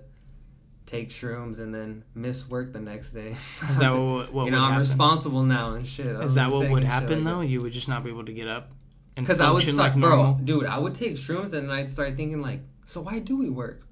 take 0.87 1.11
shrooms 1.11 1.61
and 1.61 1.73
then 1.73 2.03
miss 2.15 2.49
work 2.49 2.73
the 2.73 2.81
next 2.81 3.11
day. 3.13 3.31
Is 3.71 3.79
that 3.79 3.91
what, 3.97 4.33
what 4.33 4.45
you 4.47 4.51
know 4.51 4.59
I'm 4.59 4.71
happen? 4.73 4.81
responsible 4.81 5.43
now 5.45 5.75
and 5.75 5.87
shit. 5.87 6.07
Is 6.07 6.35
that 6.35 6.51
what 6.51 6.69
would 6.69 6.83
happen 6.85 7.23
though? 7.23 7.41
You 7.41 7.61
would 7.63 7.73
just 7.73 7.89
not 7.89 8.03
be 8.03 8.11
able 8.11 8.25
to 8.25 8.33
get 8.33 8.49
up 8.49 8.73
and 9.17 9.25
Because 9.25 9.41
I 9.41 9.51
would 9.53 9.63
start, 9.63 9.77
like 9.77 9.97
normal. 9.97 10.35
bro, 10.35 10.45
dude. 10.45 10.67
I 10.67 10.79
would 10.79 10.95
take 10.97 11.13
shrooms 11.15 11.53
and 11.53 11.69
then 11.69 11.71
I'd 11.71 11.89
start 11.89 12.17
thinking 12.17 12.43
like, 12.43 12.61
so 12.85 13.01
why 13.03 13.21
do 13.21 13.37
we 13.37 13.49
work? 13.49 13.83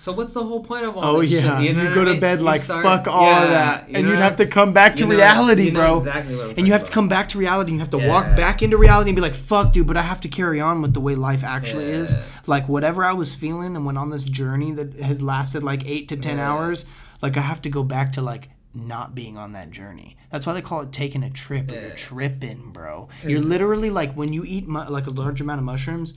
So 0.00 0.12
what's 0.12 0.32
the 0.32 0.42
whole 0.42 0.62
point 0.64 0.86
of 0.86 0.96
all 0.96 1.16
Oh 1.16 1.20
this 1.20 1.30
yeah, 1.30 1.60
shit? 1.60 1.68
you, 1.68 1.74
know 1.76 1.84
what 1.84 1.94
go 1.94 2.04
to 2.06 2.18
bed 2.18 2.38
You 2.38 2.44
like 2.46 2.62
start- 2.62 2.82
fuck 2.82 3.06
all 3.06 3.22
yeah, 3.26 3.42
of 3.44 3.50
that, 3.50 3.88
you 3.90 3.96
and 3.96 4.04
know 4.06 4.10
you'd 4.12 4.20
have 4.20 4.36
to 4.36 4.46
come 4.46 4.72
back 4.72 4.96
to 4.96 5.02
you 5.02 5.08
know- 5.10 5.14
reality, 5.16 5.70
bro. 5.70 5.98
Exactly 5.98 6.54
and 6.56 6.66
you 6.66 6.72
have 6.72 6.84
to 6.84 6.90
come 6.90 7.06
back 7.08 7.28
to 7.28 7.38
reality. 7.38 7.70
and 7.72 7.76
You 7.78 7.80
have 7.80 7.90
to 7.90 7.98
Yeah. 7.98 8.08
walk 8.08 8.34
back 8.34 8.62
into 8.62 8.78
reality 8.78 9.10
and 9.10 9.16
be 9.16 9.20
like, 9.20 9.34
"Fuck, 9.34 9.72
dude," 9.74 9.86
but 9.86 9.98
I 9.98 10.02
have 10.02 10.20
to 10.22 10.28
carry 10.28 10.58
on 10.58 10.80
with 10.80 10.94
the 10.94 11.00
way 11.00 11.14
life 11.14 11.44
actually 11.44 11.84
is. 11.84 12.14
Like 12.46 12.66
whatever 12.66 13.04
I 13.04 13.12
was 13.12 13.34
feeling 13.34 13.76
and 13.76 13.84
went 13.84 13.98
on 13.98 14.08
this 14.10 14.24
journey 14.24 14.72
that 14.72 14.94
has 15.00 15.20
lasted 15.20 15.62
like 15.62 15.82
eight 15.86 16.08
to 16.08 16.16
ten 16.16 16.38
Yeah. 16.38 16.50
hours. 16.50 16.86
Like 17.20 17.36
I 17.36 17.40
have 17.42 17.60
to 17.62 17.68
go 17.68 17.82
back 17.82 18.12
to 18.12 18.22
like 18.22 18.48
not 18.74 19.14
being 19.14 19.36
on 19.36 19.52
that 19.52 19.70
journey. 19.70 20.16
That's 20.30 20.46
why 20.46 20.54
they 20.54 20.62
call 20.62 20.80
it 20.80 20.92
taking 20.92 21.22
a 21.22 21.28
trip. 21.30 21.70
Or 21.70 21.74
you're 21.74 21.90
tripping, 21.90 22.70
bro. 22.72 23.08
You're 23.26 23.40
literally 23.40 23.90
like 23.90 24.14
when 24.14 24.32
you 24.32 24.44
eat 24.46 24.66
mu- 24.66 24.88
like 24.88 25.06
a 25.06 25.10
large 25.10 25.40
amount 25.42 25.58
of 25.58 25.64
mushrooms, 25.64 26.14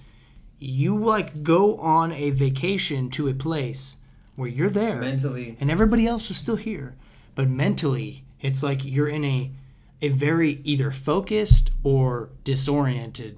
you 0.64 0.98
like 0.98 1.44
go 1.44 1.78
on 1.78 2.12
a 2.12 2.30
vacation 2.32 3.10
to 3.12 3.28
a 3.28 3.34
place 3.34 3.98
where 4.36 4.50
you're 4.50 4.70
there. 4.70 5.00
Mentally, 5.00 5.58
and 5.60 5.70
everybody 5.70 6.08
else 6.08 6.30
is 6.32 6.38
still 6.38 6.56
here 6.56 6.96
but 7.36 7.50
mentally 7.50 8.24
it's 8.42 8.64
like 8.64 8.84
you're 8.84 9.08
in 9.08 9.24
a 9.24 9.52
a 10.02 10.10
very 10.10 10.60
either 10.64 10.92
focused 10.92 11.72
or 11.84 12.30
disoriented 12.44 13.38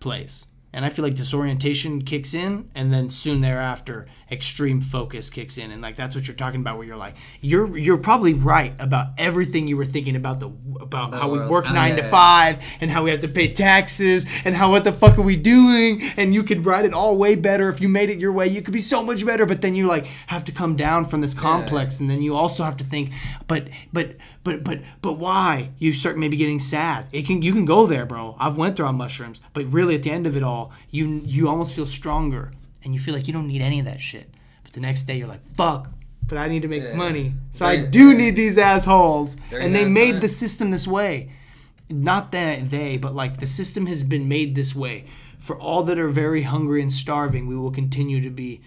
place 0.00 0.46
and 0.72 0.84
i 0.84 0.88
feel 0.88 1.04
like 1.04 1.14
disorientation 1.14 2.02
kicks 2.02 2.34
in 2.34 2.70
and 2.74 2.92
then 2.92 3.08
soon 3.08 3.40
thereafter 3.40 4.06
extreme 4.30 4.80
focus 4.80 5.30
kicks 5.30 5.56
in. 5.56 5.70
And 5.70 5.80
like 5.80 5.96
that's 5.96 6.14
what 6.14 6.26
you're 6.26 6.36
talking 6.36 6.60
about 6.60 6.76
where 6.76 6.86
you're 6.86 6.96
like 6.96 7.16
you're 7.40 7.76
you're 7.78 7.96
probably 7.96 8.34
right 8.34 8.74
about 8.78 9.08
everything 9.16 9.66
you 9.66 9.76
were 9.76 9.84
thinking 9.84 10.16
about 10.16 10.40
the 10.40 10.52
about 10.80 11.12
The 11.12 11.18
how 11.18 11.30
we 11.30 11.38
work 11.38 11.66
Oh, 11.68 11.74
9 11.74 11.90
yeah, 11.90 11.96
to 11.96 12.02
yeah. 12.02 12.10
5 12.10 12.58
and 12.80 12.90
how 12.90 13.02
we 13.02 13.10
have 13.10 13.20
to 13.20 13.28
pay 13.28 13.52
taxes 13.52 14.26
and 14.44 14.54
how 14.54 14.70
what 14.70 14.84
the 14.84 14.92
fuck 14.92 15.18
are 15.18 15.22
we 15.22 15.36
doing? 15.36 16.02
And 16.16 16.34
you 16.34 16.42
could 16.42 16.66
write 16.66 16.84
it 16.84 16.92
all 16.92 17.16
way 17.16 17.34
better. 17.36 17.68
If 17.68 17.80
you 17.80 17.88
made 17.88 18.10
it 18.10 18.18
your 18.18 18.32
way 18.32 18.48
you 18.48 18.62
could 18.62 18.74
be 18.74 18.80
so 18.80 19.02
much 19.02 19.24
better. 19.24 19.46
But 19.46 19.62
then 19.62 19.74
you 19.74 19.86
like 19.86 20.06
have 20.26 20.44
to 20.44 20.52
come 20.52 20.76
down 20.76 21.04
from 21.06 21.20
this 21.20 21.34
complex 21.34 22.00
and 22.00 22.10
then 22.10 22.22
you 22.22 22.36
also 22.36 22.64
have 22.64 22.76
to 22.78 22.84
think 22.84 23.12
but 23.46 23.68
but 23.92 24.16
but 24.48 24.64
but 24.64 24.78
but 25.02 25.14
why? 25.18 25.70
You 25.78 25.92
start 25.92 26.16
maybe 26.18 26.36
getting 26.36 26.58
sad. 26.58 27.06
It 27.12 27.26
can 27.26 27.42
you 27.42 27.52
can 27.52 27.64
go 27.64 27.86
there 27.86 28.06
bro. 28.06 28.36
I've 28.38 28.56
went 28.56 28.76
through 28.76 28.86
on 28.86 28.96
mushrooms 28.96 29.40
but 29.52 29.64
really 29.72 29.94
at 29.94 30.02
the 30.02 30.10
end 30.10 30.26
of 30.26 30.36
it 30.36 30.42
all 30.42 30.72
you 30.90 31.22
you 31.24 31.48
almost 31.48 31.74
feel 31.74 31.86
stronger 31.86 32.52
and 32.82 32.94
you 32.94 33.00
feel 33.00 33.14
like 33.14 33.26
you 33.26 33.32
don't 33.32 33.48
need 33.48 33.62
any 33.62 33.78
of 33.78 33.86
that 33.86 34.00
shit. 34.00 34.28
But 34.64 34.72
the 34.72 34.80
next 34.80 35.02
day 35.04 35.16
you're 35.18 35.28
like 35.28 35.44
fuck 35.54 35.90
but 36.28 36.36
i 36.36 36.46
need 36.46 36.62
to 36.62 36.68
make 36.68 36.82
Yeah. 36.82 36.94
money. 36.94 37.34
So 37.50 37.66
i 37.66 37.76
do 37.98 38.12
need 38.14 38.36
these 38.36 38.58
assholes. 38.58 39.36
And 39.52 39.74
they 39.74 39.84
made 39.86 40.12
time. 40.12 40.20
the 40.20 40.28
system 40.28 40.70
this 40.70 40.86
way. 40.86 41.30
Not 41.90 42.32
that 42.32 42.70
they 42.70 42.96
but 42.96 43.14
like 43.14 43.38
the 43.38 43.46
system 43.46 43.86
has 43.86 44.02
been 44.04 44.28
made 44.28 44.54
this 44.54 44.74
way. 44.74 45.04
For 45.38 45.56
all 45.58 45.82
that 45.84 45.98
are 45.98 46.08
very 46.24 46.42
hungry 46.42 46.82
and 46.82 46.92
starving 46.92 47.46
we 47.46 47.56
will 47.56 47.70
continue 47.70 48.20
to 48.20 48.30
be 48.30 48.60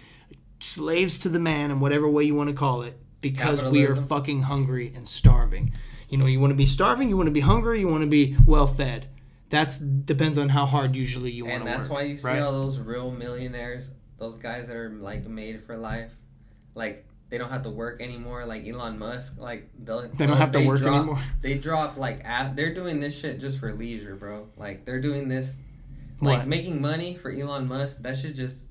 slaves 0.60 1.18
to 1.18 1.28
the 1.28 1.38
man 1.38 1.70
in 1.70 1.80
whatever 1.80 2.08
way 2.08 2.24
you 2.24 2.34
want 2.34 2.48
to 2.48 2.54
call 2.54 2.82
it 2.82 2.96
because 3.22 3.64
we 3.64 3.84
are 3.86 3.96
fucking 3.96 4.42
hungry 4.42 4.92
and 4.94 5.08
starving 5.08 5.72
you 6.10 6.18
know 6.18 6.26
you 6.26 6.38
want 6.38 6.50
to 6.50 6.56
be 6.56 6.66
starving 6.66 7.08
you 7.08 7.16
want 7.16 7.26
to 7.26 7.32
be 7.32 7.40
hungry 7.40 7.80
you 7.80 7.88
want 7.88 8.02
to 8.02 8.06
be 8.06 8.36
well 8.44 8.66
fed 8.66 9.06
that's 9.52 9.78
depends 9.78 10.38
on 10.38 10.48
how 10.48 10.64
hard 10.64 10.96
usually 10.96 11.30
you 11.30 11.44
want 11.44 11.56
and 11.56 11.64
to 11.64 11.70
work 11.70 11.78
that's 11.78 11.90
why 11.90 12.00
you 12.02 12.16
see 12.16 12.26
right? 12.26 12.40
all 12.40 12.52
those 12.52 12.78
real 12.78 13.10
millionaires, 13.10 13.90
those 14.16 14.38
guys 14.38 14.66
that 14.66 14.76
are 14.76 14.88
like 14.88 15.28
made 15.28 15.62
for 15.64 15.76
life, 15.76 16.10
like 16.74 17.04
they 17.28 17.36
don't 17.36 17.50
have 17.50 17.62
to 17.64 17.70
work 17.70 18.00
anymore. 18.00 18.46
Like 18.46 18.66
Elon 18.66 18.98
Musk, 18.98 19.34
like 19.36 19.68
they'll, 19.84 20.08
They 20.08 20.24
don't 20.24 20.38
have 20.38 20.52
to 20.52 20.66
work 20.66 20.80
drop, 20.80 20.96
anymore. 20.96 21.18
They 21.42 21.58
drop 21.58 21.98
like 21.98 22.24
a 22.24 22.50
they're 22.56 22.72
doing 22.72 22.98
this 22.98 23.14
shit 23.14 23.40
just 23.40 23.58
for 23.58 23.74
leisure, 23.74 24.16
bro. 24.16 24.48
Like 24.56 24.86
they're 24.86 25.02
doing 25.02 25.28
this, 25.28 25.58
like 26.22 26.38
What? 26.38 26.48
making 26.48 26.80
money 26.80 27.14
for 27.16 27.30
Elon 27.30 27.68
Musk. 27.68 27.98
That 28.00 28.16
shit 28.16 28.34
just, 28.34 28.68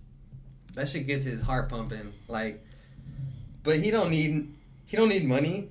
that 0.74 0.90
shit 0.90 1.06
gets 1.06 1.26
his 1.26 1.42
heart 1.42 1.70
pumping. 1.70 2.12
Like, 2.28 2.66
but 3.64 3.80
he 3.80 3.92
don't 3.92 4.10
need 4.10 4.54
he 4.86 4.98
don't 4.98 5.10
need 5.10 5.26
money. 5.26 5.70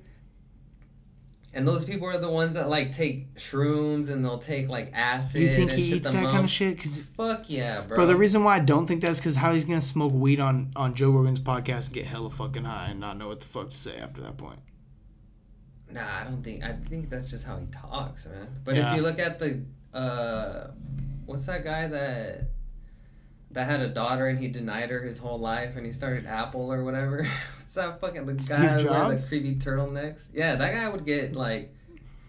And 1.53 1.67
those 1.67 1.83
people 1.83 2.07
are 2.07 2.17
the 2.17 2.29
ones 2.31 2.53
that 2.53 2.69
like 2.69 2.95
take 2.95 3.35
shrooms 3.35 4.09
and 4.09 4.23
they'll 4.23 4.37
take 4.37 4.69
like 4.69 4.91
acid. 4.93 5.41
you 5.41 5.47
think 5.49 5.71
and 5.71 5.79
he 5.79 5.95
eats 5.95 6.09
that 6.11 6.23
kind 6.23 6.45
of 6.45 6.49
shit 6.49 6.77
because 6.77 7.01
Fuck 7.01 7.49
yeah, 7.49 7.81
bro. 7.81 7.97
Bro, 7.97 8.05
the 8.05 8.15
reason 8.15 8.43
why 8.45 8.55
I 8.55 8.59
don't 8.59 8.87
think 8.87 9.01
that's 9.01 9.19
because 9.19 9.35
how 9.35 9.53
he's 9.53 9.65
gonna 9.65 9.81
smoke 9.81 10.13
weed 10.13 10.39
on 10.39 10.71
on 10.77 10.95
Joe 10.95 11.09
Rogan's 11.11 11.41
podcast 11.41 11.87
and 11.87 11.95
get 11.95 12.05
hella 12.05 12.29
fucking 12.29 12.63
high 12.63 12.87
and 12.91 12.99
not 13.01 13.17
know 13.17 13.27
what 13.27 13.41
the 13.41 13.47
fuck 13.47 13.69
to 13.71 13.77
say 13.77 13.97
after 13.97 14.21
that 14.21 14.37
point. 14.37 14.59
Nah, 15.91 16.21
I 16.21 16.23
don't 16.23 16.41
think. 16.41 16.63
I 16.63 16.71
think 16.89 17.09
that's 17.09 17.29
just 17.29 17.45
how 17.45 17.57
he 17.57 17.65
talks, 17.65 18.25
man. 18.27 18.47
But 18.63 18.75
Yeah. 18.77 18.91
if 18.91 18.95
you 18.95 19.01
look 19.01 19.19
at 19.19 19.39
the, 19.39 19.61
uh, 19.93 20.67
what's 21.25 21.45
that 21.47 21.65
guy 21.65 21.87
that 21.87 22.50
that 23.53 23.67
had 23.67 23.81
a 23.81 23.87
daughter 23.87 24.27
and 24.27 24.39
he 24.39 24.47
denied 24.47 24.89
her 24.89 25.01
his 25.01 25.19
whole 25.19 25.39
life 25.39 25.75
and 25.75 25.85
he 25.85 25.91
started 25.91 26.25
Apple 26.25 26.71
or 26.71 26.83
whatever? 26.83 27.23
what's 27.59 27.73
that 27.73 27.99
fucking 27.99 28.25
the 28.25 28.39
Steve 28.39 28.57
guy 28.57 28.75
with 28.75 28.85
Jobs? 28.85 29.29
the 29.29 29.39
creepy 29.39 29.55
turtlenecks? 29.55 30.27
Yeah, 30.33 30.55
that 30.55 30.73
guy 30.73 30.89
would 30.89 31.05
get 31.05 31.35
like. 31.35 31.73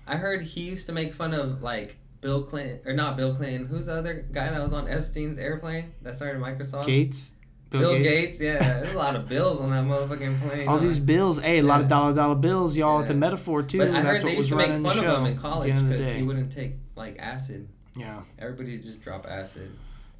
I 0.07 0.17
heard 0.17 0.43
he 0.43 0.63
used 0.63 0.87
to 0.87 0.93
make 0.93 1.15
fun 1.15 1.33
of 1.33 1.63
like 1.63 1.97
Bill 2.21 2.43
Clinton 2.43 2.81
or 2.87 2.93
not 2.93 3.17
Bill 3.17 3.35
Clinton. 3.35 3.67
Who's 3.67 3.87
the 3.87 3.95
other 3.95 4.27
guy 4.33 4.51
that 4.51 4.61
was 4.61 4.73
on 4.73 4.89
Epstein's 4.89 5.39
airplane 5.39 5.93
that 6.03 6.17
started 6.17 6.41
Microsoft? 6.41 6.87
Gates, 6.87 7.31
Bill, 7.71 7.99
Gates. 7.99 8.41
Yeah, 8.41 8.59
there's 8.81 8.95
a 8.95 8.99
lot 8.99 9.17
of 9.17 9.29
bills 9.29 9.61
on 9.61 9.71
that 9.71 9.85
motherfucking 9.85 10.41
plane. 10.41 10.69
all 10.69 10.79
these 10.79 10.99
bills. 10.99 11.41
Hey, 11.41 11.59
a 11.59 11.63
lot 11.63 11.81
of 11.81 11.89
dollar 11.89 12.15
dollar 12.15 12.35
bills, 12.35 12.77
y'all. 12.77 13.01
It's 13.01 13.11
a 13.11 13.15
metaphor 13.15 13.63
too. 13.63 13.79
But 13.79 13.89
I 13.91 14.01
heard 14.01 14.07
That's 14.07 14.23
they 14.23 14.31
what 14.31 14.39
was 14.39 14.51
used 14.51 14.51
to 14.51 14.57
make 14.57 14.69
fun 14.69 14.83
the 14.83 15.13
of 15.13 15.19
him 15.19 15.27
in 15.27 15.39
college 15.39 15.67
the 15.69 15.73
end 15.73 15.81
of 15.81 15.89
the 15.89 15.97
because 15.99 16.13
he 16.17 16.23
wouldn't 16.23 16.53
take 16.53 16.75
like 16.97 17.17
acid. 17.19 17.69
Yeah, 17.97 18.23
Everybody 18.39 18.77
would 18.77 18.85
just 18.85 19.03
drop 19.03 19.27
acid. 19.29 19.71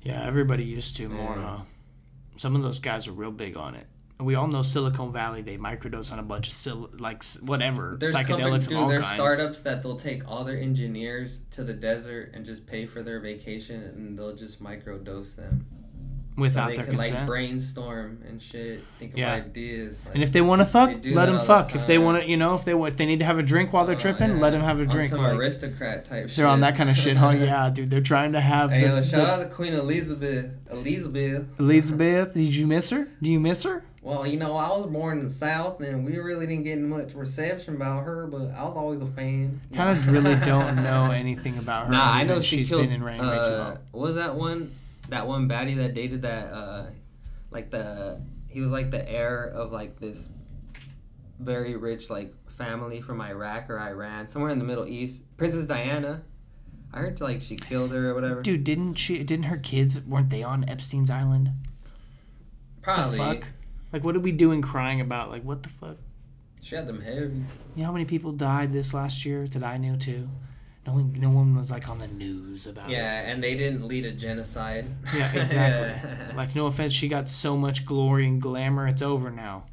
Yeah. 0.03 0.25
Everybody 0.27 0.65
used 0.65 0.97
to 0.97 1.09
more. 1.09 1.37
Yeah. 1.37 1.47
Uh, 1.47 1.61
some 2.37 2.57
of 2.57 2.63
those 2.63 2.79
guys 2.79 3.09
are 3.09 3.13
real 3.13 3.31
big 3.31 3.57
on 3.57 3.75
it. 3.75 3.87
We 4.21 4.37
all 4.37 4.47
know 4.47 4.63
Silicon 4.63 5.13
Valley. 5.13 5.43
They 5.43 5.59
microdose 5.59 6.13
on 6.13 6.19
a 6.21 6.23
bunch 6.23 6.47
of 6.49 6.55
sil- 6.55 6.91
like 6.99 7.25
whatever 7.41 7.97
There's 7.99 8.15
psychedelics 8.15 8.27
companies, 8.29 8.65
of 8.67 8.71
dude, 8.71 8.79
all 8.79 8.89
there's 8.89 9.05
kinds. 9.05 9.15
startups 9.17 9.63
that 9.63 9.83
they'll 9.83 9.97
take 9.97 10.31
all 10.31 10.45
their 10.45 10.59
engineers 10.59 11.41
to 11.53 11.65
the 11.65 11.73
desert 11.73 12.31
and 12.35 12.45
just 12.45 12.67
pay 12.67 12.87
for 12.87 13.03
their 13.03 13.19
vacation 13.21 13.83
and 13.83 14.17
they'll 14.19 14.37
just 14.37 14.63
microdose 14.63 15.35
them. 15.35 15.67
Without 16.37 16.65
so 16.65 16.71
they 16.71 16.77
their 16.77 16.85
could 16.87 16.95
consent. 16.95 17.19
like 17.19 17.27
brainstorm 17.27 18.19
and 18.27 18.41
shit, 18.41 18.83
think 18.99 19.13
Yeah. 19.17 19.37
of 19.37 19.47
ideas. 19.47 20.03
Like, 20.07 20.15
and 20.15 20.25
if 20.25 20.33
they 20.33 20.41
want 20.41 20.61
to 20.63 20.67
fuck, 20.67 20.89
let 20.91 21.03
them 21.03 21.15
all 21.35 21.41
the 21.41 21.41
fuck. 21.41 21.75
If 21.75 21.87
they 21.87 21.99
want 21.99 22.23
to, 22.23 22.29
you 22.29 22.37
know, 22.39 22.55
if 22.55 22.65
they 22.65 22.73
if 22.73 22.97
they 22.97 23.05
need 23.07 23.19
to 23.19 23.25
have 23.27 23.39
a 23.39 23.43
drink 23.43 23.73
while 23.73 23.85
they're 23.85 23.97
oh, 23.97 23.99
tripping, 23.99 24.31
yeah, 24.33 24.37
let 24.39 24.51
them 24.51 24.63
have 24.63 24.79
a 24.81 24.85
on 24.85 24.89
drink. 24.89 25.11
Some 25.11 25.21
Like, 25.21 25.35
aristocrat 25.37 26.05
type 26.07 26.29
shit. 26.29 26.37
they're 26.39 26.47
on 26.47 26.61
that 26.61 26.75
kind 26.77 26.89
of 26.89 26.97
shit, 26.97 27.17
huh? 27.19 27.31
Yeah, 27.43 27.69
dude. 27.71 27.91
They're 27.91 28.01
trying 28.01 28.33
to 28.33 28.41
have 28.41 28.71
Hey, 28.71 28.83
the, 28.83 28.87
yo, 28.97 29.03
shout 29.03 29.11
the- 29.11 29.27
out 29.31 29.43
to 29.43 29.49
Queen 29.55 29.75
Elizabeth. 29.75 30.51
Elizabeth. 30.71 31.47
Elizabeth. 31.61 32.35
Did 32.35 32.55
you 32.55 32.67
miss 32.67 32.91
her? 32.91 33.09
Do 33.21 33.31
you 33.31 33.39
miss 33.41 33.63
her? 33.65 33.85
Well, 34.01 34.27
you 34.27 34.37
know, 34.37 34.57
I 34.57 34.69
was 34.71 34.87
born 34.87 35.19
in 35.19 35.25
the 35.29 35.31
South, 35.33 35.81
and 35.81 36.05
we 36.05 36.19
really 36.19 36.45
didn't 36.45 36.65
get 36.65 36.77
much 36.81 37.15
reception 37.15 37.77
about 37.77 38.03
her, 38.05 38.27
but 38.27 38.51
I 38.51 38.65
was 38.65 38.75
always 38.75 39.01
a 39.01 39.07
fan. 39.07 39.61
Kind 39.73 39.97
of 39.97 40.09
really 40.11 40.35
don't 40.45 40.77
know 40.83 41.13
anything 41.13 41.57
about 41.59 41.87
her. 41.87 41.93
Nah, 41.93 42.13
I 42.13 42.25
know 42.25 42.41
she 42.41 42.57
she's 42.57 42.71
killed. 42.71 42.83
been 42.83 42.91
in 42.93 43.05
reign 43.05 43.21
way 43.21 43.37
too 43.37 43.43
uh, 43.43 43.59
long. 43.59 43.79
what 43.93 44.03
was 44.03 44.15
that 44.17 44.35
one? 44.35 44.73
That 45.09 45.27
one 45.27 45.49
baddie 45.49 45.77
that 45.77 45.95
dated 45.95 46.23
that 46.23 46.53
uh 46.53 46.87
like 47.51 47.71
the 47.71 48.21
he 48.49 48.61
was 48.61 48.71
like 48.71 48.91
the 48.91 49.09
heir 49.11 49.45
of 49.55 49.73
like 49.73 49.99
this 49.99 50.31
very 51.39 51.77
rich 51.77 52.11
like 52.11 52.35
family 52.53 53.01
from 53.01 53.21
Iraq 53.21 53.69
or 53.71 53.79
Iran, 53.79 54.29
somewhere 54.29 54.51
in 54.51 54.59
the 54.59 54.65
Middle 54.65 54.87
East. 54.87 55.23
Princess 55.37 55.65
Diana. 55.65 56.23
I 56.93 56.99
heard 56.99 57.21
like 57.21 57.41
she 57.41 57.57
killed 57.57 57.91
her 57.93 58.11
or 58.11 58.15
whatever. 58.15 58.43
Dude, 58.43 58.65
didn't 58.65 58.95
she? 58.95 59.23
Didn't 59.25 59.45
her 59.45 59.57
kids? 59.57 60.01
Weren't 60.01 60.31
they 60.31 60.43
on 60.43 60.69
Epstein's 60.69 61.11
island? 61.11 61.51
Probably. 62.83 63.17
The 63.17 63.25
fuck? 63.25 63.49
Like, 63.93 64.05
what 64.05 64.15
are 64.17 64.21
we 64.21 64.33
doing 64.33 64.63
crying 64.63 65.01
about? 65.01 65.31
Like, 65.31 65.43
what 65.43 65.63
the 65.63 65.69
fuck? 65.69 65.97
She 66.61 66.77
had 66.77 66.87
them 66.87 67.01
heavies. 67.01 67.59
You 67.75 67.83
know 67.83 67.87
how 67.87 67.93
many 67.93 68.05
people 68.05 68.33
died 68.33 68.73
this 68.73 68.95
last 68.95 69.25
year 69.25 69.47
that 69.49 69.65
I 69.65 69.79
knew 69.79 69.97
too? 69.97 70.29
No 70.87 70.95
one, 70.95 71.13
no 71.17 71.31
one 71.31 71.55
was 71.57 71.71
like 71.71 71.89
on 71.89 71.99
the 71.99 72.09
news 72.09 72.67
about 72.67 72.91
Yeah, 72.91 73.21
it. 73.23 73.31
and 73.33 73.43
they 73.43 73.55
didn't 73.55 73.87
lead 73.87 74.05
a 74.05 74.11
genocide. 74.13 74.87
Yeah, 75.17 75.33
exactly. 75.33 76.11
Yeah. 76.11 76.33
Like, 76.37 76.57
no 76.57 76.67
offense, 76.67 76.93
she 76.93 77.07
got 77.09 77.29
so 77.29 77.57
much 77.57 77.85
glory 77.87 78.27
and 78.27 78.43
glamour. 78.43 78.89
It's 78.89 79.03
over 79.03 79.31
now. 79.31 79.65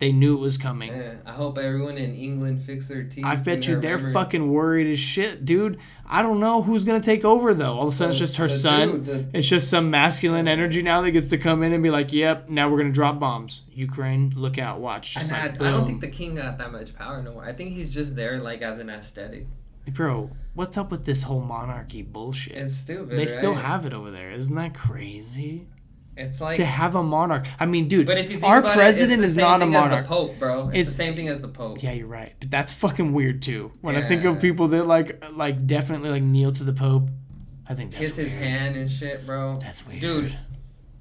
They 0.00 0.12
knew 0.12 0.34
it 0.36 0.40
was 0.40 0.58
coming. 0.58 0.90
Yeah, 0.92 1.14
I 1.24 1.32
hope 1.32 1.56
everyone 1.56 1.96
in 1.98 2.14
England 2.14 2.62
fix 2.62 2.88
their 2.88 3.04
teeth. 3.04 3.24
I 3.24 3.36
bet 3.36 3.66
you 3.66 3.80
they're 3.80 3.96
memory. 3.96 4.12
fucking 4.12 4.52
worried 4.52 4.92
as 4.92 4.98
shit, 4.98 5.44
dude. 5.44 5.78
I 6.06 6.20
don't 6.20 6.40
know 6.40 6.62
who's 6.62 6.84
gonna 6.84 7.00
take 7.00 7.24
over 7.24 7.54
though. 7.54 7.74
All 7.74 7.82
of 7.88 7.88
a 7.88 7.96
sudden, 7.96 8.10
it's 8.10 8.18
just 8.18 8.36
her 8.36 8.48
son. 8.48 9.02
dude, 9.02 9.04
the- 9.06 9.38
It's 9.38 9.46
just 9.46 9.70
some 9.70 9.90
masculine 9.90 10.46
energy 10.48 10.82
now 10.82 11.00
that 11.00 11.12
gets 11.12 11.28
to 11.30 11.38
come 11.38 11.62
in 11.62 11.72
and 11.72 11.82
be 11.82 11.90
like, 11.90 12.12
"Yep, 12.12 12.48
now 12.50 12.68
we're 12.68 12.78
gonna 12.78 12.92
drop 12.92 13.18
bombs." 13.20 13.62
Ukraine, 13.72 14.32
look 14.36 14.58
out, 14.58 14.80
watch. 14.80 15.14
Just 15.14 15.32
And 15.32 15.40
I, 15.40 15.46
like, 15.46 15.60
I 15.62 15.70
don't 15.70 15.86
think 15.86 16.00
the 16.00 16.08
king 16.08 16.34
got 16.34 16.58
that 16.58 16.70
much 16.72 16.94
power 16.94 17.22
no 17.22 17.32
more. 17.32 17.44
I 17.44 17.52
think 17.52 17.70
he's 17.72 17.88
just 17.90 18.14
there 18.16 18.38
like 18.38 18.62
as 18.62 18.78
an 18.80 18.90
aesthetic. 18.90 19.46
Bro, 19.92 20.30
what's 20.54 20.76
up 20.76 20.90
with 20.90 21.04
this 21.04 21.22
whole 21.22 21.40
monarchy 21.40 22.02
bullshit? 22.02 22.56
It's 22.56 22.74
stupid. 22.74 23.16
they 23.18 23.26
still 23.26 23.54
have 23.54 23.86
it 23.86 23.92
over 23.92 24.10
there. 24.10 24.30
Isn't 24.30 24.54
that 24.56 24.74
crazy? 24.74 25.66
It's 26.16 26.40
like. 26.40 26.56
to 26.56 26.64
have 26.64 26.94
a 26.94 27.02
monarch. 27.02 27.48
I 27.58 27.66
mean, 27.66 27.88
dude, 27.88 28.06
but 28.06 28.18
if 28.18 28.26
you 28.26 28.38
think 28.38 28.44
our 28.44 28.60
about 28.60 28.74
president 28.74 29.20
it, 29.20 29.24
it's 29.24 29.30
is 29.30 29.34
same 29.34 29.44
not 29.44 29.62
a 29.62 29.64
thing 29.64 29.74
as 29.74 29.82
monarch. 29.82 30.04
the 30.04 30.08
Pope, 30.08 30.38
bro. 30.38 30.68
It's, 30.68 30.76
It's- 30.76 30.86
the 30.86 30.92
same 30.92 31.14
thing 31.14 31.28
as 31.28 31.40
the 31.40 31.48
Pope. 31.48 31.82
Yeah, 31.82 31.90
you're 31.92 32.06
right. 32.06 32.32
But 32.38 32.50
that's 32.52 32.72
fucking 32.72 33.12
weird 33.12 33.42
too. 33.42 33.72
When 33.80 33.96
I 33.96 34.06
think 34.06 34.24
of 34.24 34.40
people 34.40 34.68
that 34.68 34.84
like 34.86 35.24
like 35.32 35.66
definitely 35.66 36.10
like 36.10 36.22
kneel 36.22 36.52
to 36.52 36.62
the 36.62 36.72
Pope, 36.72 37.08
I 37.68 37.74
think 37.74 37.90
that's 37.90 38.00
Kiss 38.00 38.16
his 38.16 38.32
hand 38.32 38.76
and 38.76 38.88
shit, 38.88 39.26
bro. 39.26 39.56
That's 39.56 39.84
weird. 39.84 40.00
Dude, 40.00 40.38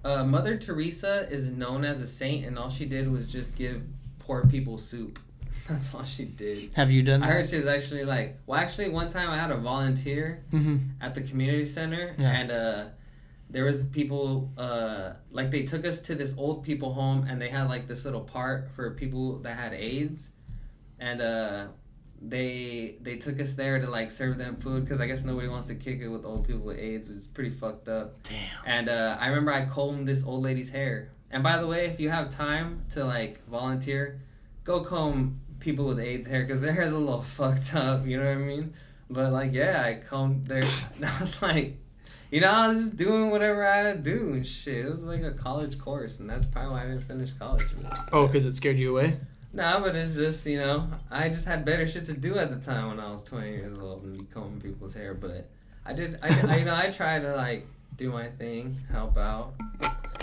uh, 0.04 0.24
Mother 0.24 0.58
Teresa 0.58 1.28
is 1.30 1.50
known 1.50 1.86
as 1.86 2.02
a 2.02 2.08
saint, 2.08 2.46
and 2.48 2.58
all 2.58 2.72
she 2.72 2.86
did 2.86 3.08
was 3.08 3.32
just 3.32 3.56
give 3.56 3.84
poor 4.18 4.48
people 4.48 4.80
soup. 4.80 5.20
That's 5.70 5.94
all 5.96 6.04
she 6.04 6.26
did. 6.26 6.74
have 6.74 6.92
you 6.92 7.02
done 7.04 7.24
I 7.24 7.28
that? 7.28 7.34
heard 7.34 7.50
she 7.50 7.56
was 7.58 7.68
actually 7.68 8.04
like, 8.06 8.38
well, 8.46 8.60
actually, 8.60 8.90
one 8.90 9.08
time 9.08 9.30
I 9.30 9.38
had 9.38 9.52
a 9.52 9.58
volunteer 9.58 10.44
mm-hmm. 10.52 10.78
at 11.02 11.16
the 11.16 11.22
community 11.22 11.66
center, 11.66 12.16
Yeah. 12.18 12.32
and 12.32 12.52
uh, 12.52 12.86
there 13.50 13.66
was 13.66 13.84
people 13.84 14.52
uh, 14.58 15.14
like 15.32 15.52
they 15.52 15.64
took 15.64 15.86
us 15.86 16.00
to 16.02 16.16
this 16.16 16.34
old 16.38 16.64
people 16.64 16.94
home, 16.94 17.26
and 17.30 17.42
they 17.42 17.50
had 17.50 17.70
like 17.70 17.88
this 17.88 18.04
little 18.06 18.22
part 18.22 18.70
for 18.76 18.92
people 18.92 19.40
that 19.40 19.56
had 19.58 19.74
AIDS, 19.74 20.32
and 21.00 21.22
uh, 21.22 21.68
they 22.22 22.96
they 23.02 23.18
took 23.18 23.40
us 23.40 23.54
there 23.54 23.80
to 23.80 23.90
like 23.90 24.10
serve 24.10 24.38
them 24.38 24.56
food 24.58 24.84
because 24.84 25.00
I 25.02 25.08
guess 25.08 25.24
nobody 25.24 25.48
wants 25.48 25.68
to 25.68 25.76
kick 25.76 26.00
it 26.02 26.08
with 26.08 26.26
old 26.26 26.46
people 26.48 26.62
with 26.62 26.78
AIDS, 26.80 27.08
which 27.10 27.18
is 27.18 27.28
pretty 27.28 27.50
fucked 27.52 27.88
up. 27.88 28.22
Damn. 28.24 28.38
And 28.66 28.90
uh, 28.90 29.18
I 29.20 29.28
remember 29.28 29.52
I 29.54 29.66
combed 29.66 30.08
this 30.08 30.26
old 30.26 30.44
lady's 30.44 30.70
hair. 30.70 31.12
And 31.32 31.42
by 31.44 31.58
the 31.58 31.66
way, 31.68 31.86
if 31.88 32.00
you 32.00 32.10
have 32.10 32.30
time 32.30 32.84
to 32.92 33.04
like 33.06 33.46
volunteer, 33.48 34.22
go 34.64 34.82
comb 34.82 35.40
people 35.64 35.86
with 35.86 36.00
AIDS 36.00 36.28
hair 36.28 36.44
because 36.44 36.62
their 36.62 36.74
hair's 36.74 36.92
a 36.92 36.98
little 36.98 37.24
fucked 37.38 37.74
up. 37.74 38.06
You 38.06 38.18
know 38.18 38.26
what 38.26 38.32
I 38.34 38.36
mean? 38.36 38.74
But 39.10 39.32
like, 39.32 39.54
yeah, 39.54 39.84
I 39.84 39.96
combed 39.96 40.46
their. 40.46 40.64
I 41.06 41.20
was 41.20 41.42
like, 41.42 41.78
you 42.32 42.42
know, 42.42 42.52
I 42.52 42.68
was 42.68 42.80
just 42.80 42.98
doing 42.98 43.32
whatever 43.32 43.66
I 43.66 43.78
had 43.78 44.04
to 44.04 44.18
do 44.18 44.34
and 44.34 44.46
shit. 44.46 44.86
It 44.86 44.92
was 44.92 45.04
like 45.04 45.24
a 45.24 45.32
college 45.32 45.78
course, 45.80 46.20
and 46.20 46.30
that's 46.30 46.46
probably 46.46 46.72
why 46.72 46.84
I 46.84 46.88
didn't 46.88 47.02
finish 47.02 47.32
college. 47.32 47.66
Oh, 48.12 48.28
because 48.28 48.46
it 48.46 48.56
scared 48.56 48.78
you 48.78 48.92
away. 48.92 49.18
No, 49.56 49.82
but 49.82 49.96
it's 49.96 50.16
just 50.16 50.46
you 50.48 50.58
know, 50.58 50.88
I 51.12 51.30
just 51.30 51.46
had 51.46 51.64
better 51.64 51.88
shit 51.88 52.06
to 52.06 52.14
do 52.14 52.38
at 52.40 52.50
the 52.50 52.58
time 52.58 52.88
when 52.88 53.00
I 53.00 53.12
was 53.12 53.24
twenty 53.24 53.52
years 53.52 53.80
old 53.80 54.04
and 54.04 54.18
be 54.18 54.26
combing 54.26 54.62
people's 54.62 54.96
hair. 54.96 55.14
But 55.14 55.48
I 55.86 55.94
did, 55.94 56.18
I, 56.24 56.30
I 56.48 56.58
you 56.58 56.66
know, 56.66 56.76
I 56.76 56.90
tried 56.90 57.22
to 57.22 57.36
like 57.36 57.68
do 57.96 58.12
my 58.12 58.30
thing, 58.30 58.78
help 58.92 59.16
out. 59.18 59.54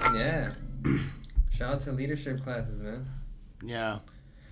And 0.03 0.16
yeah, 0.16 0.53
shout 1.51 1.74
out 1.74 1.80
to 1.82 1.93
leadership 1.93 2.43
classes, 2.43 2.80
man. 2.80 3.07
Yeah, 3.62 3.99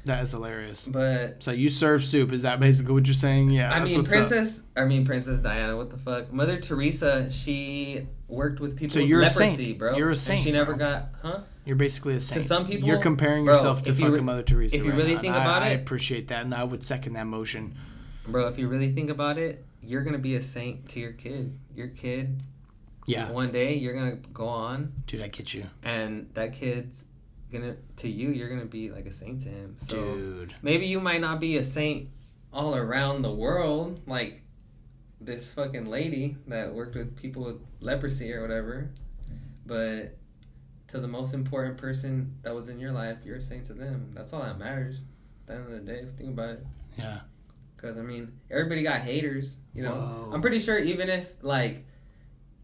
that 0.09 0.22
is 0.22 0.32
hilarious. 0.32 0.86
But 0.86 1.42
So 1.42 1.52
you 1.52 1.70
serve 1.70 2.04
soup? 2.04 2.32
Is 2.32 2.42
that 2.42 2.61
basically 2.61 2.92
what 2.94 3.06
you're 3.06 3.14
saying? 3.14 3.50
Yeah. 3.50 3.72
I 3.72 3.78
that's 3.78 3.90
mean, 3.90 4.00
what's 4.02 4.12
up. 4.12 4.28
Princess, 4.28 4.62
I 4.76 4.84
mean 4.84 5.04
Princess 5.06 5.38
Diana. 5.38 5.76
What 5.76 5.90
the 5.90 5.96
fuck? 5.96 6.32
Mother 6.32 6.59
Teresa, 6.59 7.30
she 7.30 8.06
worked 8.26 8.61
with 8.61 8.76
people 8.76 8.92
So 8.94 9.00
with 9.00 9.09
you're 9.09 9.20
a 9.22 9.24
leprosy, 9.26 9.64
saint. 9.66 9.78
bro. 9.78 9.96
You're 9.96 10.09
a 10.09 10.11
And 10.11 10.18
saint, 10.18 10.44
she 10.44 10.52
never 10.52 10.74
bro. 10.74 10.78
got, 10.86 11.09
huh? 11.22 11.40
You're 11.64 11.76
basically 11.76 12.14
a 12.14 12.20
saint. 12.20 12.42
To 12.42 12.46
some 12.46 12.66
people- 12.66 12.88
you're 12.88 12.98
comparing 12.98 13.44
bro, 13.44 13.54
yourself 13.54 13.82
to 13.84 13.90
you 13.90 13.96
fucking 13.96 14.12
re- 14.14 14.20
Mother 14.20 14.42
Teresa. 14.42 14.76
if 14.76 14.82
you 14.84 14.90
right 14.90 14.96
really 14.98 15.14
now, 15.14 15.20
think 15.20 15.34
and 15.34 15.42
I- 15.42 15.44
about 15.44 15.62
I 15.62 15.68
it- 15.70 15.80
appreciate 15.80 16.28
that, 16.28 16.44
and 16.44 16.54
I 16.54 16.64
would 16.64 16.82
second 16.82 17.12
that 17.14 17.26
motion. 17.26 17.74
Bro, 18.26 18.48
if 18.48 18.59
you 18.59 18.68
really 18.68 18.90
think 18.90 19.09
about 19.11 19.38
it, 19.38 19.64
you're 19.82 20.02
gonna 20.02 20.18
be 20.18 20.34
a 20.34 20.40
saint 20.42 20.88
to 20.90 21.00
your 21.00 21.12
kid. 21.12 21.56
Your 21.74 21.88
kid, 21.88 22.42
Yeah, 23.06 23.30
one 23.30 23.50
day 23.52 23.74
you're 23.74 23.94
gonna 23.94 24.16
go 24.34 24.46
on 24.48 24.92
dude, 25.06 25.22
I 25.22 25.28
get 25.28 25.54
you, 25.54 25.64
and 25.82 26.28
that 26.34 26.52
kid's 26.52 27.06
gonna 27.53 27.76
to 27.96 28.09
you 28.09 28.30
you're 28.30 28.49
gonna 28.49 28.64
be 28.64 28.90
like 28.90 29.07
a 29.07 29.11
saint 29.12 29.42
to 29.42 29.49
him 29.49 29.74
so 29.78 29.96
dude. 29.96 30.55
maybe 30.62 30.86
you 30.86 31.01
might 31.01 31.20
not 31.20 31.40
be 31.40 31.57
a 31.57 31.64
saint 31.64 32.09
all 32.53 32.74
around 32.76 33.22
the 33.22 33.32
world 33.32 34.01
like 34.07 34.42
this 35.20 35.53
fucking 35.53 35.86
lady 35.86 36.36
that 36.46 36.72
worked 36.72 36.94
with 36.94 37.16
people 37.16 37.44
with 37.44 37.57
leprosy 37.80 38.32
or 38.32 38.42
whatever 38.42 38.90
but 39.66 40.16
to 40.88 41.01
the 41.01 41.09
most 41.09 41.34
important 41.34 41.76
person 41.76 42.34
that 42.42 42.55
was 42.55 42.68
in 42.68 42.78
your 42.78 42.92
life 42.92 43.18
you're 43.24 43.36
a 43.36 43.42
saint 43.42 43.64
to 43.66 43.72
them 43.74 44.11
that's 44.14 44.32
all 44.32 44.42
that 44.42 44.59
matters 44.59 45.03
at 45.42 45.46
the 45.46 45.55
end 45.55 45.64
of 45.64 45.70
the 45.72 45.92
day 45.92 46.05
think 46.16 46.30
about 46.30 46.51
it 46.51 46.66
Yeah. 46.96 47.20
because 47.76 47.96
i 47.99 48.03
mean 48.03 48.30
everybody 48.51 48.82
got 48.82 49.01
haters 49.01 49.57
you 49.74 49.82
know 49.82 49.94
Whoa. 49.94 50.30
i'm 50.34 50.40
pretty 50.40 50.61
sure 50.61 50.78
even 50.78 51.09
if 51.11 51.32
like 51.42 51.84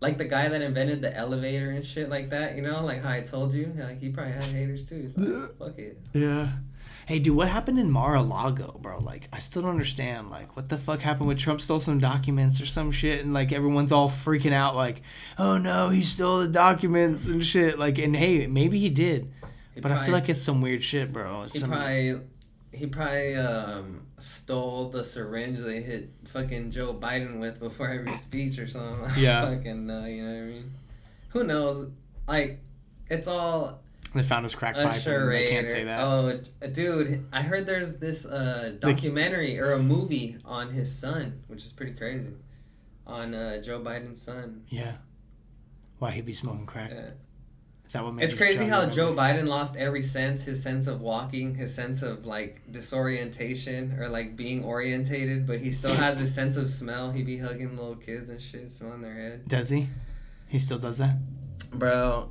like 0.01 0.19
the 0.19 0.25
guy 0.25 0.49
that 0.49 0.61
invented 0.61 1.01
the 1.03 1.17
elevator 1.17 1.71
and 1.71 1.85
shit 1.85 2.09
like 2.09 2.31
that, 2.31 2.57
you 2.57 2.63
know, 2.63 2.85
like 2.85 3.03
how 3.03 3.11
I 3.11 3.21
told 3.21 3.55
you, 3.55 3.73
like 3.79 4.01
he 4.01 4.11
probably 4.11 4.33
had 4.33 4.45
haters 4.45 4.87
too. 4.87 5.03
It's 5.07 5.17
like, 5.17 5.59
fuck 5.59 5.79
it. 5.79 5.99
Yeah. 6.13 6.49
Hey, 7.07 7.19
dude, 7.19 7.37
what 7.37 7.49
happened 7.49 7.79
in 7.79 7.91
Mar-a-Lago, 7.91 8.79
bro? 8.81 8.99
Like, 8.99 9.29
I 9.31 9.39
still 9.39 9.61
don't 9.61 9.73
understand. 9.73 10.31
Like, 10.31 10.57
what 10.57 10.71
the 10.71 10.79
fuck 10.79 11.03
happened 11.03 11.29
when 11.29 11.37
Trump 11.37 11.61
stole 11.61 11.79
some 11.79 11.99
documents 11.99 12.63
or 12.63 12.67
some 12.67 12.91
shit, 12.91 13.23
and 13.23 13.35
like 13.35 13.53
everyone's 13.53 13.93
all 13.93 14.09
freaking 14.09 14.55
out, 14.55 14.75
like, 14.75 15.03
oh 15.39 15.59
no, 15.59 15.91
he 15.91 16.01
stole 16.01 16.39
the 16.39 16.49
documents 16.49 17.29
and 17.29 17.45
shit. 17.45 17.79
Like, 17.79 17.99
and 17.99 18.17
hey, 18.17 18.47
maybe 18.47 18.79
he 18.79 18.89
did, 18.89 19.31
He 19.75 19.83
but 19.83 19.93
I 19.93 20.05
feel 20.05 20.15
like 20.15 20.31
it's 20.31 20.41
some 20.41 20.63
weird 20.63 20.83
shit, 20.83 21.13
bro. 21.13 21.43
It's 21.43 21.53
he 21.53 21.59
some, 21.59 21.71
probably 21.71 22.21
he 22.75 22.87
probably 22.87 23.37
um, 23.37 24.07
stole 24.19 24.89
the 24.89 25.05
syringe 25.05 25.61
they 25.61 25.81
hit 25.83 26.11
fucking 26.27 26.71
Joe 26.71 26.95
Biden 26.95 27.39
with 27.39 27.61
before 27.61 27.89
every 27.89 28.15
speech 28.17 28.59
or 28.59 28.67
something. 28.67 29.07
Yeah. 29.17 29.43
fucking 29.43 29.91
uh, 29.91 30.05
you 30.07 30.23
know 30.23 30.33
what 30.35 30.43
I 30.43 30.47
mean? 30.47 30.73
Who 31.31 31.45
knows? 31.45 31.91
Like, 32.27 32.61
it's 33.09 33.29
all 33.29 33.81
they 34.15 34.23
found 34.23 34.45
his 34.45 34.55
crack 34.55 34.77
pipe, 34.77 35.07
and 35.07 35.33
they 35.33 35.49
can't 35.49 35.69
say 35.69 35.85
that. 35.85 36.01
Oh, 36.01 36.41
dude, 36.73 37.27
I 37.33 37.43
heard 37.43 37.67
there's 37.67 37.97
this 37.97 38.25
uh, 38.25 38.77
documentary 38.79 39.59
or 39.59 39.73
a 39.73 39.79
movie 39.79 40.39
on 40.45 40.71
his 40.71 40.97
son, 40.97 41.43
which 41.49 41.65
is 41.65 41.73
pretty 41.73 41.93
crazy. 41.95 42.31
On 43.07 43.35
uh, 43.35 43.61
Joe 43.61 43.81
Biden's 43.81 44.23
son. 44.23 44.63
Yeah. 44.69 44.93
Why 45.99 46.13
he'd 46.13 46.25
be 46.25 46.33
smoking 46.33 46.65
crack? 46.65 46.91
Yeah. 46.95 47.11
Is 47.87 47.93
that 47.93 48.05
what 48.05 48.15
made 48.15 48.25
It's 48.25 48.35
crazy 48.35 48.67
how? 48.67 48.87
Joe 48.87 49.15
Biden 49.15 49.47
lost 49.47 49.77
every 49.77 50.03
sense, 50.03 50.45
his 50.45 50.63
sense 50.63 50.87
of 50.87 51.01
walking, 51.01 51.55
his 51.55 51.75
sense 51.75 52.03
of 52.03 52.25
like 52.27 52.63
disorientation 52.71 53.99
or 53.99 54.09
like 54.09 54.37
being 54.37 54.65
orientated, 54.65 55.47
but 55.47 55.59
he 55.59 55.71
still 55.71 55.95
has 55.95 56.19
his 56.19 56.35
sense 56.35 56.57
of 56.57 56.71
smell. 56.71 57.11
He 57.11 57.23
be 57.23 57.37
hugging 57.37 57.77
little 57.77 57.97
kids 57.97 58.31
and 58.31 58.41
shit, 58.41 58.71
smelling 58.71 59.03
their 59.03 59.15
head. 59.15 59.49
Does 59.49 59.69
he? 59.69 59.89
He 60.49 60.59
still 60.59 60.79
does 60.79 60.99
that? 60.99 61.17
Bro, 61.73 62.31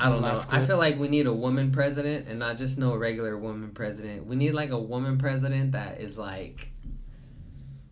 I 0.00 0.08
don't 0.08 0.22
know. 0.22 0.40
I 0.50 0.64
feel 0.64 0.78
like 0.78 0.98
we 0.98 1.08
need 1.08 1.26
a 1.26 1.32
woman 1.32 1.70
president 1.70 2.28
and 2.28 2.38
not 2.38 2.56
just 2.56 2.78
no 2.78 2.96
regular 2.96 3.36
woman 3.36 3.72
president. 3.72 4.26
We 4.26 4.36
need 4.36 4.52
like 4.52 4.70
a 4.70 4.78
woman 4.78 5.18
president 5.18 5.72
that 5.72 6.00
is 6.00 6.16
like 6.16 6.70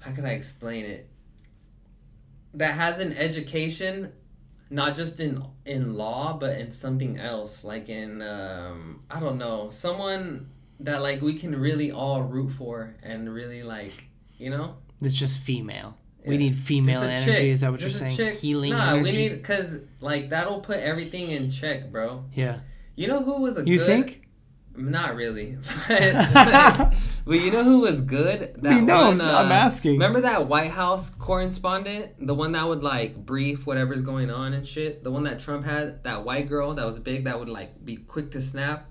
how 0.02 0.12
can 0.12 0.26
I 0.26 0.32
explain 0.32 0.84
it? 0.84 1.08
That 2.54 2.74
has 2.74 2.98
an 2.98 3.12
education 3.12 4.12
not 4.72 4.96
just 4.96 5.20
in 5.20 5.44
in 5.66 5.94
law 5.94 6.32
but 6.42 6.58
in 6.58 6.70
something 6.70 7.18
else 7.18 7.62
like 7.62 7.88
in 7.88 8.22
um 8.22 9.00
I 9.10 9.20
don't 9.20 9.38
know, 9.38 9.70
someone 9.70 10.48
that 10.80 11.02
like 11.02 11.20
we 11.22 11.34
can 11.34 11.54
really 11.68 11.92
all 11.92 12.22
root 12.22 12.50
for 12.58 12.96
and 13.02 13.32
really 13.32 13.62
like, 13.62 14.08
you 14.38 14.50
know? 14.50 14.76
It's 15.00 15.14
just 15.14 15.40
female. 15.40 15.96
We 16.24 16.36
need 16.38 16.56
female 16.56 17.02
energy. 17.02 17.24
chick. 17.32 17.44
Is 17.44 17.60
that 17.62 17.70
what 17.72 17.80
Just 17.80 18.00
you're 18.00 18.10
saying? 18.10 18.16
chick. 18.16 18.38
Healing 18.38 18.70
Nah, 18.72 18.94
energy. 18.94 19.02
we 19.02 19.16
need 19.16 19.42
cuz 19.44 19.80
like 20.00 20.30
that'll 20.30 20.60
put 20.60 20.78
everything 20.78 21.30
in 21.30 21.50
check, 21.50 21.90
bro. 21.92 22.24
Yeah. 22.34 22.60
You 22.96 23.08
know 23.08 23.22
who 23.22 23.40
was 23.42 23.58
a 23.58 23.66
You 23.66 23.78
good 23.78 23.86
think? 23.86 24.21
Not 24.76 25.16
really. 25.16 25.56
but, 25.88 26.94
but 27.26 27.34
you 27.40 27.50
know 27.50 27.64
who 27.64 27.80
was 27.80 28.00
good? 28.00 28.54
That 28.62 28.72
I 28.72 28.80
no, 28.80 28.94
I'm- 28.94 29.18
one, 29.18 29.20
uh, 29.20 29.32
I'm 29.38 29.52
asking. 29.52 29.92
Remember 29.92 30.22
that 30.22 30.46
White 30.48 30.70
House 30.70 31.10
correspondent? 31.10 32.12
The 32.26 32.34
one 32.34 32.52
that 32.52 32.66
would 32.66 32.82
like 32.82 33.16
brief 33.16 33.66
whatever's 33.66 34.02
going 34.02 34.30
on 34.30 34.52
and 34.54 34.66
shit? 34.66 35.04
The 35.04 35.10
one 35.10 35.24
that 35.24 35.40
Trump 35.40 35.64
had? 35.64 36.02
That 36.04 36.24
white 36.24 36.48
girl 36.48 36.74
that 36.74 36.86
was 36.86 36.98
big 36.98 37.24
that 37.24 37.38
would 37.38 37.48
like 37.48 37.84
be 37.84 37.96
quick 37.96 38.30
to 38.32 38.40
snap? 38.40 38.88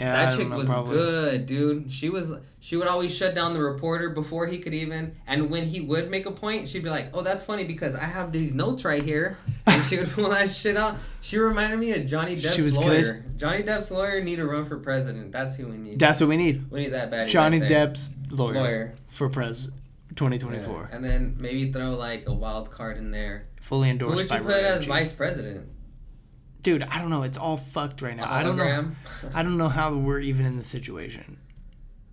Yeah, 0.00 0.14
I 0.14 0.24
that 0.24 0.30
don't 0.30 0.38
chick 0.38 0.48
know, 0.48 0.56
was 0.56 0.66
probably. 0.66 0.96
good, 0.96 1.46
dude. 1.46 1.92
She 1.92 2.08
was 2.08 2.32
she 2.60 2.76
would 2.76 2.88
always 2.88 3.14
shut 3.14 3.34
down 3.34 3.52
the 3.54 3.60
reporter 3.60 4.10
before 4.10 4.46
he 4.46 4.58
could 4.58 4.74
even 4.74 5.14
and 5.26 5.50
when 5.50 5.66
he 5.66 5.80
would 5.80 6.10
make 6.10 6.26
a 6.26 6.30
point, 6.30 6.66
she'd 6.68 6.82
be 6.82 6.88
like, 6.90 7.10
"Oh, 7.14 7.22
that's 7.22 7.44
funny 7.44 7.64
because 7.64 7.94
I 7.94 8.04
have 8.04 8.32
these 8.32 8.54
notes 8.54 8.84
right 8.84 9.02
here." 9.02 9.36
And 9.66 9.82
she 9.84 9.98
would 9.98 10.10
pull 10.12 10.30
that 10.30 10.50
shit 10.50 10.76
out. 10.76 10.96
She 11.20 11.38
reminded 11.38 11.78
me 11.78 11.92
of 11.92 12.06
Johnny 12.06 12.36
Depp's 12.36 12.54
She 12.54 12.62
was 12.62 12.76
lawyer. 12.76 13.24
Johnny 13.36 13.62
Depp's 13.62 13.90
lawyer 13.90 14.22
need 14.22 14.36
to 14.36 14.46
run 14.46 14.66
for 14.66 14.78
president. 14.78 15.32
That's 15.32 15.56
who 15.56 15.68
we 15.68 15.76
need. 15.76 15.98
That's 15.98 16.20
what 16.20 16.28
we 16.28 16.36
need. 16.36 16.70
we 16.70 16.80
need 16.80 16.92
that 16.92 17.10
bad. 17.10 17.28
Johnny 17.28 17.60
Depp's 17.60 18.14
lawyer, 18.30 18.54
lawyer. 18.54 18.94
for 19.08 19.28
pres 19.28 19.70
2024. 20.16 20.90
And 20.92 21.04
then 21.04 21.36
maybe 21.38 21.72
throw 21.72 21.90
like 21.90 22.24
a 22.26 22.32
wild 22.32 22.70
card 22.70 22.96
in 22.96 23.10
there. 23.10 23.46
Fully 23.60 23.90
endorsed. 23.90 24.12
Who 24.12 24.16
would 24.16 24.28
by 24.28 24.38
you 24.38 24.42
put 24.42 24.50
Ray 24.50 24.64
as 24.64 24.80
G. 24.82 24.88
vice 24.88 25.12
president? 25.12 25.68
Dude, 26.62 26.82
I 26.84 26.98
don't 26.98 27.10
know. 27.10 27.22
It's 27.22 27.38
all 27.38 27.56
fucked 27.56 28.02
right 28.02 28.16
now. 28.16 28.30
I 28.30 28.42
don't 28.42 28.56
know. 28.56 28.90
I 29.34 29.42
don't 29.42 29.58
know 29.58 29.68
how 29.68 29.94
we're 29.94 30.20
even 30.20 30.46
in 30.46 30.56
this 30.56 30.68
situation. 30.68 31.38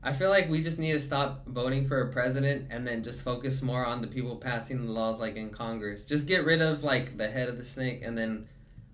I 0.02 0.14
feel 0.14 0.30
like 0.30 0.50
we 0.50 0.62
just 0.62 0.80
need 0.80 0.93
to 0.93 1.00
stop 1.00 1.45
voting 1.45 1.88
for 1.88 2.02
a 2.02 2.12
president 2.12 2.68
and 2.70 2.88
then 2.88 3.04
just 3.04 3.22
focus 3.22 3.62
more 3.62 3.86
on 3.86 4.02
the 4.02 4.08
people 4.08 4.38
passing 4.38 4.86
the 4.86 4.91
laws 4.91 5.20
like 5.20 5.36
in 5.36 5.50
Congress. 5.50 6.06
Just 6.06 6.26
get 6.26 6.45
rid 6.45 6.62
of 6.62 6.84
like 6.84 7.18
the 7.18 7.30
head 7.30 7.50
of 7.50 7.58
the 7.58 7.66
snake 7.66 8.02
and 8.04 8.18
then 8.18 8.47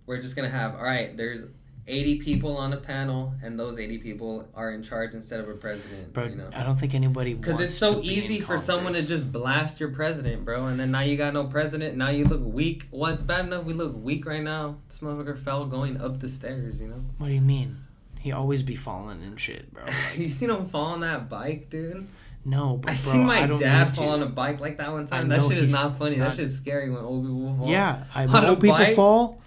we're 0.08 0.22
just 0.22 0.36
going 0.36 0.50
to 0.50 0.56
have 0.56 0.76
all 0.76 0.84
right, 0.84 1.16
there's 1.16 1.46
80 1.88 2.18
people 2.18 2.58
on 2.58 2.74
a 2.74 2.78
panel 2.78 3.36
and 3.44 3.60
those 3.60 3.78
80 3.78 4.00
people 4.00 4.48
are 4.56 4.72
in 4.72 4.82
charge 4.82 5.14
instead 5.14 5.40
of 5.40 5.48
a 5.48 5.54
president, 5.54 6.12
But 6.12 6.32
you 6.32 6.38
know. 6.38 6.50
I 6.52 6.64
don't 6.64 6.80
think 6.80 6.96
anybody 6.96 7.36
Cuz 7.36 7.60
it's 7.60 7.76
so 7.76 8.02
easy 8.02 8.40
for 8.40 8.58
someone 8.58 8.94
to 8.94 9.06
just 9.06 9.32
blast 9.32 9.80
your 9.80 9.90
president, 9.90 10.44
bro, 10.44 10.66
and 10.66 10.80
then 10.80 10.90
now 10.90 11.02
you 11.02 11.18
got 11.18 11.36
no 11.36 11.44
president. 11.44 11.96
Now 11.96 12.10
you 12.10 12.26
look 12.26 12.42
weak. 12.44 12.88
Well, 12.90 13.14
it's 13.14 13.22
bad 13.22 13.46
enough 13.46 13.66
we 13.66 13.74
look 13.74 13.96
weak 13.96 14.26
right 14.26 14.42
now. 14.42 14.78
This 14.88 15.00
motherfucker 15.00 15.38
fell 15.38 15.66
going 15.66 16.02
up 16.02 16.20
the 16.20 16.30
stairs, 16.30 16.82
you 16.82 16.88
know. 16.88 17.06
What 17.20 17.28
do 17.28 17.34
you 17.34 17.42
mean? 17.42 17.78
He 18.26 18.32
always 18.32 18.64
be 18.64 18.76
falling 18.76 19.22
and 19.22 19.40
shit, 19.40 19.72
bro. 19.72 19.84
Like, 19.86 19.94
you 20.18 20.30
seen 20.30 20.50
him 20.50 20.66
fall 20.66 20.86
on 20.94 21.02
that 21.02 21.30
bike, 21.30 21.70
dude? 21.70 22.08
no, 22.44 22.78
but 22.78 22.90
I 22.90 22.94
bro, 22.96 23.12
seen 23.14 23.24
my 23.26 23.44
I 23.44 23.46
dad 23.56 23.96
fall 23.96 24.08
to. 24.08 24.12
on 24.14 24.24
a 24.24 24.26
bike 24.26 24.60
like 24.60 24.78
that 24.80 24.92
one 24.92 25.04
I 25.04 25.06
time. 25.06 25.28
That 25.30 25.44
shit 25.44 25.60
is 25.60 25.72
not 25.72 26.00
funny. 26.00 26.16
not- 26.16 26.30
That 26.32 26.38
shit's 26.38 26.56
scary 26.56 26.90
when 26.90 27.04
old 27.04 27.24
people 27.24 27.56
fall. 27.60 27.70
Yeah, 27.70 28.06
I 28.16 28.24
a 28.24 28.50
old 28.50 28.60
people 28.62 28.78
bike? 28.78 28.96
fall. 28.96 29.42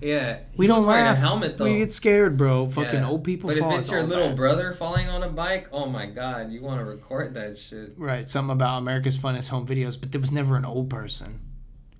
Yeah. 0.00 0.40
We 0.56 0.66
don't 0.66 0.86
laugh. 0.86 1.18
a 1.18 1.20
helmet 1.20 1.58
though. 1.58 1.64
We 1.64 1.76
get 1.76 1.92
scared, 1.92 2.38
bro. 2.38 2.70
Fucking 2.70 3.00
Yeah. 3.00 3.08
old 3.08 3.22
people 3.22 3.50
But 3.50 3.58
fall. 3.58 3.74
if 3.74 3.80
it's 3.80 3.90
your 3.90 4.02
little 4.02 4.28
bad. 4.28 4.36
brother 4.36 4.72
falling 4.72 5.08
on 5.10 5.22
a 5.22 5.28
bike, 5.28 5.68
oh 5.70 5.84
my 5.86 6.06
god, 6.06 6.50
you 6.50 6.62
want 6.62 6.80
to 6.80 6.86
record 6.86 7.34
that 7.34 7.58
shit. 7.58 7.92
Right, 7.98 8.26
something 8.26 8.50
about 8.52 8.78
America's 8.78 9.18
Funniest 9.18 9.50
Home 9.50 9.66
Videos, 9.66 10.00
but 10.00 10.10
there 10.10 10.22
was 10.22 10.32
never 10.32 10.56
an 10.56 10.64
old 10.64 10.88
person. 10.88 11.38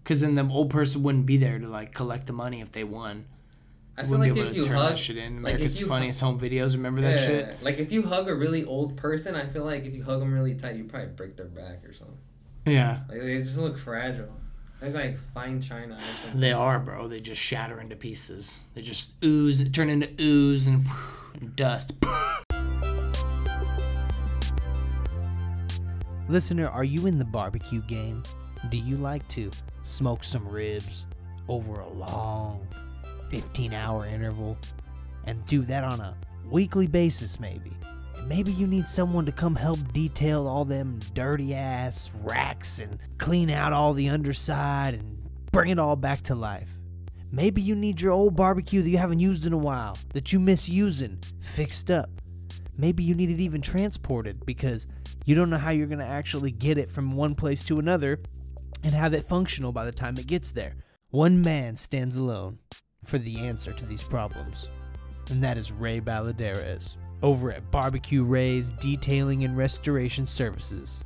Because 0.03 0.23
then 0.23 0.35
the 0.35 0.49
old 0.49 0.71
person 0.71 1.03
wouldn't 1.03 1.27
be 1.27 1.37
there 1.37 1.59
to 1.59 1.69
like 1.69 1.93
collect 1.93 2.27
the 2.27 2.33
money 2.33 2.63
if 2.63 2.73
they 2.73 2.85
won. 2.85 3.27
I 3.97 4.03
feel 4.03 4.11
wouldn't 4.13 4.29
like 4.29 4.35
be 4.35 4.41
able 4.41 4.51
if 4.51 4.55
to 4.55 4.61
you 4.61 4.67
turn 4.67 4.77
hug, 4.79 4.91
that 4.93 4.99
shit 4.99 5.17
in. 5.19 5.43
like, 5.43 5.53
if 5.53 5.57
America's 5.57 5.81
you 5.81 5.87
Funniest 5.87 6.21
Home 6.23 6.41
Videos, 6.41 6.73
remember 6.73 7.03
that 7.03 7.21
yeah, 7.21 7.27
shit? 7.27 7.63
like 7.63 7.79
if 7.79 7.93
you 7.93 8.03
hug 8.03 8.29
a 8.29 8.35
really 8.35 8.65
old 8.65 8.97
person, 8.97 9.35
I 9.35 9.47
feel 9.47 9.65
like 9.65 9.85
if 9.85 9.95
you 9.95 10.03
hug 10.03 10.21
them 10.21 10.33
really 10.33 10.55
tight, 10.55 10.77
you 10.77 10.85
probably 10.85 11.09
break 11.11 11.37
their 11.37 11.47
back 11.47 11.85
or 11.85 11.93
something. 11.93 12.17
Yeah. 12.65 13.01
Like 13.09 13.21
they 13.21 13.43
just 13.43 13.59
look 13.59 13.77
fragile. 13.77 14.33
They're 14.81 14.91
like 14.91 15.19
fine 15.35 15.61
china 15.61 15.97
or 15.97 16.01
something. 16.23 16.41
They 16.41 16.53
are, 16.53 16.79
bro. 16.79 17.07
They 17.07 17.21
just 17.21 17.41
shatter 17.41 17.81
into 17.81 17.95
pieces. 17.95 18.61
They 18.75 18.81
just 18.83 19.13
ooze, 19.23 19.69
turn 19.71 19.91
into 19.91 20.09
ooze 20.21 20.67
and, 20.67 20.87
and 21.35 21.55
dust. 21.55 21.93
Listener, 26.29 26.69
are 26.69 26.85
you 26.85 27.07
in 27.07 27.19
the 27.19 27.25
barbecue 27.27 27.83
game? 27.83 28.23
Do 28.71 28.79
you 28.79 28.97
like 28.97 29.27
to 29.29 29.51
smoke 29.83 30.25
some 30.25 30.49
ribs 30.49 31.07
over 31.49 31.81
a 31.81 31.89
long 31.89 32.67
15 33.33 33.73
hour 33.73 34.07
interval 34.07 34.59
and 35.25 35.45
do 35.47 35.63
that 35.63 35.85
on 35.85 36.01
a 36.01 36.15
weekly 36.45 36.87
basis, 36.87 37.41
maybe? 37.41 37.73
And 38.19 38.29
maybe 38.29 38.53
you 38.53 38.67
need 38.67 38.87
someone 38.87 39.25
to 39.25 39.33
come 39.33 39.57
help 39.57 39.79
detail 39.95 40.47
all 40.47 40.67
them 40.67 41.01
dirty 41.15 41.55
ass 41.55 42.11
racks 42.23 42.79
and 42.79 42.99
clean 43.17 43.49
out 43.49 43.73
all 43.73 43.95
the 43.95 44.11
underside 44.11 44.95
and 44.95 45.17
bring 45.51 45.71
it 45.71 45.79
all 45.79 45.97
back 45.97 46.21
to 46.25 46.35
life. 46.35 46.69
Maybe 47.31 47.63
you 47.63 47.75
need 47.75 48.03
your 48.03 48.13
old 48.13 48.37
barbecue 48.37 48.83
that 48.83 48.91
you 48.91 48.99
haven't 48.99 49.21
used 49.21 49.47
in 49.47 49.55
a 49.55 49.59
while, 49.59 49.97
that 50.13 50.35
you 50.35 50.39
miss 50.39 50.69
using, 50.69 51.19
fixed 51.41 51.91
up. 51.91 52.11
Maybe 52.77 53.03
you 53.03 53.15
need 53.15 53.31
it 53.31 53.41
even 53.41 53.63
transported 53.63 54.45
because 54.45 54.87
you 55.25 55.35
don't 55.35 55.49
know 55.49 55.57
how 55.57 55.71
you're 55.71 55.87
going 55.87 55.99
to 56.01 56.05
actually 56.05 56.51
get 56.51 56.77
it 56.77 56.91
from 56.91 57.17
one 57.17 57.35
place 57.35 57.63
to 57.65 57.79
another 57.79 58.21
and 58.83 58.93
have 58.93 59.15
it 59.15 59.25
functional 59.25 59.73
by 59.73 59.87
the 59.87 59.93
time 59.93 60.19
it 60.19 60.27
gets 60.27 60.51
there. 60.51 60.75
One 61.09 61.41
man 61.41 61.77
stands 61.77 62.17
alone 62.17 62.59
for 63.05 63.19
the 63.19 63.39
answer 63.39 63.73
to 63.73 63.87
these 63.87 64.03
problems, 64.03 64.69
and 65.31 65.43
that 65.43 65.59
is 65.59 65.73
Ray 65.73 66.01
Balladarez 66.01 66.97
over 67.23 67.53
at 67.53 67.71
Barbecue 67.71 68.25
Ray's 68.25 68.71
Detailing 68.73 69.45
and 69.45 69.57
Restoration 69.57 70.27
Services. 70.27 71.05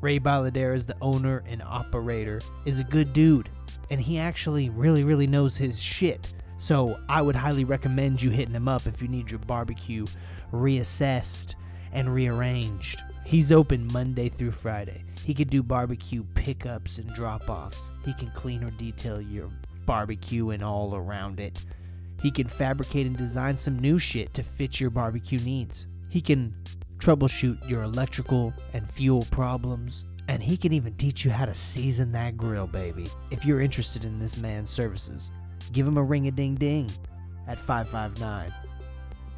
Ray 0.00 0.18
Balladarez, 0.18 0.86
the 0.86 0.96
owner 1.00 1.42
and 1.46 1.62
operator, 1.62 2.40
is 2.64 2.78
a 2.78 2.84
good 2.84 3.12
dude, 3.12 3.48
and 3.90 4.00
he 4.00 4.18
actually 4.18 4.70
really, 4.70 5.04
really 5.04 5.26
knows 5.26 5.56
his 5.56 5.80
shit. 5.80 6.34
So 6.58 7.00
I 7.08 7.22
would 7.22 7.36
highly 7.36 7.64
recommend 7.64 8.22
you 8.22 8.30
hitting 8.30 8.54
him 8.54 8.68
up 8.68 8.86
if 8.86 9.02
you 9.02 9.08
need 9.08 9.30
your 9.30 9.40
barbecue 9.40 10.06
reassessed 10.52 11.54
and 11.92 12.14
rearranged. 12.14 13.02
He's 13.24 13.52
open 13.52 13.88
Monday 13.92 14.28
through 14.28 14.52
Friday. 14.52 15.04
He 15.24 15.34
can 15.34 15.48
do 15.48 15.62
barbecue 15.62 16.24
pickups 16.34 16.98
and 16.98 17.12
drop 17.14 17.48
offs. 17.48 17.90
He 18.04 18.14
can 18.14 18.30
clean 18.30 18.64
or 18.64 18.70
detail 18.72 19.20
your 19.20 19.50
barbecue 19.86 20.50
and 20.50 20.62
all 20.62 20.94
around 20.94 21.40
it. 21.40 21.64
He 22.20 22.30
can 22.30 22.46
fabricate 22.46 23.06
and 23.06 23.16
design 23.16 23.56
some 23.56 23.78
new 23.78 23.98
shit 23.98 24.34
to 24.34 24.42
fit 24.42 24.78
your 24.80 24.90
barbecue 24.90 25.38
needs. 25.40 25.86
He 26.08 26.20
can 26.20 26.54
troubleshoot 26.98 27.68
your 27.68 27.82
electrical 27.82 28.52
and 28.72 28.88
fuel 28.88 29.26
problems. 29.30 30.04
And 30.28 30.40
he 30.42 30.56
can 30.56 30.72
even 30.72 30.94
teach 30.94 31.24
you 31.24 31.32
how 31.32 31.46
to 31.46 31.54
season 31.54 32.12
that 32.12 32.36
grill, 32.36 32.68
baby. 32.68 33.08
If 33.30 33.44
you're 33.44 33.60
interested 33.60 34.04
in 34.04 34.20
this 34.20 34.36
man's 34.36 34.70
services, 34.70 35.32
give 35.72 35.86
him 35.86 35.96
a 35.96 36.02
ring 36.02 36.28
a 36.28 36.30
ding 36.30 36.54
ding 36.54 36.88
at 37.48 37.58
559 37.58 38.54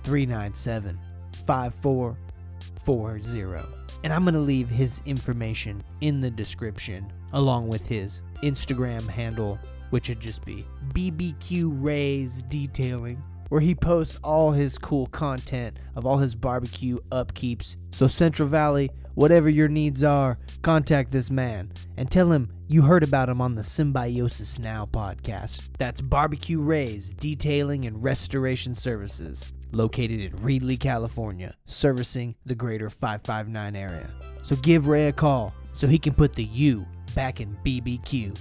397 0.03 0.99
5440. 1.47 3.85
And 4.05 4.13
I'm 4.13 4.25
going 4.25 4.35
to 4.35 4.41
leave 4.41 4.69
his 4.69 5.01
information 5.07 5.83
in 6.03 6.21
the 6.21 6.31
description 6.31 7.11
along 7.33 7.69
with 7.69 7.87
his 7.87 8.21
Instagram 8.43 9.09
handle, 9.09 9.59
which 9.95 10.09
would 10.09 10.19
just 10.19 10.45
be 10.45 10.67
BBQ 10.93 11.71
Rays 11.81 12.43
Detailing, 12.49 13.23
where 13.49 13.61
he 13.61 13.77
posts 13.77 14.19
all 14.25 14.51
his 14.51 14.77
cool 14.77 15.07
content 15.07 15.77
of 15.95 16.05
all 16.05 16.19
his 16.19 16.35
barbecue 16.35 16.99
upkeeps. 17.13 17.77
So, 17.93 18.09
Central 18.09 18.49
Valley, 18.49 18.91
whatever 19.15 19.49
your 19.49 19.69
needs 19.69 20.03
are, 20.03 20.37
contact 20.63 21.13
this 21.13 21.31
man 21.31 21.71
and 21.97 22.11
tell 22.11 22.33
him 22.33 22.51
you 22.67 22.83
heard 22.83 23.05
about 23.05 23.29
him 23.29 23.41
on 23.41 23.55
the 23.55 23.63
Symbiosis 23.63 24.59
Now 24.59 24.89
podcast. 24.93 25.69
That's 25.79 26.01
Barbecue 26.01 26.61
Rays 26.61 27.13
Detailing 27.13 27.85
and 27.85 28.03
Restoration 28.03 28.75
Services, 28.75 29.53
located 29.71 30.21
in 30.21 30.33
Reedley, 30.39 30.81
California, 30.81 31.55
servicing 31.67 32.35
the 32.45 32.57
greater 32.57 32.91
559 32.91 33.77
area. 33.77 34.13
So 34.43 34.57
give 34.57 34.89
Ray 34.89 35.07
a 35.07 35.13
call 35.13 35.55
so 35.73 35.87
he 35.87 36.01
can 36.01 36.15
put 36.15 36.33
the 36.33 36.47
U 36.47 36.85
back 37.15 37.41
in 37.41 37.57
BBQ. 37.65 38.37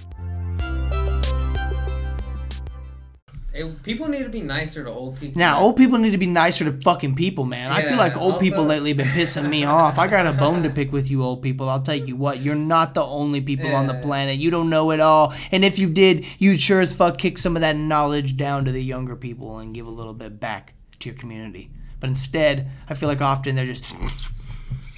People 3.84 4.08
need 4.08 4.24
to 4.24 4.28
be 4.28 4.40
nicer 4.40 4.82
to 4.82 4.90
old 4.90 5.20
people. 5.20 5.38
Now, 5.38 5.60
old 5.60 5.76
people 5.76 5.98
need 5.98 6.10
to 6.10 6.18
be 6.18 6.26
nicer 6.26 6.64
to 6.64 6.72
fucking 6.82 7.14
people, 7.14 7.44
man. 7.44 7.70
I 7.70 7.82
feel 7.82 7.96
like 7.96 8.16
old 8.16 8.40
people 8.40 8.64
lately 8.64 8.90
have 8.90 8.96
been 8.96 9.06
pissing 9.06 9.48
me 9.48 9.64
off. 9.64 9.96
I 9.96 10.08
got 10.08 10.26
a 10.26 10.32
bone 10.32 10.64
to 10.64 10.70
pick 10.70 10.90
with 10.90 11.08
you, 11.08 11.22
old 11.22 11.40
people. 11.40 11.70
I'll 11.70 11.80
tell 11.82 11.94
you 11.94 12.16
what, 12.16 12.40
you're 12.40 12.56
not 12.56 12.94
the 12.94 13.04
only 13.04 13.40
people 13.40 13.72
on 13.72 13.86
the 13.86 13.94
planet. 13.94 14.38
You 14.38 14.50
don't 14.50 14.70
know 14.70 14.90
it 14.90 14.98
all. 14.98 15.32
And 15.52 15.64
if 15.64 15.78
you 15.78 15.88
did, 15.88 16.26
you'd 16.38 16.58
sure 16.58 16.80
as 16.80 16.92
fuck 16.92 17.16
kick 17.16 17.38
some 17.38 17.56
of 17.56 17.60
that 17.60 17.76
knowledge 17.76 18.36
down 18.36 18.64
to 18.64 18.72
the 18.72 18.82
younger 18.82 19.14
people 19.14 19.58
and 19.58 19.72
give 19.72 19.86
a 19.86 19.90
little 19.90 20.14
bit 20.14 20.40
back 20.40 20.74
to 20.98 21.08
your 21.08 21.18
community. 21.18 21.70
But 22.00 22.08
instead, 22.08 22.70
I 22.88 22.94
feel 22.94 23.08
like 23.08 23.22
often 23.22 23.54
they're 23.54 23.66
just 23.66 23.84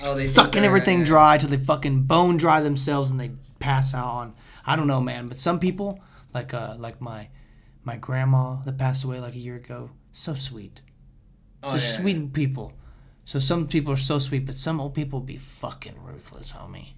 Oh, 0.03 0.15
they 0.15 0.25
sucking 0.25 0.65
everything 0.65 1.05
dry 1.05 1.39
till 1.39 1.49
they 1.49 1.57
fucking 1.57 2.03
bone 2.03 2.37
dry 2.37 2.61
themselves 2.61 3.11
and 3.11 3.19
they 3.19 3.31
pass 3.61 3.95
out 3.95 4.07
on 4.07 4.35
I 4.67 4.77
don't 4.77 4.87
know 4.87 5.01
man 5.01 5.27
but 5.27 5.39
some 5.39 5.59
people 5.59 6.01
like 6.35 6.53
uh 6.53 6.77
like 6.79 7.01
my 7.01 7.29
my 7.87 7.97
grandma 7.97 8.57
that 8.64 8.76
passed 8.76 9.05
away 9.05 9.18
like 9.20 9.34
a 9.34 9.39
year 9.39 9.57
ago 9.57 9.89
so 10.12 10.34
sweet 10.34 10.82
Oh, 11.62 11.70
so 11.70 11.76
yeah. 11.76 11.93
sweet 12.01 12.32
people 12.34 12.74
so 13.24 13.39
some 13.39 13.66
people 13.66 13.93
are 13.93 13.97
so 13.97 14.18
sweet 14.18 14.45
but 14.45 14.55
some 14.57 14.80
old 14.80 14.93
people 14.95 15.20
be 15.20 15.39
fucking 15.39 15.95
ruthless 16.03 16.53
homie 16.53 16.93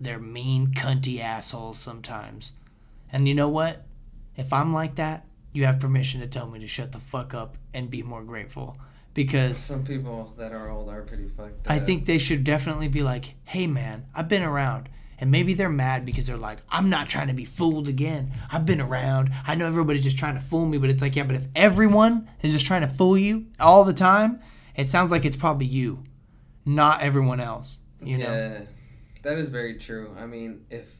they're 0.00 0.18
mean 0.18 0.68
cunty 0.74 1.20
assholes 1.20 1.78
sometimes 1.78 2.54
and 3.12 3.28
you 3.28 3.34
know 3.34 3.48
what 3.48 3.84
if 4.36 4.52
I'm 4.52 4.72
like 4.74 4.96
that 4.96 5.24
you 5.52 5.64
have 5.66 5.78
permission 5.78 6.20
to 6.20 6.26
tell 6.26 6.48
me 6.48 6.58
to 6.58 6.66
shut 6.66 6.90
the 6.92 6.98
fuck 6.98 7.32
up 7.32 7.56
and 7.72 7.88
be 7.88 8.02
more 8.02 8.24
grateful 8.24 8.76
because 9.14 9.56
Some 9.58 9.84
people 9.84 10.34
that 10.36 10.50
are 10.52 10.68
old 10.68 10.88
are 10.90 11.02
pretty 11.02 11.28
fucked. 11.28 11.68
Up. 11.68 11.72
I 11.72 11.78
think 11.78 12.04
they 12.06 12.18
should 12.18 12.42
definitely 12.42 12.88
be 12.88 13.04
like, 13.04 13.34
hey 13.44 13.68
man, 13.68 14.06
I've 14.12 14.26
been 14.26 14.42
around. 14.42 14.88
And 15.18 15.30
maybe 15.30 15.54
they're 15.54 15.68
mad 15.68 16.04
because 16.04 16.26
they're 16.26 16.36
like, 16.36 16.58
I'm 16.68 16.90
not 16.90 17.08
trying 17.08 17.28
to 17.28 17.34
be 17.34 17.44
fooled 17.44 17.88
again. 17.88 18.32
I've 18.50 18.66
been 18.66 18.80
around. 18.80 19.32
I 19.46 19.54
know 19.54 19.66
everybody's 19.66 20.04
just 20.04 20.18
trying 20.18 20.34
to 20.34 20.40
fool 20.40 20.66
me, 20.66 20.78
but 20.78 20.90
it's 20.90 21.02
like, 21.02 21.16
yeah, 21.16 21.24
but 21.24 21.36
if 21.36 21.46
everyone 21.54 22.28
is 22.42 22.52
just 22.52 22.66
trying 22.66 22.82
to 22.82 22.88
fool 22.88 23.16
you 23.16 23.46
all 23.60 23.84
the 23.84 23.94
time, 23.94 24.40
it 24.74 24.88
sounds 24.88 25.10
like 25.10 25.24
it's 25.24 25.36
probably 25.36 25.66
you, 25.66 26.04
not 26.64 27.00
everyone 27.00 27.40
else. 27.40 27.78
You 28.02 28.18
know? 28.18 28.24
Yeah, 28.24 28.60
that 29.22 29.38
is 29.38 29.48
very 29.48 29.78
true. 29.78 30.14
I 30.18 30.26
mean, 30.26 30.66
if 30.68 30.96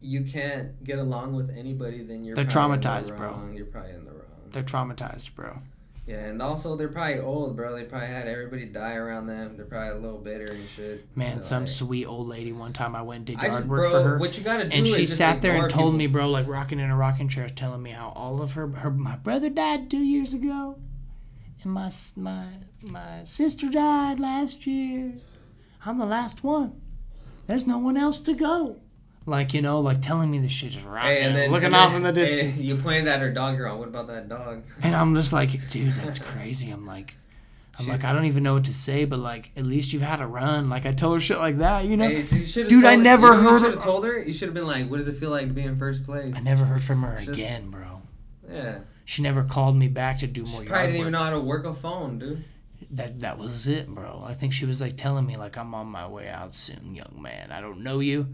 you 0.00 0.24
can't 0.24 0.82
get 0.82 0.98
along 0.98 1.34
with 1.34 1.50
anybody, 1.50 2.02
then 2.02 2.24
you're 2.24 2.34
They're 2.34 2.44
in 2.44 2.48
the 2.48 2.54
traumatized, 2.54 3.16
bro. 3.16 3.50
You're 3.54 3.66
probably 3.66 3.92
in 3.92 4.04
the 4.04 4.10
wrong. 4.10 4.20
They're 4.50 4.62
traumatized, 4.62 5.34
bro. 5.34 5.58
Yeah, 6.10 6.24
and 6.24 6.42
also 6.42 6.74
they're 6.74 6.88
probably 6.88 7.20
old, 7.20 7.54
bro. 7.54 7.76
They 7.76 7.84
probably 7.84 8.08
had 8.08 8.26
everybody 8.26 8.66
die 8.66 8.94
around 8.94 9.28
them. 9.28 9.56
They're 9.56 9.64
probably 9.64 9.90
a 9.90 10.02
little 10.02 10.18
bitter 10.18 10.52
and 10.52 10.68
shit. 10.68 11.06
Man, 11.16 11.40
some 11.40 11.62
like, 11.62 11.68
sweet 11.68 12.06
old 12.06 12.26
lady 12.26 12.50
one 12.50 12.72
time 12.72 12.96
I 12.96 13.02
went 13.02 13.18
and 13.18 13.26
did 13.26 13.38
yard 13.40 13.52
just, 13.52 13.68
work 13.68 13.82
bro, 13.82 13.90
for 13.92 14.08
her. 14.08 14.18
what 14.18 14.36
you 14.36 14.42
gotta 14.42 14.68
do 14.68 14.76
and 14.76 14.88
she 14.88 15.06
sat 15.06 15.40
there 15.40 15.54
and 15.54 15.70
told 15.70 15.92
people. 15.92 15.98
me, 15.98 16.06
bro, 16.08 16.28
like 16.28 16.48
rocking 16.48 16.80
in 16.80 16.90
a 16.90 16.96
rocking 16.96 17.28
chair, 17.28 17.48
telling 17.48 17.80
me 17.80 17.90
how 17.90 18.08
all 18.16 18.42
of 18.42 18.54
her, 18.54 18.66
her 18.66 18.90
my 18.90 19.14
brother 19.18 19.48
died 19.50 19.88
two 19.88 20.02
years 20.02 20.34
ago, 20.34 20.80
and 21.62 21.72
my 21.72 21.92
my 22.16 22.46
my 22.82 23.22
sister 23.22 23.68
died 23.68 24.18
last 24.18 24.66
year. 24.66 25.12
I'm 25.86 25.98
the 25.98 26.06
last 26.06 26.42
one. 26.42 26.80
There's 27.46 27.68
no 27.68 27.78
one 27.78 27.96
else 27.96 28.18
to 28.22 28.34
go. 28.34 28.80
Like 29.26 29.52
you 29.54 29.62
know, 29.62 29.80
like 29.80 30.00
telling 30.00 30.30
me 30.30 30.38
this 30.38 30.50
shit 30.50 30.72
just 30.72 30.86
rocking, 30.86 31.10
Hey, 31.10 31.22
and 31.22 31.36
then 31.36 31.50
looking 31.50 31.66
and 31.66 31.76
off 31.76 31.90
then- 31.92 31.98
in 31.98 32.02
the 32.02 32.12
distance, 32.12 32.60
you 32.60 32.76
pointed 32.76 33.06
at 33.06 33.20
her 33.20 33.30
dog. 33.32 33.56
You're 33.56 33.68
all, 33.68 33.78
what 33.78 33.88
about 33.88 34.06
that 34.08 34.28
dog? 34.28 34.64
and 34.82 34.94
I'm 34.96 35.14
just 35.14 35.32
like, 35.32 35.68
dude, 35.70 35.92
that's 35.92 36.18
crazy. 36.18 36.70
I'm 36.70 36.86
like. 36.86 37.16
I'm 37.78 37.86
She's- 37.86 37.96
like, 37.98 38.04
I 38.04 38.12
don't 38.12 38.26
even 38.26 38.42
know 38.42 38.52
what 38.54 38.64
to 38.64 38.74
say, 38.74 39.06
but 39.06 39.18
like, 39.20 39.52
at 39.56 39.64
least 39.64 39.92
you've 39.94 40.02
had 40.02 40.20
a 40.20 40.26
run. 40.26 40.68
Like, 40.68 40.84
I 40.84 40.92
tell 40.92 41.14
her 41.14 41.20
shit 41.20 41.38
like 41.38 41.58
that, 41.58 41.86
you 41.86 41.96
know? 41.96 42.06
Hey, 42.08 42.22
you 42.24 42.64
Dude, 42.68 42.84
I 42.84 42.92
told- 42.94 43.04
never 43.04 43.26
you 43.28 43.32
know 43.32 43.38
heard 43.42 43.52
You 43.52 43.58
should 43.68 43.74
have 43.76 43.82
told 43.84 44.04
her. 44.04 44.18
You 44.22 44.32
should 44.34 44.48
have 44.48 44.54
been 44.54 44.66
like, 44.66 44.90
"What 44.90 44.98
does 44.98 45.08
it 45.08 45.16
feel 45.16 45.30
like 45.30 45.46
to 45.46 45.54
be 45.54 45.62
in 45.62 45.78
first 45.78 46.04
place?" 46.04 46.34
I 46.36 46.40
never 46.40 46.66
heard 46.66 46.84
from 46.84 47.02
her 47.02 47.16
Just- 47.18 47.30
again, 47.30 47.70
bro. 47.70 48.02
Yeah, 48.50 48.80
She 49.06 49.22
never 49.22 49.44
called 49.44 49.76
me 49.76 49.88
back 49.88 50.18
to 50.18 50.26
do 50.26 50.44
she 50.44 50.52
more 50.52 50.64
probably 50.64 50.68
yard 50.74 50.86
didn't 50.88 50.98
work. 50.98 51.00
even 51.02 51.12
know 51.12 51.22
how 51.24 51.30
to 51.30 51.40
work 51.40 51.64
a 51.64 51.72
phone, 51.74 52.18
dude. 52.18 52.44
That 52.90 53.20
that 53.20 53.38
was 53.38 53.66
it, 53.66 53.88
bro. 53.88 54.24
I 54.26 54.34
think 54.34 54.52
she 54.52 54.66
was 54.66 54.80
like 54.82 54.96
telling 54.98 55.24
me 55.24 55.36
like 55.36 55.56
I'm 55.56 55.72
on 55.74 55.86
my 55.86 56.06
way 56.06 56.28
out 56.28 56.54
soon, 56.54 56.94
young 56.94 57.16
man. 57.22 57.50
I 57.52 57.60
don't 57.62 57.80
know 57.82 58.00
you, 58.00 58.26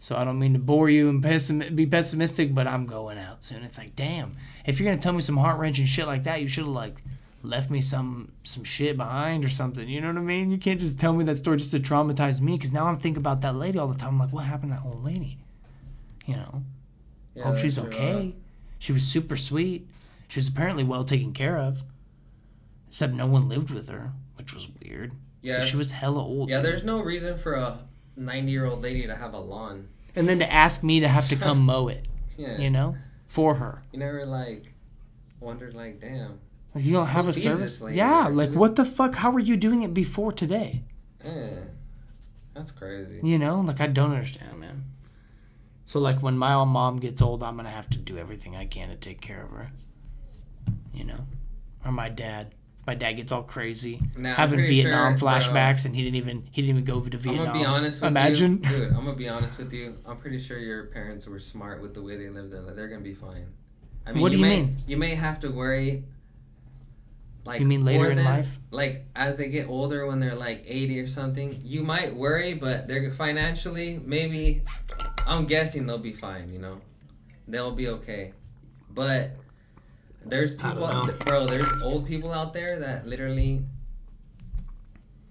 so 0.00 0.16
I 0.16 0.24
don't 0.24 0.38
mean 0.38 0.52
to 0.52 0.58
bore 0.58 0.88
you 0.90 1.08
and 1.08 1.22
pessim- 1.22 1.74
be 1.74 1.86
pessimistic, 1.86 2.54
but 2.54 2.66
I'm 2.66 2.86
going 2.86 3.18
out 3.18 3.42
soon. 3.44 3.62
It's 3.64 3.78
like, 3.78 3.96
damn, 3.96 4.36
if 4.64 4.78
you're 4.78 4.88
gonna 4.90 5.00
tell 5.02 5.12
me 5.12 5.20
some 5.20 5.36
heart 5.36 5.58
wrenching 5.58 5.86
shit 5.86 6.06
like 6.06 6.24
that, 6.24 6.40
you 6.42 6.48
should 6.48 6.64
have 6.64 6.72
like 6.74 7.02
left 7.42 7.70
me 7.70 7.80
some 7.80 8.32
some 8.44 8.64
shit 8.64 8.96
behind 8.96 9.44
or 9.44 9.48
something. 9.48 9.88
You 9.88 10.00
know 10.00 10.08
what 10.08 10.16
I 10.18 10.22
mean? 10.22 10.50
You 10.50 10.58
can't 10.58 10.80
just 10.80 10.98
tell 10.98 11.12
me 11.12 11.24
that 11.24 11.36
story 11.36 11.56
just 11.58 11.70
to 11.72 11.78
traumatize 11.78 12.40
me, 12.40 12.56
because 12.56 12.72
now 12.72 12.86
I'm 12.86 12.96
thinking 12.98 13.20
about 13.20 13.40
that 13.42 13.54
lady 13.54 13.78
all 13.78 13.88
the 13.88 13.98
time. 13.98 14.10
I'm 14.10 14.18
like, 14.18 14.32
what 14.32 14.44
happened 14.44 14.72
to 14.72 14.78
that 14.78 14.84
old 14.86 15.04
lady? 15.04 15.38
You 16.26 16.36
know. 16.36 16.62
Yeah, 17.34 17.44
Hope 17.44 17.56
she's 17.56 17.78
okay. 17.78 18.34
She 18.80 18.92
was 18.92 19.04
super 19.06 19.36
sweet. 19.36 19.88
She 20.28 20.38
was 20.40 20.48
apparently 20.48 20.84
well 20.84 21.04
taken 21.04 21.32
care 21.32 21.56
of. 21.58 21.82
Except 22.88 23.12
no 23.12 23.26
one 23.26 23.48
lived 23.48 23.70
with 23.70 23.88
her, 23.88 24.12
which 24.36 24.54
was 24.54 24.68
weird. 24.82 25.12
Yeah, 25.42 25.60
She 25.62 25.76
was 25.76 25.92
hella 25.92 26.20
old. 26.20 26.48
yeah. 26.50 26.60
There's 26.60 26.82
no 26.84 27.00
reason 27.00 27.38
for 27.38 27.54
a 27.54 27.78
90 28.18 28.50
year 28.52 28.66
old 28.66 28.82
lady 28.82 29.06
to 29.06 29.14
have 29.16 29.32
a 29.34 29.38
lawn. 29.38 29.88
And 30.16 30.28
then 30.28 30.38
to 30.40 30.52
ask 30.52 30.82
me 30.82 31.00
to 31.00 31.08
have 31.08 31.28
to 31.28 31.36
come 31.36 31.60
mow 31.64 31.88
it, 31.88 32.06
Yeah, 32.36 32.58
you 32.58 32.70
know, 32.70 32.96
for 33.28 33.54
her. 33.56 33.82
you 33.92 33.98
never 33.98 34.26
like 34.26 34.72
wondered 35.40 35.74
like, 35.74 36.00
damn. 36.00 36.40
Like, 36.74 36.84
you 36.84 36.92
don't 36.92 37.06
have 37.06 37.28
a 37.28 37.32
service. 37.32 37.80
lady, 37.80 37.98
Yeah, 37.98 38.24
right, 38.24 38.32
like 38.32 38.50
what 38.50 38.76
the 38.76 38.84
fuck? 38.84 39.14
How 39.16 39.30
were 39.30 39.38
you 39.40 39.56
doing 39.56 39.82
it 39.82 39.94
before 39.94 40.32
today? 40.32 40.82
Eh, 41.24 41.50
that's 42.54 42.70
crazy. 42.70 43.20
You 43.22 43.38
know, 43.38 43.60
like 43.60 43.80
I 43.80 43.86
don't 43.86 44.10
understand, 44.12 44.58
man. 44.58 44.84
So 45.84 46.00
like 46.00 46.20
when 46.22 46.36
my 46.36 46.52
mom 46.64 46.98
gets 46.98 47.22
old, 47.22 47.42
I'm 47.42 47.56
gonna 47.56 47.70
have 47.70 47.88
to 47.90 47.98
do 47.98 48.18
everything 48.18 48.56
I 48.56 48.66
can 48.66 48.88
to 48.90 48.96
take 48.96 49.20
care 49.20 49.42
of 49.42 49.50
her. 49.50 49.70
You 50.92 51.04
know, 51.04 51.20
or 51.84 51.92
my 51.92 52.08
dad. 52.08 52.54
My 52.88 52.94
dad 52.94 53.12
gets 53.12 53.32
all 53.32 53.42
crazy, 53.42 54.00
Nah, 54.16 54.32
having 54.32 54.60
Vietnam 54.60 55.18
sure, 55.18 55.28
bro. 55.28 55.28
flashbacks, 55.28 55.84
and 55.84 55.94
he 55.94 56.02
didn't 56.02 56.16
even 56.16 56.48
he 56.50 56.62
didn't 56.62 56.70
even 56.78 56.84
go 56.86 56.94
over 56.94 57.10
to 57.10 57.18
I'm 57.18 57.22
Vietnam. 57.22 57.46
gonna 57.48 57.58
be 57.58 57.64
honest 57.66 58.00
with 58.00 58.08
Imagine. 58.08 58.62
you, 58.64 58.70
dude. 58.70 58.88
I'm 58.94 59.04
gonna 59.04 59.12
be 59.14 59.28
honest 59.28 59.58
with 59.58 59.74
you. 59.74 59.98
I'm 60.06 60.16
pretty 60.16 60.38
sure 60.38 60.58
your 60.58 60.86
parents 60.86 61.26
were 61.26 61.38
smart 61.38 61.82
with 61.82 61.92
the 61.92 62.00
way 62.02 62.16
they 62.16 62.30
lived 62.30 62.50
their. 62.50 62.62
They're 62.62 62.88
gonna 62.88 63.02
be 63.02 63.12
fine. 63.12 63.44
I 64.06 64.12
mean, 64.12 64.22
What 64.22 64.32
do 64.32 64.38
you 64.38 64.42
may, 64.42 64.62
mean? 64.62 64.76
You 64.86 64.96
may 64.96 65.14
have 65.16 65.38
to 65.40 65.50
worry. 65.50 66.04
Like 67.44 67.60
You 67.60 67.66
mean 67.66 67.84
later 67.84 68.10
in 68.10 68.24
life? 68.24 68.58
Like 68.70 69.04
as 69.14 69.36
they 69.36 69.50
get 69.50 69.68
older, 69.68 70.06
when 70.06 70.18
they're 70.18 70.34
like 70.34 70.64
80 70.66 70.98
or 71.00 71.08
something, 71.08 71.60
you 71.62 71.82
might 71.82 72.16
worry, 72.16 72.54
but 72.54 72.88
they're 72.88 73.10
financially 73.10 74.00
maybe. 74.02 74.62
I'm 75.26 75.44
guessing 75.44 75.86
they'll 75.86 75.98
be 75.98 76.14
fine. 76.14 76.50
You 76.50 76.58
know, 76.58 76.80
they'll 77.48 77.70
be 77.70 77.88
okay. 77.88 78.32
But 78.94 79.32
there's 80.28 80.54
people, 80.54 81.08
bro. 81.24 81.46
There's 81.46 81.82
old 81.82 82.06
people 82.06 82.32
out 82.32 82.52
there 82.52 82.78
that 82.78 83.06
literally 83.06 83.62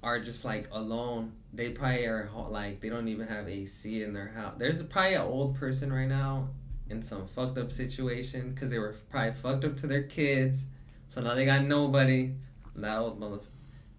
are 0.04 0.20
just 0.20 0.46
like 0.46 0.68
alone. 0.72 1.34
They 1.54 1.70
probably 1.70 2.06
are 2.06 2.30
like 2.50 2.82
they 2.82 2.90
don't 2.90 3.08
even 3.08 3.28
have 3.28 3.48
AC 3.48 4.04
in 4.04 4.14
their 4.14 4.28
house. 4.30 4.56
There's 4.58 4.84
probably 4.84 5.16
an 5.16 5.22
old 5.22 5.56
person 5.56 5.92
right 5.92 6.08
now 6.08 6.50
in 6.90 7.02
some 7.02 7.28
fucked 7.28 7.58
up 7.58 7.72
situation 7.72 8.52
because 8.54 8.70
they 8.70 8.80
were 8.80 8.96
probably 9.10 9.34
fucked 9.42 9.66
up 9.66 9.78
to 9.78 9.88
their 9.88 10.04
kids, 10.04 10.66
so 11.08 11.22
now 11.22 11.34
they 11.34 11.46
got 11.46 11.64
nobody. 11.64 12.34
That 12.76 12.98
old 13.00 13.20
mother, 13.20 13.40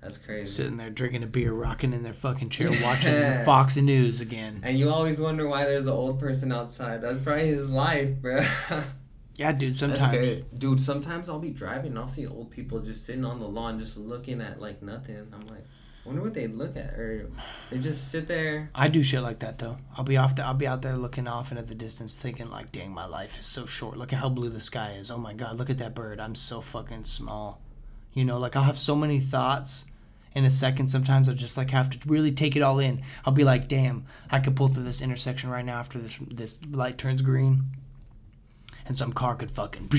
that's 0.00 0.18
crazy. 0.18 0.50
Sitting 0.50 0.76
there 0.76 0.88
drinking 0.90 1.24
a 1.24 1.26
beer, 1.26 1.52
rocking 1.52 1.92
in 1.92 2.02
their 2.04 2.12
fucking 2.14 2.50
chair, 2.50 2.72
Yeah. 2.72 2.82
watching 2.84 3.44
Fox 3.44 3.76
News 3.76 4.20
again. 4.20 4.60
And 4.62 4.78
you 4.78 4.88
always 4.90 5.20
wonder 5.20 5.48
why 5.48 5.64
there's 5.64 5.88
an 5.88 5.92
old 5.92 6.20
person 6.20 6.52
outside. 6.52 7.02
That's 7.02 7.20
probably 7.20 7.48
his 7.48 7.68
life, 7.68 8.14
bro. 8.20 8.44
Yeah, 9.38 9.52
dude. 9.52 9.78
Sometimes 9.78 10.36
dude. 10.58 10.80
Sometimes 10.80 11.28
I'll 11.28 11.38
be 11.38 11.50
driving 11.50 11.92
and 11.92 11.98
I'll 11.98 12.08
see 12.08 12.26
old 12.26 12.50
people 12.50 12.80
just 12.80 13.06
sitting 13.06 13.24
on 13.24 13.38
the 13.38 13.46
lawn, 13.46 13.78
just 13.78 13.96
looking 13.96 14.40
at 14.40 14.60
like 14.60 14.82
nothing. 14.82 15.28
I'm 15.32 15.46
like, 15.46 15.64
I 16.04 16.08
wonder 16.08 16.22
what 16.22 16.34
they 16.34 16.48
look 16.48 16.76
at, 16.76 16.94
or 16.94 17.30
they 17.70 17.78
just 17.78 18.10
sit 18.10 18.26
there. 18.26 18.68
I 18.74 18.88
do 18.88 19.00
shit 19.00 19.22
like 19.22 19.38
that 19.38 19.58
though. 19.58 19.78
I'll 19.96 20.02
be 20.02 20.16
off. 20.16 20.34
The, 20.34 20.44
I'll 20.44 20.54
be 20.54 20.66
out 20.66 20.82
there 20.82 20.96
looking 20.96 21.28
off 21.28 21.52
into 21.52 21.62
the 21.62 21.76
distance, 21.76 22.20
thinking 22.20 22.50
like, 22.50 22.72
"Dang, 22.72 22.90
my 22.90 23.06
life 23.06 23.38
is 23.38 23.46
so 23.46 23.64
short. 23.64 23.96
Look 23.96 24.12
at 24.12 24.18
how 24.18 24.28
blue 24.28 24.48
the 24.48 24.58
sky 24.58 24.96
is. 24.98 25.08
Oh 25.08 25.18
my 25.18 25.34
god, 25.34 25.56
look 25.56 25.70
at 25.70 25.78
that 25.78 25.94
bird. 25.94 26.18
I'm 26.18 26.34
so 26.34 26.60
fucking 26.60 27.04
small." 27.04 27.60
You 28.14 28.24
know, 28.24 28.40
like 28.40 28.56
I'll 28.56 28.64
have 28.64 28.78
so 28.78 28.96
many 28.96 29.20
thoughts 29.20 29.84
in 30.34 30.44
a 30.44 30.50
second. 30.50 30.88
Sometimes 30.88 31.28
I 31.28 31.34
just 31.34 31.56
like 31.56 31.70
have 31.70 31.90
to 31.90 32.08
really 32.08 32.32
take 32.32 32.56
it 32.56 32.62
all 32.62 32.80
in. 32.80 33.02
I'll 33.24 33.32
be 33.32 33.44
like, 33.44 33.68
"Damn, 33.68 34.04
I 34.32 34.40
could 34.40 34.56
pull 34.56 34.66
through 34.66 34.82
this 34.82 35.00
intersection 35.00 35.48
right 35.48 35.64
now 35.64 35.78
after 35.78 36.00
this 36.00 36.18
this 36.28 36.58
light 36.72 36.98
turns 36.98 37.22
green, 37.22 37.66
and 38.88 38.96
some 38.96 39.12
car 39.12 39.36
could 39.36 39.50
fucking." 39.52 39.88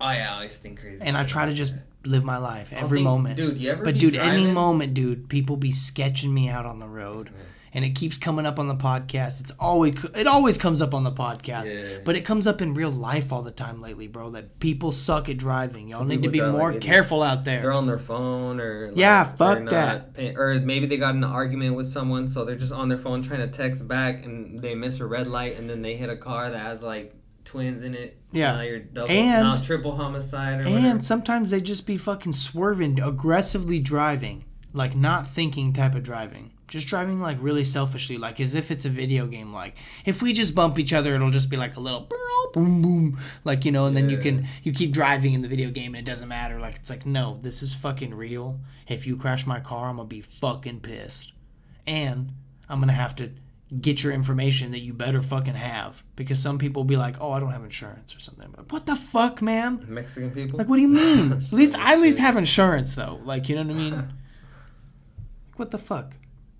Oh 0.00 0.10
yeah, 0.10 0.32
I 0.32 0.34
always 0.34 0.56
think 0.58 0.80
crazy. 0.80 1.00
And 1.02 1.16
I 1.16 1.24
try 1.24 1.46
to 1.46 1.54
just 1.54 1.76
live 2.04 2.24
my 2.24 2.36
life 2.36 2.72
oh, 2.74 2.78
every 2.78 2.98
think- 2.98 3.04
moment. 3.04 3.36
dude. 3.36 3.56
You 3.56 3.70
ever? 3.70 3.84
But 3.84 3.94
dude, 3.98 4.16
any 4.16 4.46
moment, 4.46 4.92
dude, 4.92 5.28
people 5.30 5.56
be 5.56 5.72
sketching 5.72 6.34
me 6.34 6.48
out 6.50 6.66
on 6.66 6.78
the 6.78 6.86
road, 6.88 7.30
and 7.72 7.86
it 7.86 7.90
keeps 7.94 8.18
coming 8.18 8.44
up 8.44 8.58
on 8.58 8.68
the 8.68 8.74
podcast. 8.74 9.40
It's 9.40 9.52
always 9.52 10.04
it 10.14 10.26
always 10.26 10.58
comes 10.58 10.82
up 10.82 10.92
on 10.92 11.04
the 11.04 11.12
podcast, 11.12 11.72
Yeah. 11.72 12.00
but 12.04 12.16
it 12.16 12.20
comes 12.22 12.46
up 12.46 12.60
in 12.60 12.74
real 12.74 12.90
life 12.90 13.32
all 13.32 13.40
the 13.40 13.50
time 13.52 13.80
lately, 13.80 14.06
bro. 14.06 14.28
That 14.30 14.58
people 14.60 14.92
suck 14.92 15.30
at 15.30 15.38
driving. 15.38 15.88
Y'all 15.88 16.00
Some 16.00 16.08
need 16.08 16.22
to 16.24 16.28
be 16.28 16.38
drive 16.40 16.52
like 16.52 16.58
more 16.60 16.72
careful 16.74 17.22
out 17.22 17.44
there. 17.46 17.62
They're 17.62 17.72
on 17.72 17.86
their 17.86 17.98
phone 18.00 18.60
or 18.60 18.88
like, 18.88 18.98
Yeah, 18.98 19.24
fuck 19.24 19.64
that. 19.70 20.10
or 20.36 20.60
maybe 20.60 20.84
they 20.86 20.98
got 20.98 21.14
in 21.14 21.24
an 21.24 21.30
argument 21.30 21.76
with 21.76 21.86
someone, 21.86 22.28
so 22.28 22.44
they're 22.44 22.56
just 22.56 22.72
on 22.74 22.90
their 22.90 22.98
phone 22.98 23.22
trying 23.22 23.40
to 23.40 23.48
text 23.48 23.88
back, 23.88 24.22
and 24.26 24.60
they 24.60 24.74
miss 24.74 25.00
a 25.00 25.06
red 25.06 25.28
light, 25.28 25.56
and 25.56 25.70
then 25.70 25.80
they 25.80 25.96
hit 25.96 26.10
a 26.10 26.16
car 26.16 26.50
that 26.50 26.58
has 26.58 26.82
like 26.82 27.14
twins 27.44 27.82
in 27.82 27.94
it. 27.94 28.18
Yeah. 28.32 28.52
now 28.56 28.60
you're 28.62 28.80
double, 28.80 29.10
And- 29.10 29.42
not 29.44 29.62
triple 29.62 29.96
homicide 29.96 30.60
or 30.60 30.64
whatever. 30.64 30.86
And 30.86 31.04
sometimes 31.04 31.50
they 31.50 31.60
just 31.60 31.86
be 31.86 31.96
fucking 31.96 32.32
swerving, 32.32 33.00
aggressively 33.00 33.78
driving, 33.80 34.44
like 34.72 34.96
not 34.96 35.28
thinking 35.28 35.72
type 35.72 35.94
of 35.94 36.02
driving. 36.02 36.50
Just 36.66 36.88
driving 36.88 37.20
like 37.20 37.36
really 37.40 37.62
selfishly, 37.62 38.16
like 38.16 38.40
as 38.40 38.54
if 38.54 38.70
it's 38.70 38.86
a 38.86 38.88
video 38.90 39.26
game. 39.26 39.52
Like 39.52 39.76
if 40.06 40.22
we 40.22 40.32
just 40.32 40.54
bump 40.54 40.78
each 40.78 40.92
other, 40.94 41.14
it'll 41.14 41.30
just 41.30 41.50
be 41.50 41.56
like 41.58 41.76
a 41.76 41.80
little 41.80 42.08
boom 42.54 42.82
boom, 42.82 43.18
like 43.44 43.64
you 43.66 43.70
know, 43.70 43.84
and 43.86 43.94
then 43.96 44.08
you 44.08 44.16
can 44.16 44.46
you 44.62 44.72
keep 44.72 44.90
driving 44.92 45.34
in 45.34 45.42
the 45.42 45.48
video 45.48 45.70
game 45.70 45.94
and 45.94 46.08
it 46.08 46.10
doesn't 46.10 46.28
matter. 46.28 46.58
Like 46.58 46.76
it's 46.76 46.88
like 46.88 47.04
no, 47.04 47.38
this 47.42 47.62
is 47.62 47.74
fucking 47.74 48.14
real. 48.14 48.60
If 48.88 49.06
you 49.06 49.16
crash 49.16 49.46
my 49.46 49.60
car, 49.60 49.90
I'm 49.90 49.96
gonna 49.96 50.08
be 50.08 50.22
fucking 50.22 50.80
pissed, 50.80 51.32
and 51.86 52.32
I'm 52.68 52.80
gonna 52.80 52.92
have 52.92 53.14
to 53.16 53.30
get 53.80 54.02
your 54.04 54.12
information 54.12 54.70
that 54.72 54.80
you 54.80 54.92
better 54.94 55.20
fucking 55.22 55.54
have 55.54 56.02
because 56.16 56.38
some 56.38 56.58
people 56.58 56.82
will 56.82 56.88
be 56.88 56.96
like, 56.96 57.16
oh, 57.20 57.32
I 57.32 57.40
don't 57.40 57.50
have 57.50 57.64
insurance 57.64 58.14
or 58.14 58.20
something. 58.20 58.52
But 58.54 58.70
what 58.70 58.86
the 58.86 58.96
fuck, 58.96 59.42
man? 59.42 59.84
Mexican 59.88 60.30
people. 60.30 60.58
Like, 60.58 60.68
what 60.68 60.76
do 60.76 60.82
you 60.82 60.88
mean? 60.88 61.32
at 61.32 61.52
least 61.52 61.74
I 61.74 61.94
at 61.94 62.00
least 62.00 62.18
have 62.18 62.36
insurance 62.36 62.94
though. 62.94 63.20
Like, 63.24 63.48
you 63.48 63.56
know 63.56 63.62
what 63.62 63.70
I 63.70 63.74
mean? 63.74 63.94
Like, 63.96 64.04
what 65.56 65.70
the 65.70 65.78
fuck? 65.78 66.14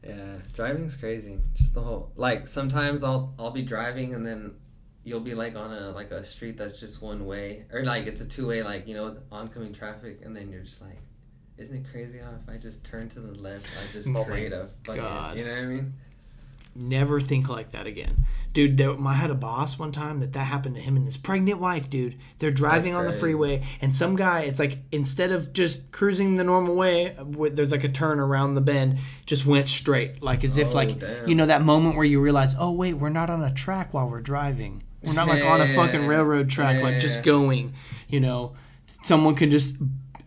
Yeah, 0.06 0.36
driving's 0.52 0.96
crazy. 0.96 1.40
Just 1.54 1.74
the 1.74 1.80
whole 1.80 2.12
like 2.16 2.46
sometimes 2.46 3.02
I'll 3.02 3.32
I'll 3.38 3.50
be 3.50 3.62
driving 3.62 4.14
and 4.14 4.26
then 4.26 4.54
you'll 5.02 5.20
be 5.20 5.34
like 5.34 5.56
on 5.56 5.72
a 5.72 5.90
like 5.90 6.10
a 6.10 6.22
street 6.24 6.56
that's 6.56 6.78
just 6.80 7.00
one 7.02 7.26
way 7.26 7.64
or 7.72 7.84
like 7.84 8.06
it's 8.06 8.20
a 8.20 8.26
two 8.26 8.46
way 8.46 8.62
like 8.62 8.86
you 8.88 8.94
know 8.94 9.16
oncoming 9.32 9.72
traffic 9.72 10.20
and 10.24 10.34
then 10.36 10.50
you're 10.50 10.62
just 10.62 10.80
like 10.82 10.98
Isn't 11.58 11.76
it 11.76 11.86
crazy 11.90 12.18
how 12.18 12.30
if 12.32 12.48
I 12.54 12.58
just 12.58 12.84
turn 12.84 13.08
to 13.10 13.20
the 13.20 13.32
left, 13.40 13.66
I 13.82 13.92
just 13.92 14.08
Oh 14.14 14.24
create 14.24 14.52
a 14.52 14.68
fucking, 14.84 15.00
God. 15.02 15.38
you 15.38 15.44
know 15.44 15.52
what 15.52 15.60
I 15.60 15.66
mean? 15.66 15.94
Never 16.74 17.20
think 17.20 17.48
like 17.48 17.70
that 17.72 17.86
again. 17.86 18.16
Dude, 18.52 18.76
there, 18.76 18.94
I 19.04 19.14
had 19.14 19.30
a 19.30 19.34
boss 19.34 19.78
one 19.80 19.90
time 19.90 20.20
that 20.20 20.32
that 20.32 20.44
happened 20.44 20.76
to 20.76 20.80
him 20.80 20.96
and 20.96 21.04
his 21.06 21.16
pregnant 21.16 21.58
wife, 21.60 21.90
dude. 21.90 22.16
They're 22.38 22.52
driving 22.52 22.94
on 22.94 23.04
the 23.04 23.12
freeway, 23.12 23.64
and 23.80 23.92
some 23.92 24.14
guy, 24.14 24.42
it's 24.42 24.60
like 24.60 24.78
instead 24.92 25.32
of 25.32 25.52
just 25.52 25.90
cruising 25.90 26.36
the 26.36 26.44
normal 26.44 26.76
way, 26.76 27.16
there's 27.52 27.72
like 27.72 27.82
a 27.82 27.88
turn 27.88 28.20
around 28.20 28.54
the 28.54 28.60
bend, 28.60 28.98
just 29.26 29.44
went 29.44 29.66
straight. 29.68 30.22
Like 30.22 30.44
as 30.44 30.56
if, 30.56 30.68
Oh, 30.68 30.74
like, 30.74 31.00
damn. 31.00 31.28
you 31.28 31.34
know, 31.34 31.46
that 31.46 31.62
moment 31.62 31.96
where 31.96 32.04
you 32.04 32.20
realize, 32.20 32.54
oh, 32.58 32.70
wait, 32.70 32.94
we're 32.94 33.08
not 33.08 33.28
on 33.28 33.42
a 33.42 33.52
track 33.52 33.92
while 33.92 34.08
we're 34.08 34.20
driving. 34.20 34.84
We're 35.02 35.14
not 35.14 35.26
like 35.28 35.42
on 35.44 35.60
a 35.60 35.74
fucking 35.74 36.06
railroad 36.06 36.48
track, 36.48 36.80
like 36.82 36.98
just 37.00 37.22
going, 37.24 37.74
you 38.08 38.20
know. 38.20 38.54
Someone 39.02 39.34
could 39.34 39.50
just, 39.50 39.76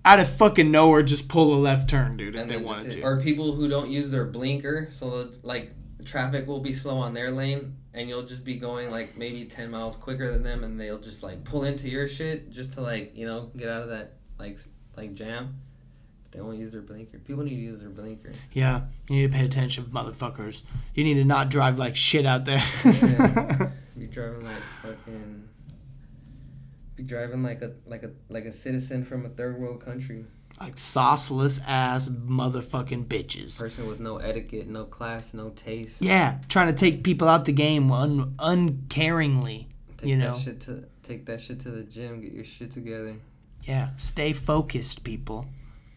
out 0.06 0.20
of 0.20 0.30
fucking 0.30 0.70
nowhere, 0.70 1.02
just 1.02 1.30
pull 1.30 1.54
a 1.54 1.58
left 1.58 1.90
turn, 1.90 2.16
dude, 2.18 2.36
if 2.36 2.42
And 2.42 2.52
they 2.52 2.58
wanted 2.58 2.92
to. 2.92 3.02
or 3.02 3.22
people 3.22 3.54
who 3.56 3.68
don't 3.70 3.90
use 3.90 4.12
their 4.12 4.26
blinker, 4.26 4.90
so 4.92 5.30
like 5.44 5.74
traffic 6.08 6.48
will 6.48 6.62
be 6.62 6.74
slow 6.74 6.98
on 6.98 7.14
their 7.14 7.32
lane, 7.32 7.76
and 7.94 8.10
you'll 8.10 8.26
just 8.26 8.44
be 8.44 8.56
going 8.56 8.90
like 8.90 9.18
maybe 9.18 9.46
ten 9.46 9.70
miles 9.70 9.96
quicker 9.96 10.32
than 10.32 10.44
them, 10.44 10.64
and 10.64 10.80
they'll 10.80 11.00
just 11.00 11.22
like 11.24 11.44
pull 11.44 11.64
into 11.64 11.90
your 11.90 12.08
shit 12.08 12.50
just 12.50 12.74
to 12.74 12.82
like 12.82 13.16
you 13.16 13.28
know 13.28 13.52
get 13.56 13.70
out 13.70 13.84
of 13.84 13.90
that 13.90 14.14
like 14.40 14.60
like 14.96 15.14
jam. 15.14 15.60
They 16.32 16.42
won't 16.42 16.58
use 16.58 16.74
their 16.74 16.82
blinker. 16.82 17.20
People 17.20 17.44
need 17.44 17.52
to 17.52 17.56
use 17.56 17.80
their 17.80 17.90
blinker. 17.90 18.32
Yeah, 18.52 18.82
you 19.10 19.22
need 19.22 19.32
to 19.32 19.38
pay 19.38 19.46
attention, 19.46 19.86
motherfuckers. 19.86 20.62
You 20.94 21.04
need 21.04 21.16
to 21.16 21.24
not 21.24 21.50
drive 21.50 21.80
like 21.80 21.96
shit 21.96 22.26
out 22.26 22.46
there. 22.46 22.64
Yeah. 22.86 23.70
Be 23.98 24.06
driving 24.06 24.44
like 24.44 24.62
fucking. 24.84 25.50
Be 26.96 27.04
driving 27.04 27.42
like 27.42 27.62
a 27.64 27.74
like 27.88 28.04
a 28.04 28.12
like 28.30 28.46
a 28.46 28.52
citizen 28.52 29.04
from 29.06 29.26
a 29.26 29.30
third 29.30 29.60
world 29.60 29.84
country. 29.84 30.26
Like 30.60 30.76
sauceless 30.76 31.62
ass 31.68 32.10
motherfucking 32.10 33.06
bitches. 33.06 33.60
Person 33.60 33.88
with 33.88 34.00
no 34.00 34.18
etiquette, 34.18 34.68
no 34.68 34.86
class, 34.86 35.34
no 35.34 35.50
taste. 35.52 36.02
Yeah, 36.02 36.40
trying 36.50 36.68
to 36.68 36.80
take 36.80 37.04
people 37.04 37.28
out 37.28 37.46
the 37.46 37.52
game 37.52 37.92
un- 37.92 38.34
uncaringly. 38.38 39.68
Take 39.98 40.10
you 40.10 40.18
that 40.18 40.32
know. 40.32 40.38
shit 40.38 40.60
to 40.62 40.86
take 41.04 41.26
that 41.26 41.42
shit 41.42 41.60
to 41.62 41.72
the 41.72 41.84
gym. 41.84 42.22
Get 42.22 42.34
your 42.34 42.44
shit 42.44 42.72
together. 42.72 43.16
Yeah, 43.64 43.90
stay 43.98 44.34
focused, 44.34 45.04
people. 45.04 45.48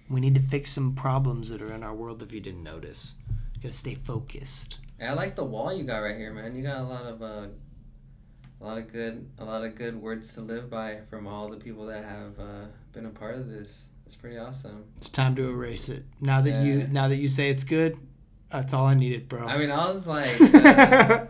We 0.09 0.21
need 0.21 0.35
to 0.35 0.41
fix 0.41 0.71
some 0.71 0.95
problems 0.95 1.51
that 1.51 1.63
are 1.63 1.73
in 1.73 1.83
our 1.83 1.95
world. 1.95 2.23
If 2.23 2.33
you 2.33 2.41
didn't 2.41 2.65
notice, 2.65 3.15
you 3.55 3.63
gotta 3.63 3.75
stay 3.75 3.95
focused. 3.95 4.79
Hey, 4.99 5.07
I 5.07 5.13
like 5.13 5.37
the 5.37 5.45
wall 5.45 5.73
you 5.73 5.85
got 5.85 5.99
right 5.99 6.17
here, 6.17 6.33
man. 6.33 6.57
You 6.57 6.63
got 6.63 6.79
a 6.79 6.85
lot 6.85 7.05
of 7.05 7.23
uh, 7.23 7.47
a 8.61 8.65
lot 8.65 8.79
of 8.79 8.93
good, 8.93 9.27
a 9.39 9.45
lot 9.45 9.65
of 9.65 9.75
good 9.75 10.01
words 10.01 10.35
to 10.35 10.41
live 10.41 10.69
by 10.69 10.99
from 11.09 11.27
all 11.27 11.49
the 11.49 11.57
people 11.57 11.87
that 11.87 12.05
have 12.05 12.39
uh, 12.39 12.67
been 12.93 13.07
a 13.07 13.11
part 13.11 13.37
of 13.37 13.49
this. 13.49 13.87
It's 14.11 14.17
pretty 14.17 14.39
awesome. 14.39 14.87
It's 14.97 15.09
time 15.09 15.37
to 15.37 15.49
erase 15.49 15.89
it. 15.89 16.03
Now 16.21 16.41
that 16.41 16.65
you 16.65 16.89
now 16.91 17.07
that 17.07 17.19
you 17.19 17.29
say 17.29 17.49
it's 17.49 17.63
good, 17.63 17.97
that's 18.51 18.75
all 18.75 18.85
I 18.85 18.95
needed, 18.95 19.29
bro. 19.29 19.47
I 19.47 19.57
mean, 19.57 19.71
I 19.71 19.87
was 19.87 20.05
like, 20.05 20.27
uh, 20.53 21.27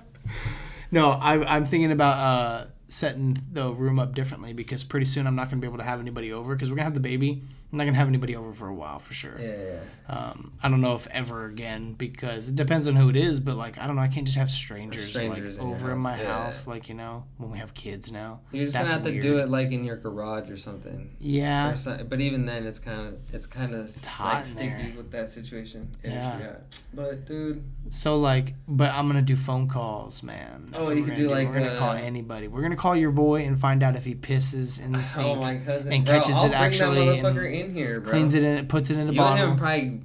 no, 0.90 1.10
I, 1.10 1.56
I'm 1.56 1.66
thinking 1.66 1.92
about 1.92 2.16
uh, 2.16 2.66
setting 2.88 3.36
the 3.52 3.70
room 3.70 3.98
up 3.98 4.14
differently 4.14 4.54
because 4.54 4.82
pretty 4.82 5.04
soon 5.04 5.26
I'm 5.26 5.36
not 5.36 5.50
to 5.60 5.62
be 5.62 5.68
able 5.68 5.76
to 5.76 5.84
have 5.84 6.00
anybody 6.00 6.32
over 6.32 6.54
because 6.54 6.70
we're 6.70 6.76
to 6.76 6.84
have 6.84 6.94
the 6.94 7.00
baby. 7.00 7.42
I'm 7.72 7.78
not 7.78 7.84
to 7.84 7.92
have 7.92 8.08
anybody 8.08 8.34
over 8.34 8.52
for 8.52 8.68
a 8.68 8.74
while 8.74 8.98
for 8.98 9.14
sure. 9.14 9.36
yeah, 9.38 9.54
yeah. 9.56 9.78
Um, 10.08 10.52
I 10.60 10.68
don't 10.68 10.80
know 10.80 10.96
if 10.96 11.06
ever 11.08 11.44
again 11.46 11.92
because 11.92 12.48
it 12.48 12.56
depends 12.56 12.88
on 12.88 12.96
who 12.96 13.08
it 13.08 13.16
is, 13.16 13.38
but 13.38 13.56
like 13.56 13.78
I 13.78 13.86
don't 13.86 13.94
know, 13.94 14.02
I 14.02 14.08
can't 14.08 14.26
just 14.26 14.38
have 14.38 14.50
strangers, 14.50 15.10
Strangers 15.10 15.58
like 15.58 15.66
in 15.66 15.72
over 15.72 15.92
in 15.92 15.98
my 15.98 16.12
house, 16.12 16.20
yeah. 16.20 16.44
house, 16.44 16.66
like 16.66 16.88
you 16.88 16.96
know 16.96 17.24
when 17.36 17.50
we 17.52 17.58
have 17.58 17.72
kids 17.74 18.10
now. 18.10 18.40
You're 18.50 18.64
just 18.64 18.72
That's 18.72 18.92
gonna 18.92 19.04
have 19.04 19.12
to 19.12 19.20
do 19.20 19.38
it 19.38 19.48
like 19.48 19.70
in 19.70 19.84
your 19.84 19.96
garage 19.96 20.50
or 20.50 20.56
something. 20.56 21.14
Yeah, 21.20 21.70
Or 21.70 21.76
some, 21.76 22.06
but 22.08 22.20
even 22.20 22.44
then, 22.44 22.66
it's 22.66 22.80
kind 22.80 23.06
of 23.06 23.34
it's 23.34 23.46
kind 23.46 23.72
of 23.74 24.04
hot 24.04 24.34
like 24.34 24.44
sticky 24.46 24.68
there. 24.68 24.92
with 24.96 25.12
that 25.12 25.28
situation. 25.28 25.90
Yeah. 26.02 26.56
But 26.92 27.24
dude, 27.26 27.62
so 27.90 28.18
like, 28.18 28.54
but 28.66 28.92
I'm 28.92 29.06
gonna 29.06 29.22
do 29.22 29.36
phone 29.36 29.68
calls, 29.68 30.24
man. 30.24 30.66
That's 30.70 30.88
Oh, 30.88 30.90
you 30.90 31.02
could 31.02 31.10
gonna 31.10 31.16
do, 31.16 31.28
like, 31.30 31.48
we're 31.48 31.54
gonna 31.54 31.78
call 31.78 31.90
uh, 31.90 32.00
anity. 32.00 32.48
We're 32.48 32.62
gonna 32.62 32.76
call 32.76 32.96
your 32.96 33.12
boy 33.12 33.42
and 33.44 33.58
find 33.58 33.82
out 33.82 33.96
if 33.96 34.04
he 34.04 34.14
pisses 34.14 34.82
in 34.82 34.92
the 34.92 34.98
oh 35.00 35.02
sink, 35.02 35.38
my 35.38 35.58
cousin, 35.58 35.92
and 35.92 36.04
bro, 36.04 36.18
catches 36.18 36.36
I'll 36.36 36.46
it 36.46 36.52
actually 36.52 37.06
that 37.06 37.24
and 37.24 37.36
motherfucker 37.36 37.59
in 37.66 37.74
here, 37.74 38.00
bro. 38.00 38.11
cleans 38.11 38.34
it 38.34 38.42
in, 38.42 38.66
puts 38.68 38.90
it 38.90 38.94
in 38.96 39.00
a 39.00 39.04
you 39.04 39.08
and 39.08 39.16
bottle, 39.16 39.46
him 39.52 39.56
probably, 39.56 40.00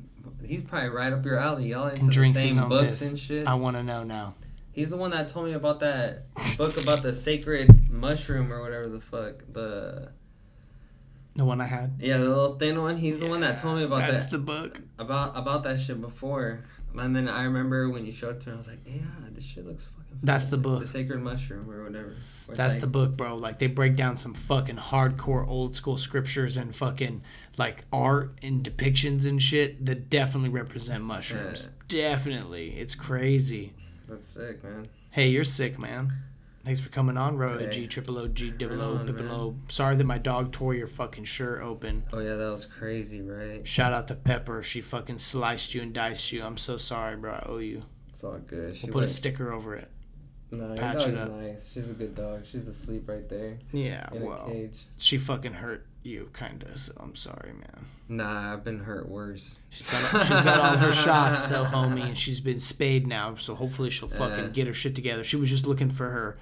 he's 0.46 0.64
probably 0.64 0.90
right 0.90 1.12
up 1.14 1.24
your 1.26 1.38
alley. 1.38 1.68
Y'all 1.70 1.88
into 1.88 2.02
and 2.22 2.34
the 2.36 2.40
same 2.40 2.68
books 2.70 3.00
piss. 3.00 3.10
and 3.12 3.20
shit. 3.20 3.48
I 3.48 3.54
want 3.56 3.76
to 3.78 3.84
know 3.84 4.04
now. 4.04 4.36
He's 4.72 4.90
the 4.90 4.98
one 4.98 5.12
that 5.12 5.28
told 5.30 5.46
me 5.46 5.54
about 5.54 5.80
that 5.80 6.26
book 6.58 6.76
about 6.78 7.02
the 7.02 7.14
sacred 7.14 7.90
mushroom 7.90 8.52
or 8.52 8.62
whatever 8.62 8.88
the 8.88 9.00
fuck. 9.00 9.44
The 9.54 10.10
The 11.36 11.46
one 11.46 11.62
I 11.62 11.66
had. 11.66 11.94
yeah, 12.00 12.18
the 12.18 12.28
little 12.28 12.56
thin 12.58 12.82
one. 12.82 12.98
He's 12.98 13.20
the 13.20 13.28
one 13.28 13.40
that 13.42 13.56
told 13.58 13.78
me 13.78 13.84
about 13.84 14.00
That's 14.00 14.12
that 14.12 14.20
That's 14.20 14.32
the 14.32 14.38
book. 14.40 14.82
about 15.00 15.38
about 15.38 15.64
that 15.64 15.80
shit 15.80 16.02
before. 16.02 16.64
And 16.98 17.16
then 17.16 17.28
I 17.28 17.44
remember 17.44 17.90
when 17.90 18.06
you 18.06 18.12
showed 18.14 18.38
it 18.38 18.42
to 18.42 18.50
me, 18.50 18.56
I 18.56 18.58
was 18.58 18.68
like, 18.68 18.80
yeah, 18.86 19.02
this 19.34 19.44
shit 19.44 19.66
looks 19.66 19.84
fucking. 19.86 20.20
That's 20.24 20.46
the 20.46 20.58
book. 20.58 20.82
The 20.82 20.88
sacred 20.88 21.22
mushroom 21.22 21.70
or 21.70 21.84
whatever. 21.84 22.16
That's 22.54 22.74
like- 22.76 22.82
the 22.82 22.88
book, 22.88 23.18
bro. 23.18 23.36
Like 23.36 23.60
they 23.60 23.68
break 23.68 23.96
down 23.96 24.18
some 24.18 24.34
fucking 24.34 24.78
hardcore 24.78 25.48
old 25.48 25.76
school 25.76 25.98
scriptures 25.98 26.58
and 26.58 26.76
fucking 26.76 27.24
like 27.58 27.86
art 27.92 28.38
and 28.44 28.64
depictions 28.64 29.26
and 29.26 29.42
shit 29.42 29.86
that 29.86 30.10
definitely 30.10 30.50
represent 30.50 31.04
mushrooms. 31.04 31.70
Definitely. 31.88 32.76
It's 32.78 32.94
crazy. 32.96 33.74
That's 34.08 34.28
sick, 34.28 34.64
man. 34.64 34.88
Hey, 35.12 35.30
you're 35.30 35.44
sick, 35.44 35.82
man. 35.82 36.14
Thanks 36.64 36.80
for 36.80 36.90
coming 36.90 37.16
on, 37.16 37.38
Ro 37.38 37.58
Hey. 37.60 37.70
G 37.70 37.88
triple 37.88 38.18
O 38.18 38.28
G 38.28 38.50
double 38.52 38.82
O 38.82 39.06
triple. 39.06 39.32
O. 39.32 39.56
Sorry 39.68 39.96
that 39.96 40.04
my 40.04 40.18
dog 40.18 40.52
tore 40.52 40.74
your 40.74 40.88
fucking 40.88 41.24
shirt 41.26 41.62
open. 41.64 42.04
Oh 42.12 42.20
yeah, 42.20 42.36
that 42.36 42.52
was 42.52 42.66
crazy, 42.66 43.22
right? 43.22 43.66
Shout 43.68 43.94
out 43.94 44.08
to 44.10 44.16
Pepper. 44.16 44.64
She 44.64 44.82
fucking 44.82 45.18
sliced 45.20 45.74
you 45.76 45.82
and 45.84 45.94
diced 45.94 46.32
you. 46.32 46.44
I'm 46.44 46.58
so 46.58 46.78
sorry, 46.78 47.16
bro. 47.18 47.34
I 47.34 47.44
owe 47.48 47.58
you. 47.58 47.82
It's 48.10 48.24
all 48.24 48.40
good. 48.40 48.76
She 48.76 48.86
We'll 48.88 48.94
put 48.94 49.04
a 49.04 49.08
sticker 49.10 49.54
over 49.54 49.76
it. 49.76 49.90
No, 50.60 50.68
your 50.68 50.76
dog's 50.76 51.04
up. 51.06 51.32
nice. 51.32 51.72
She's 51.74 51.90
a 51.90 51.94
good 51.94 52.16
dog. 52.16 52.46
She's 52.46 52.68
asleep 52.68 53.08
right 53.08 53.28
there 53.30 53.58
Yeah, 53.72 54.08
in 54.14 54.22
a 54.22 54.26
well, 54.26 54.46
cage. 54.48 54.84
she 54.98 55.18
fucking 55.18 55.54
hurt 55.54 55.86
you, 56.04 56.30
kinda. 56.38 56.78
So 56.78 56.94
I'm 57.00 57.16
sorry, 57.16 57.54
man. 57.54 57.86
Nah, 58.08 58.54
I've 58.54 58.64
been 58.64 58.80
hurt 58.80 59.10
worse. 59.10 59.60
She's 59.72 59.90
got, 59.90 60.22
she's 60.22 60.30
got 60.30 60.60
all 60.60 60.78
her 60.78 60.94
shots 60.94 61.44
though, 61.46 61.66
homie, 61.72 62.04
and 62.06 62.18
she's 62.18 62.40
been 62.40 62.60
spayed 62.60 63.08
now. 63.08 63.36
So 63.36 63.56
hopefully 63.56 63.90
she'll 63.90 64.10
fucking 64.10 64.46
Yeah. 64.46 64.50
get 64.52 64.68
her 64.68 64.74
shit 64.74 64.96
together. 64.96 65.24
She 65.24 65.38
was 65.38 65.50
just 65.50 65.66
looking 65.66 65.90
for 65.90 66.10
her. 66.10 66.38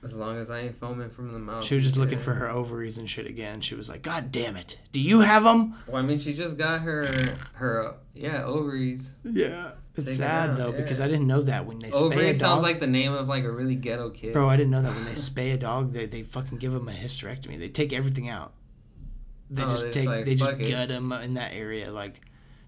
As 0.00 0.14
long 0.14 0.38
as 0.38 0.48
I 0.48 0.60
ain't 0.60 0.78
foaming 0.78 1.10
from 1.10 1.32
the 1.32 1.40
mouth. 1.40 1.64
She 1.64 1.74
was 1.74 1.82
just 1.82 1.96
looking 1.96 2.20
for 2.20 2.32
her 2.34 2.48
ovaries 2.48 2.98
and 2.98 3.10
shit 3.10 3.26
again. 3.26 3.60
She 3.60 3.74
was 3.74 3.88
like, 3.88 4.00
"God 4.02 4.30
damn 4.30 4.56
it, 4.56 4.78
do 4.92 5.00
you 5.00 5.20
have 5.20 5.42
them?" 5.42 5.74
Well, 5.88 5.96
I 6.00 6.06
mean, 6.06 6.20
she 6.20 6.34
just 6.34 6.56
got 6.56 6.82
her 6.82 7.34
her 7.54 7.94
yeah 8.14 8.44
ovaries. 8.44 9.12
Yeah, 9.24 9.72
it's 9.98 10.06
Take 10.06 10.14
it 10.14 10.18
sad 10.18 10.50
out, 10.50 10.56
though 10.56 10.72
because. 10.72 11.00
I 11.00 11.06
didn't 11.08 11.26
know 11.26 11.42
that 11.42 11.66
when 11.66 11.78
they 11.78 11.90
spay 11.90 12.00
a 12.00 12.04
Ovaries 12.04 12.38
dog. 12.38 12.48
sounds 12.50 12.62
like 12.62 12.80
the 12.80 12.86
name 12.86 13.12
of 13.12 13.28
like 13.28 13.44
a 13.44 13.50
really 13.50 13.74
ghetto 13.74 14.10
kid. 14.10 14.32
Bro, 14.32 14.48
I 14.48 14.56
didn't 14.56 14.70
know 14.70 14.82
that 14.82 14.94
when 14.94 15.04
they 15.04 15.10
spay 15.28 15.52
a 15.54 15.56
dog, 15.56 15.92
they, 15.92 16.06
they 16.06 16.22
fucking 16.22 16.58
give 16.58 16.72
them 16.72 16.88
a 16.88 16.92
hysterectomy. 16.92 17.58
They 17.58 17.68
take 17.68 17.92
everything 17.92 18.28
out. 18.28 18.52
They 19.50 19.62
Oh, 19.62 19.70
just 19.70 19.86
they 19.86 19.90
just 19.92 19.98
take 19.98 20.06
like, 20.08 20.24
they 20.26 20.34
just 20.34 20.52
it. 20.58 20.70
gut 20.70 20.88
them 20.88 21.12
in 21.12 21.34
that 21.34 21.52
area, 21.52 21.90
like. 21.92 22.20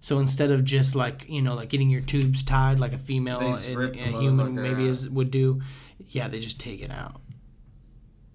So 0.02 0.18
instead 0.18 0.50
of 0.50 0.64
just 0.64 0.94
like 0.94 1.28
you 1.28 1.42
know 1.42 1.54
like 1.54 1.68
getting 1.68 1.90
your 1.90 2.00
tubes 2.00 2.42
tied 2.42 2.80
like 2.80 2.94
a 2.94 2.98
female 2.98 3.40
and 3.40 3.96
a 3.98 4.18
human 4.18 4.54
maybe 4.54 4.84
out. 4.84 4.88
is, 4.88 5.08
would 5.10 5.30
do, 5.30 5.60
yeah, 6.08 6.26
they 6.28 6.40
just 6.40 6.58
take 6.58 6.80
it 6.80 6.90
out. 6.90 7.20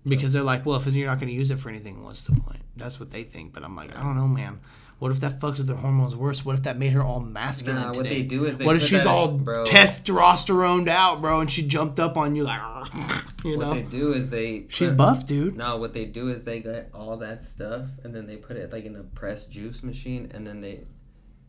Because 0.07 0.33
they're 0.33 0.43
like, 0.43 0.63
well, 0.67 0.75
if 0.77 0.85
you're 0.85 1.07
not 1.07 1.17
going 1.17 1.29
to 1.29 1.33
use 1.33 1.49
it 1.49 1.57
for 1.57 1.69
anything, 1.69 2.03
what's 2.03 2.21
the 2.21 2.33
point? 2.39 2.61
That's 2.77 2.99
what 2.99 3.09
they 3.09 3.23
think. 3.23 3.53
But 3.53 3.63
I'm 3.63 3.75
like, 3.75 3.95
I 3.95 4.03
don't 4.03 4.15
know, 4.15 4.27
man. 4.27 4.59
What 4.99 5.11
if 5.11 5.19
that 5.19 5.39
fucks 5.41 5.57
with 5.57 5.67
her 5.67 5.75
hormones 5.75 6.15
worse? 6.15 6.45
What 6.45 6.55
if 6.55 6.63
that 6.63 6.77
made 6.77 6.93
her 6.93 7.03
all 7.03 7.19
masculine 7.19 7.81
Nah, 7.81 7.91
today? 7.91 7.99
what 7.99 8.09
they 8.09 8.21
do 8.23 8.45
is 8.45 8.57
they 8.57 8.65
what 8.65 8.77
if 8.77 8.81
she's 8.83 9.01
in- 9.01 9.07
all 9.07 9.27
bro. 9.37 9.63
testosteroned 9.65 10.87
out, 10.87 11.19
bro, 11.21 11.41
and 11.41 11.51
she 11.51 11.67
jumped 11.67 11.99
up 11.99 12.15
on 12.15 12.33
you 12.35 12.43
like, 12.43 12.61
you 13.43 13.57
know? 13.57 13.67
what 13.67 13.73
they 13.75 13.81
do 13.81 14.13
is 14.13 14.29
they 14.29 14.65
She's 14.69 14.89
put- 14.89 14.97
buff, 14.97 15.25
dude. 15.25 15.57
No, 15.57 15.77
what 15.77 15.93
they 15.93 16.05
do 16.05 16.29
is 16.29 16.45
they 16.45 16.61
get 16.61 16.89
all 16.93 17.17
that 17.17 17.43
stuff 17.43 17.87
and 18.03 18.15
then 18.15 18.25
they 18.25 18.37
put 18.37 18.55
it 18.55 18.71
like 18.71 18.85
in 18.85 18.95
a 18.95 19.03
pressed 19.03 19.51
juice 19.51 19.83
machine 19.83 20.31
and 20.33 20.47
then 20.47 20.61
they 20.61 20.85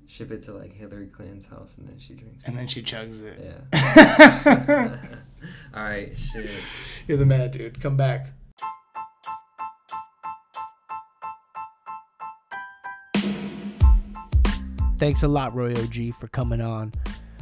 ship 0.08 0.30
it 0.32 0.42
to 0.44 0.52
like 0.52 0.72
Hillary 0.72 1.06
Clinton's 1.06 1.46
house 1.46 1.74
and 1.78 1.88
then 1.88 1.98
she 1.98 2.14
drinks. 2.14 2.46
And 2.46 2.56
then 2.58 2.66
she 2.66 2.82
chugs 2.82 3.22
it. 3.22 3.40
Yeah. 3.72 4.98
all 5.74 5.82
right, 5.84 6.16
shit. 6.18 6.50
You're 7.06 7.18
the 7.18 7.26
man, 7.26 7.50
dude. 7.52 7.80
Come 7.80 7.96
back. 7.96 8.30
Thanks 14.98 15.22
a 15.22 15.28
lot, 15.28 15.54
Roy 15.54 15.72
OG, 15.72 16.14
for 16.14 16.28
coming 16.28 16.62
on. 16.62 16.92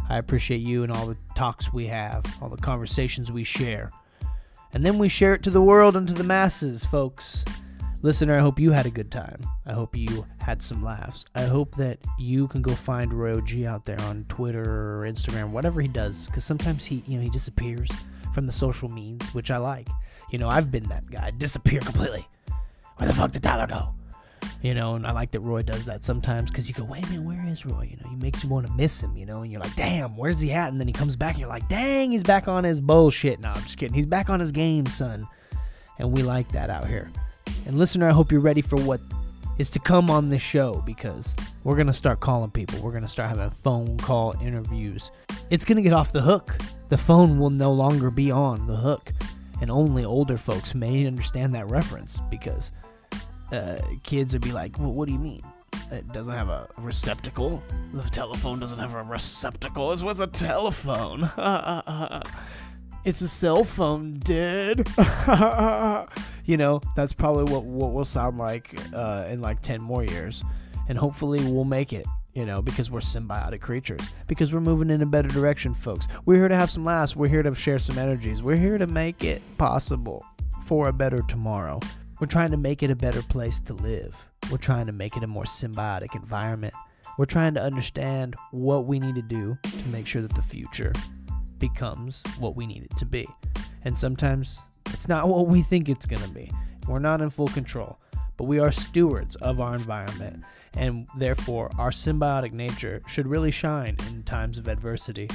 I 0.08 0.18
appreciate 0.18 0.60
you 0.60 0.82
and 0.82 0.90
all 0.90 1.06
the 1.06 1.16
talks 1.36 1.72
we 1.72 1.86
have, 1.86 2.24
all 2.42 2.48
the 2.48 2.56
conversations 2.56 3.30
we 3.30 3.44
share. 3.44 3.92
And 4.72 4.84
then 4.84 4.98
we 4.98 5.06
share 5.06 5.34
it 5.34 5.44
to 5.44 5.50
the 5.50 5.62
world 5.62 5.96
and 5.96 6.06
to 6.08 6.14
the 6.14 6.24
masses, 6.24 6.84
folks. 6.84 7.44
Listener, 8.02 8.36
I 8.36 8.40
hope 8.40 8.58
you 8.58 8.72
had 8.72 8.86
a 8.86 8.90
good 8.90 9.12
time. 9.12 9.40
I 9.66 9.72
hope 9.72 9.96
you 9.96 10.26
had 10.38 10.60
some 10.60 10.82
laughs. 10.82 11.26
I 11.36 11.44
hope 11.44 11.76
that 11.76 11.98
you 12.18 12.48
can 12.48 12.60
go 12.60 12.74
find 12.74 13.14
Roy 13.14 13.36
OG 13.36 13.62
out 13.62 13.84
there 13.84 14.00
on 14.02 14.26
Twitter 14.28 14.96
or 14.96 15.02
Instagram, 15.02 15.50
whatever 15.50 15.80
he 15.80 15.88
does, 15.88 16.26
because 16.26 16.44
sometimes 16.44 16.84
he, 16.84 17.04
you 17.06 17.18
know, 17.18 17.22
he 17.22 17.30
disappears 17.30 17.88
from 18.34 18.46
the 18.46 18.52
social 18.52 18.88
means, 18.88 19.32
which 19.32 19.52
I 19.52 19.58
like. 19.58 19.88
You 20.30 20.38
know, 20.38 20.48
I've 20.48 20.72
been 20.72 20.88
that 20.88 21.08
guy, 21.08 21.30
disappear 21.30 21.80
completely. 21.80 22.26
Where 22.96 23.06
the 23.06 23.14
fuck 23.14 23.30
did 23.30 23.44
Tyler 23.44 23.68
go? 23.68 23.94
You 24.62 24.74
know, 24.74 24.94
and 24.94 25.06
I 25.06 25.12
like 25.12 25.30
that 25.32 25.40
Roy 25.40 25.62
does 25.62 25.84
that 25.86 26.04
sometimes 26.04 26.50
because 26.50 26.68
you 26.68 26.74
go, 26.74 26.84
wait 26.84 27.04
a 27.04 27.10
minute, 27.10 27.24
where 27.24 27.44
is 27.46 27.66
Roy? 27.66 27.88
You 27.90 27.98
know, 28.02 28.10
he 28.10 28.16
makes 28.16 28.42
you 28.42 28.48
want 28.48 28.66
to 28.66 28.72
miss 28.72 29.02
him, 29.02 29.16
you 29.16 29.26
know, 29.26 29.42
and 29.42 29.52
you're 29.52 29.60
like, 29.60 29.74
damn, 29.76 30.16
where's 30.16 30.40
he 30.40 30.52
at? 30.52 30.72
And 30.72 30.80
then 30.80 30.86
he 30.86 30.92
comes 30.92 31.16
back 31.16 31.34
and 31.34 31.40
you're 31.40 31.48
like, 31.48 31.68
dang, 31.68 32.12
he's 32.12 32.22
back 32.22 32.48
on 32.48 32.64
his 32.64 32.80
bullshit. 32.80 33.40
No, 33.40 33.50
I'm 33.50 33.62
just 33.62 33.76
kidding. 33.76 33.94
He's 33.94 34.06
back 34.06 34.30
on 34.30 34.40
his 34.40 34.52
game, 34.52 34.86
son. 34.86 35.26
And 35.98 36.12
we 36.12 36.22
like 36.22 36.50
that 36.52 36.70
out 36.70 36.88
here. 36.88 37.10
And 37.66 37.78
listener, 37.78 38.08
I 38.08 38.12
hope 38.12 38.32
you're 38.32 38.40
ready 38.40 38.62
for 38.62 38.76
what 38.80 39.00
is 39.58 39.70
to 39.70 39.78
come 39.78 40.10
on 40.10 40.30
this 40.30 40.42
show 40.42 40.82
because 40.84 41.34
we're 41.62 41.76
going 41.76 41.86
to 41.86 41.92
start 41.92 42.20
calling 42.20 42.50
people. 42.50 42.80
We're 42.80 42.90
going 42.90 43.02
to 43.02 43.08
start 43.08 43.28
having 43.28 43.50
phone 43.50 43.96
call 43.98 44.34
interviews. 44.40 45.10
It's 45.50 45.64
going 45.64 45.76
to 45.76 45.82
get 45.82 45.92
off 45.92 46.12
the 46.12 46.22
hook. 46.22 46.56
The 46.88 46.96
phone 46.96 47.38
will 47.38 47.50
no 47.50 47.72
longer 47.72 48.10
be 48.10 48.30
on 48.30 48.66
the 48.66 48.76
hook. 48.76 49.12
And 49.60 49.70
only 49.70 50.04
older 50.04 50.36
folks 50.36 50.74
may 50.74 51.06
understand 51.06 51.52
that 51.52 51.70
reference 51.70 52.20
because 52.30 52.72
uh, 53.54 53.80
kids 54.02 54.32
would 54.32 54.42
be 54.42 54.52
like, 54.52 54.78
well, 54.78 54.92
what 54.92 55.06
do 55.06 55.12
you 55.12 55.18
mean? 55.18 55.42
It 55.90 56.12
doesn't 56.12 56.34
have 56.34 56.48
a 56.48 56.68
receptacle. 56.78 57.62
The 57.92 58.02
telephone 58.10 58.58
doesn't 58.58 58.78
have 58.78 58.94
a 58.94 59.02
receptacle. 59.02 59.92
It's 59.92 60.02
what's 60.02 60.20
a 60.20 60.26
telephone? 60.26 61.30
it's 63.04 63.20
a 63.20 63.28
cell 63.28 63.64
phone, 63.64 64.14
dude. 64.14 64.86
you 66.44 66.56
know, 66.56 66.80
that's 66.96 67.12
probably 67.12 67.52
what 67.52 67.64
what 67.64 67.92
will 67.92 68.04
sound 68.04 68.38
like 68.38 68.78
uh, 68.92 69.26
in 69.28 69.40
like 69.40 69.62
ten 69.62 69.80
more 69.80 70.04
years, 70.04 70.42
and 70.88 70.98
hopefully 70.98 71.40
we'll 71.40 71.64
make 71.64 71.92
it. 71.92 72.06
You 72.34 72.44
know, 72.44 72.60
because 72.60 72.90
we're 72.90 72.98
symbiotic 72.98 73.60
creatures. 73.60 74.00
Because 74.26 74.52
we're 74.52 74.60
moving 74.60 74.90
in 74.90 75.00
a 75.02 75.06
better 75.06 75.28
direction, 75.28 75.72
folks. 75.72 76.08
We're 76.24 76.38
here 76.38 76.48
to 76.48 76.56
have 76.56 76.68
some 76.68 76.84
laughs. 76.84 77.14
We're 77.14 77.28
here 77.28 77.44
to 77.44 77.54
share 77.54 77.78
some 77.78 77.96
energies. 77.96 78.42
We're 78.42 78.56
here 78.56 78.76
to 78.76 78.88
make 78.88 79.22
it 79.22 79.40
possible 79.56 80.24
for 80.64 80.88
a 80.88 80.92
better 80.92 81.22
tomorrow. 81.28 81.78
We're 82.24 82.28
trying 82.28 82.52
to 82.52 82.56
make 82.56 82.82
it 82.82 82.90
a 82.90 82.96
better 82.96 83.20
place 83.20 83.60
to 83.60 83.74
live. 83.74 84.16
We're 84.50 84.56
trying 84.56 84.86
to 84.86 84.92
make 84.92 85.14
it 85.14 85.22
a 85.22 85.26
more 85.26 85.44
symbiotic 85.44 86.14
environment. 86.14 86.72
We're 87.18 87.26
trying 87.26 87.52
to 87.52 87.60
understand 87.60 88.34
what 88.50 88.86
we 88.86 88.98
need 88.98 89.16
to 89.16 89.20
do 89.20 89.58
to 89.62 89.88
make 89.88 90.06
sure 90.06 90.22
that 90.22 90.34
the 90.34 90.40
future 90.40 90.94
becomes 91.58 92.22
what 92.38 92.56
we 92.56 92.66
need 92.66 92.84
it 92.84 92.96
to 92.96 93.04
be. 93.04 93.28
And 93.82 93.94
sometimes 93.94 94.58
it's 94.86 95.06
not 95.06 95.28
what 95.28 95.48
we 95.48 95.60
think 95.60 95.90
it's 95.90 96.06
going 96.06 96.22
to 96.22 96.30
be. 96.30 96.50
We're 96.88 96.98
not 96.98 97.20
in 97.20 97.28
full 97.28 97.48
control, 97.48 97.98
but 98.38 98.44
we 98.44 98.58
are 98.58 98.72
stewards 98.72 99.36
of 99.36 99.60
our 99.60 99.74
environment. 99.74 100.44
And 100.78 101.06
therefore, 101.18 101.70
our 101.78 101.90
symbiotic 101.90 102.54
nature 102.54 103.02
should 103.06 103.26
really 103.26 103.50
shine 103.50 103.96
in 104.08 104.22
times 104.22 104.56
of 104.56 104.66
adversity. 104.66 105.28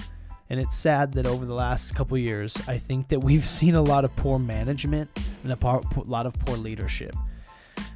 And 0.49 0.59
it's 0.59 0.75
sad 0.75 1.13
that 1.13 1.27
over 1.27 1.45
the 1.45 1.53
last 1.53 1.93
couple 1.93 2.17
years, 2.17 2.57
I 2.67 2.77
think 2.77 3.09
that 3.09 3.19
we've 3.19 3.45
seen 3.59 3.75
a 3.75 3.81
lot 3.81 4.05
of 4.05 4.15
poor 4.15 4.39
management 4.39 5.09
and 5.43 5.51
a 5.51 5.79
lot 6.05 6.25
of 6.25 6.37
poor 6.39 6.57
leadership. 6.57 7.15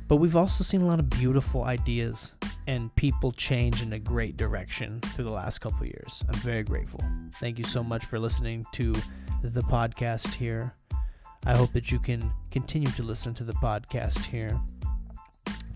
But 0.08 0.18
we've 0.18 0.36
also 0.36 0.64
seen 0.64 0.82
a 0.82 0.86
lot 0.86 1.00
of 1.00 1.10
beautiful 1.10 1.64
ideas 1.64 2.36
and 2.68 2.94
people 2.96 3.32
change 3.32 3.82
in 3.82 3.94
a 3.94 4.00
great 4.00 4.38
direction 4.38 5.02
through 5.02 5.26
the 5.26 5.32
last 5.32 5.60
couple 5.60 5.86
years. 5.86 6.24
I'm 6.28 6.40
very 6.40 6.64
grateful. 6.64 7.02
Thank 7.40 7.58
you 7.58 7.64
so 7.64 7.84
much 7.84 8.06
for 8.06 8.20
listening 8.20 8.66
to 8.74 8.94
the 9.42 9.62
podcast 9.62 10.34
here. 10.34 10.74
I 11.46 11.58
hope 11.58 11.74
that 11.74 11.92
you 11.92 12.00
can 12.00 12.32
continue 12.52 12.92
to 12.92 13.04
listen 13.04 13.34
to 13.36 13.44
the 13.44 13.54
podcast 13.54 14.24
here 14.26 14.58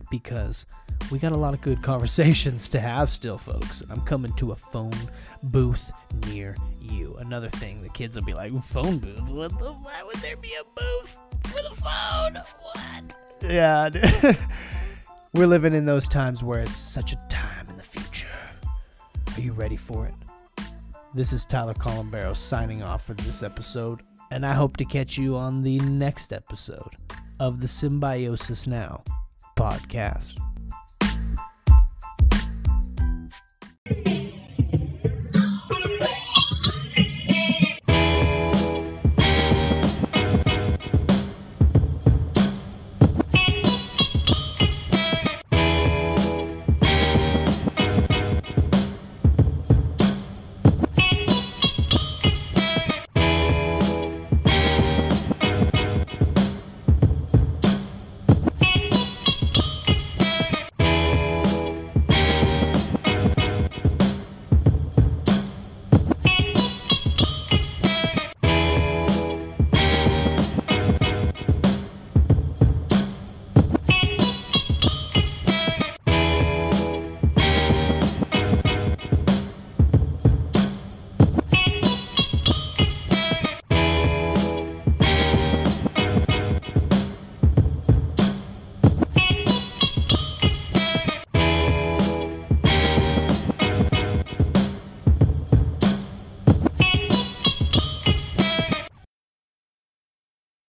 because 0.09 0.65
we 1.11 1.19
got 1.19 1.31
a 1.31 1.37
lot 1.37 1.53
of 1.53 1.61
good 1.61 1.81
conversations 1.81 2.69
to 2.69 2.79
have 2.79 3.09
still, 3.09 3.37
folks. 3.37 3.83
I'm 3.89 4.01
coming 4.01 4.33
to 4.33 4.51
a 4.51 4.55
phone 4.55 4.93
booth 5.43 5.91
near 6.27 6.55
you. 6.81 7.15
Another 7.17 7.49
thing 7.49 7.81
the 7.81 7.89
kids 7.89 8.15
will 8.15 8.25
be 8.25 8.33
like, 8.33 8.53
phone 8.63 8.99
booth? 8.99 9.29
What 9.29 9.57
the, 9.59 9.73
why 9.73 10.03
would 10.03 10.17
there 10.17 10.37
be 10.37 10.53
a 10.55 10.63
booth 10.63 11.19
for 11.43 11.61
the 11.61 11.75
phone? 11.75 12.41
What? 12.61 13.17
Yeah. 13.41 13.89
We're 15.33 15.47
living 15.47 15.73
in 15.73 15.85
those 15.85 16.07
times 16.07 16.41
where 16.41 16.61
it's 16.61 16.77
such 16.77 17.13
a 17.13 17.17
time 17.29 17.67
in 17.69 17.77
the 17.77 17.83
future. 17.83 18.27
Are 19.35 19.41
you 19.41 19.53
ready 19.53 19.77
for 19.77 20.07
it? 20.07 20.13
This 21.13 21.31
is 21.31 21.45
Tyler 21.45 21.73
Colombero 21.73 22.33
signing 22.33 22.81
off 22.81 23.05
for 23.05 23.13
this 23.13 23.43
episode, 23.43 24.01
and 24.31 24.45
I 24.45 24.53
hope 24.53 24.77
to 24.77 24.85
catch 24.85 25.17
you 25.17 25.35
on 25.35 25.63
the 25.63 25.79
next 25.79 26.33
episode 26.33 26.95
of 27.39 27.59
the 27.59 27.67
Symbiosis 27.67 28.67
Now 28.67 29.03
podcast. 29.57 30.46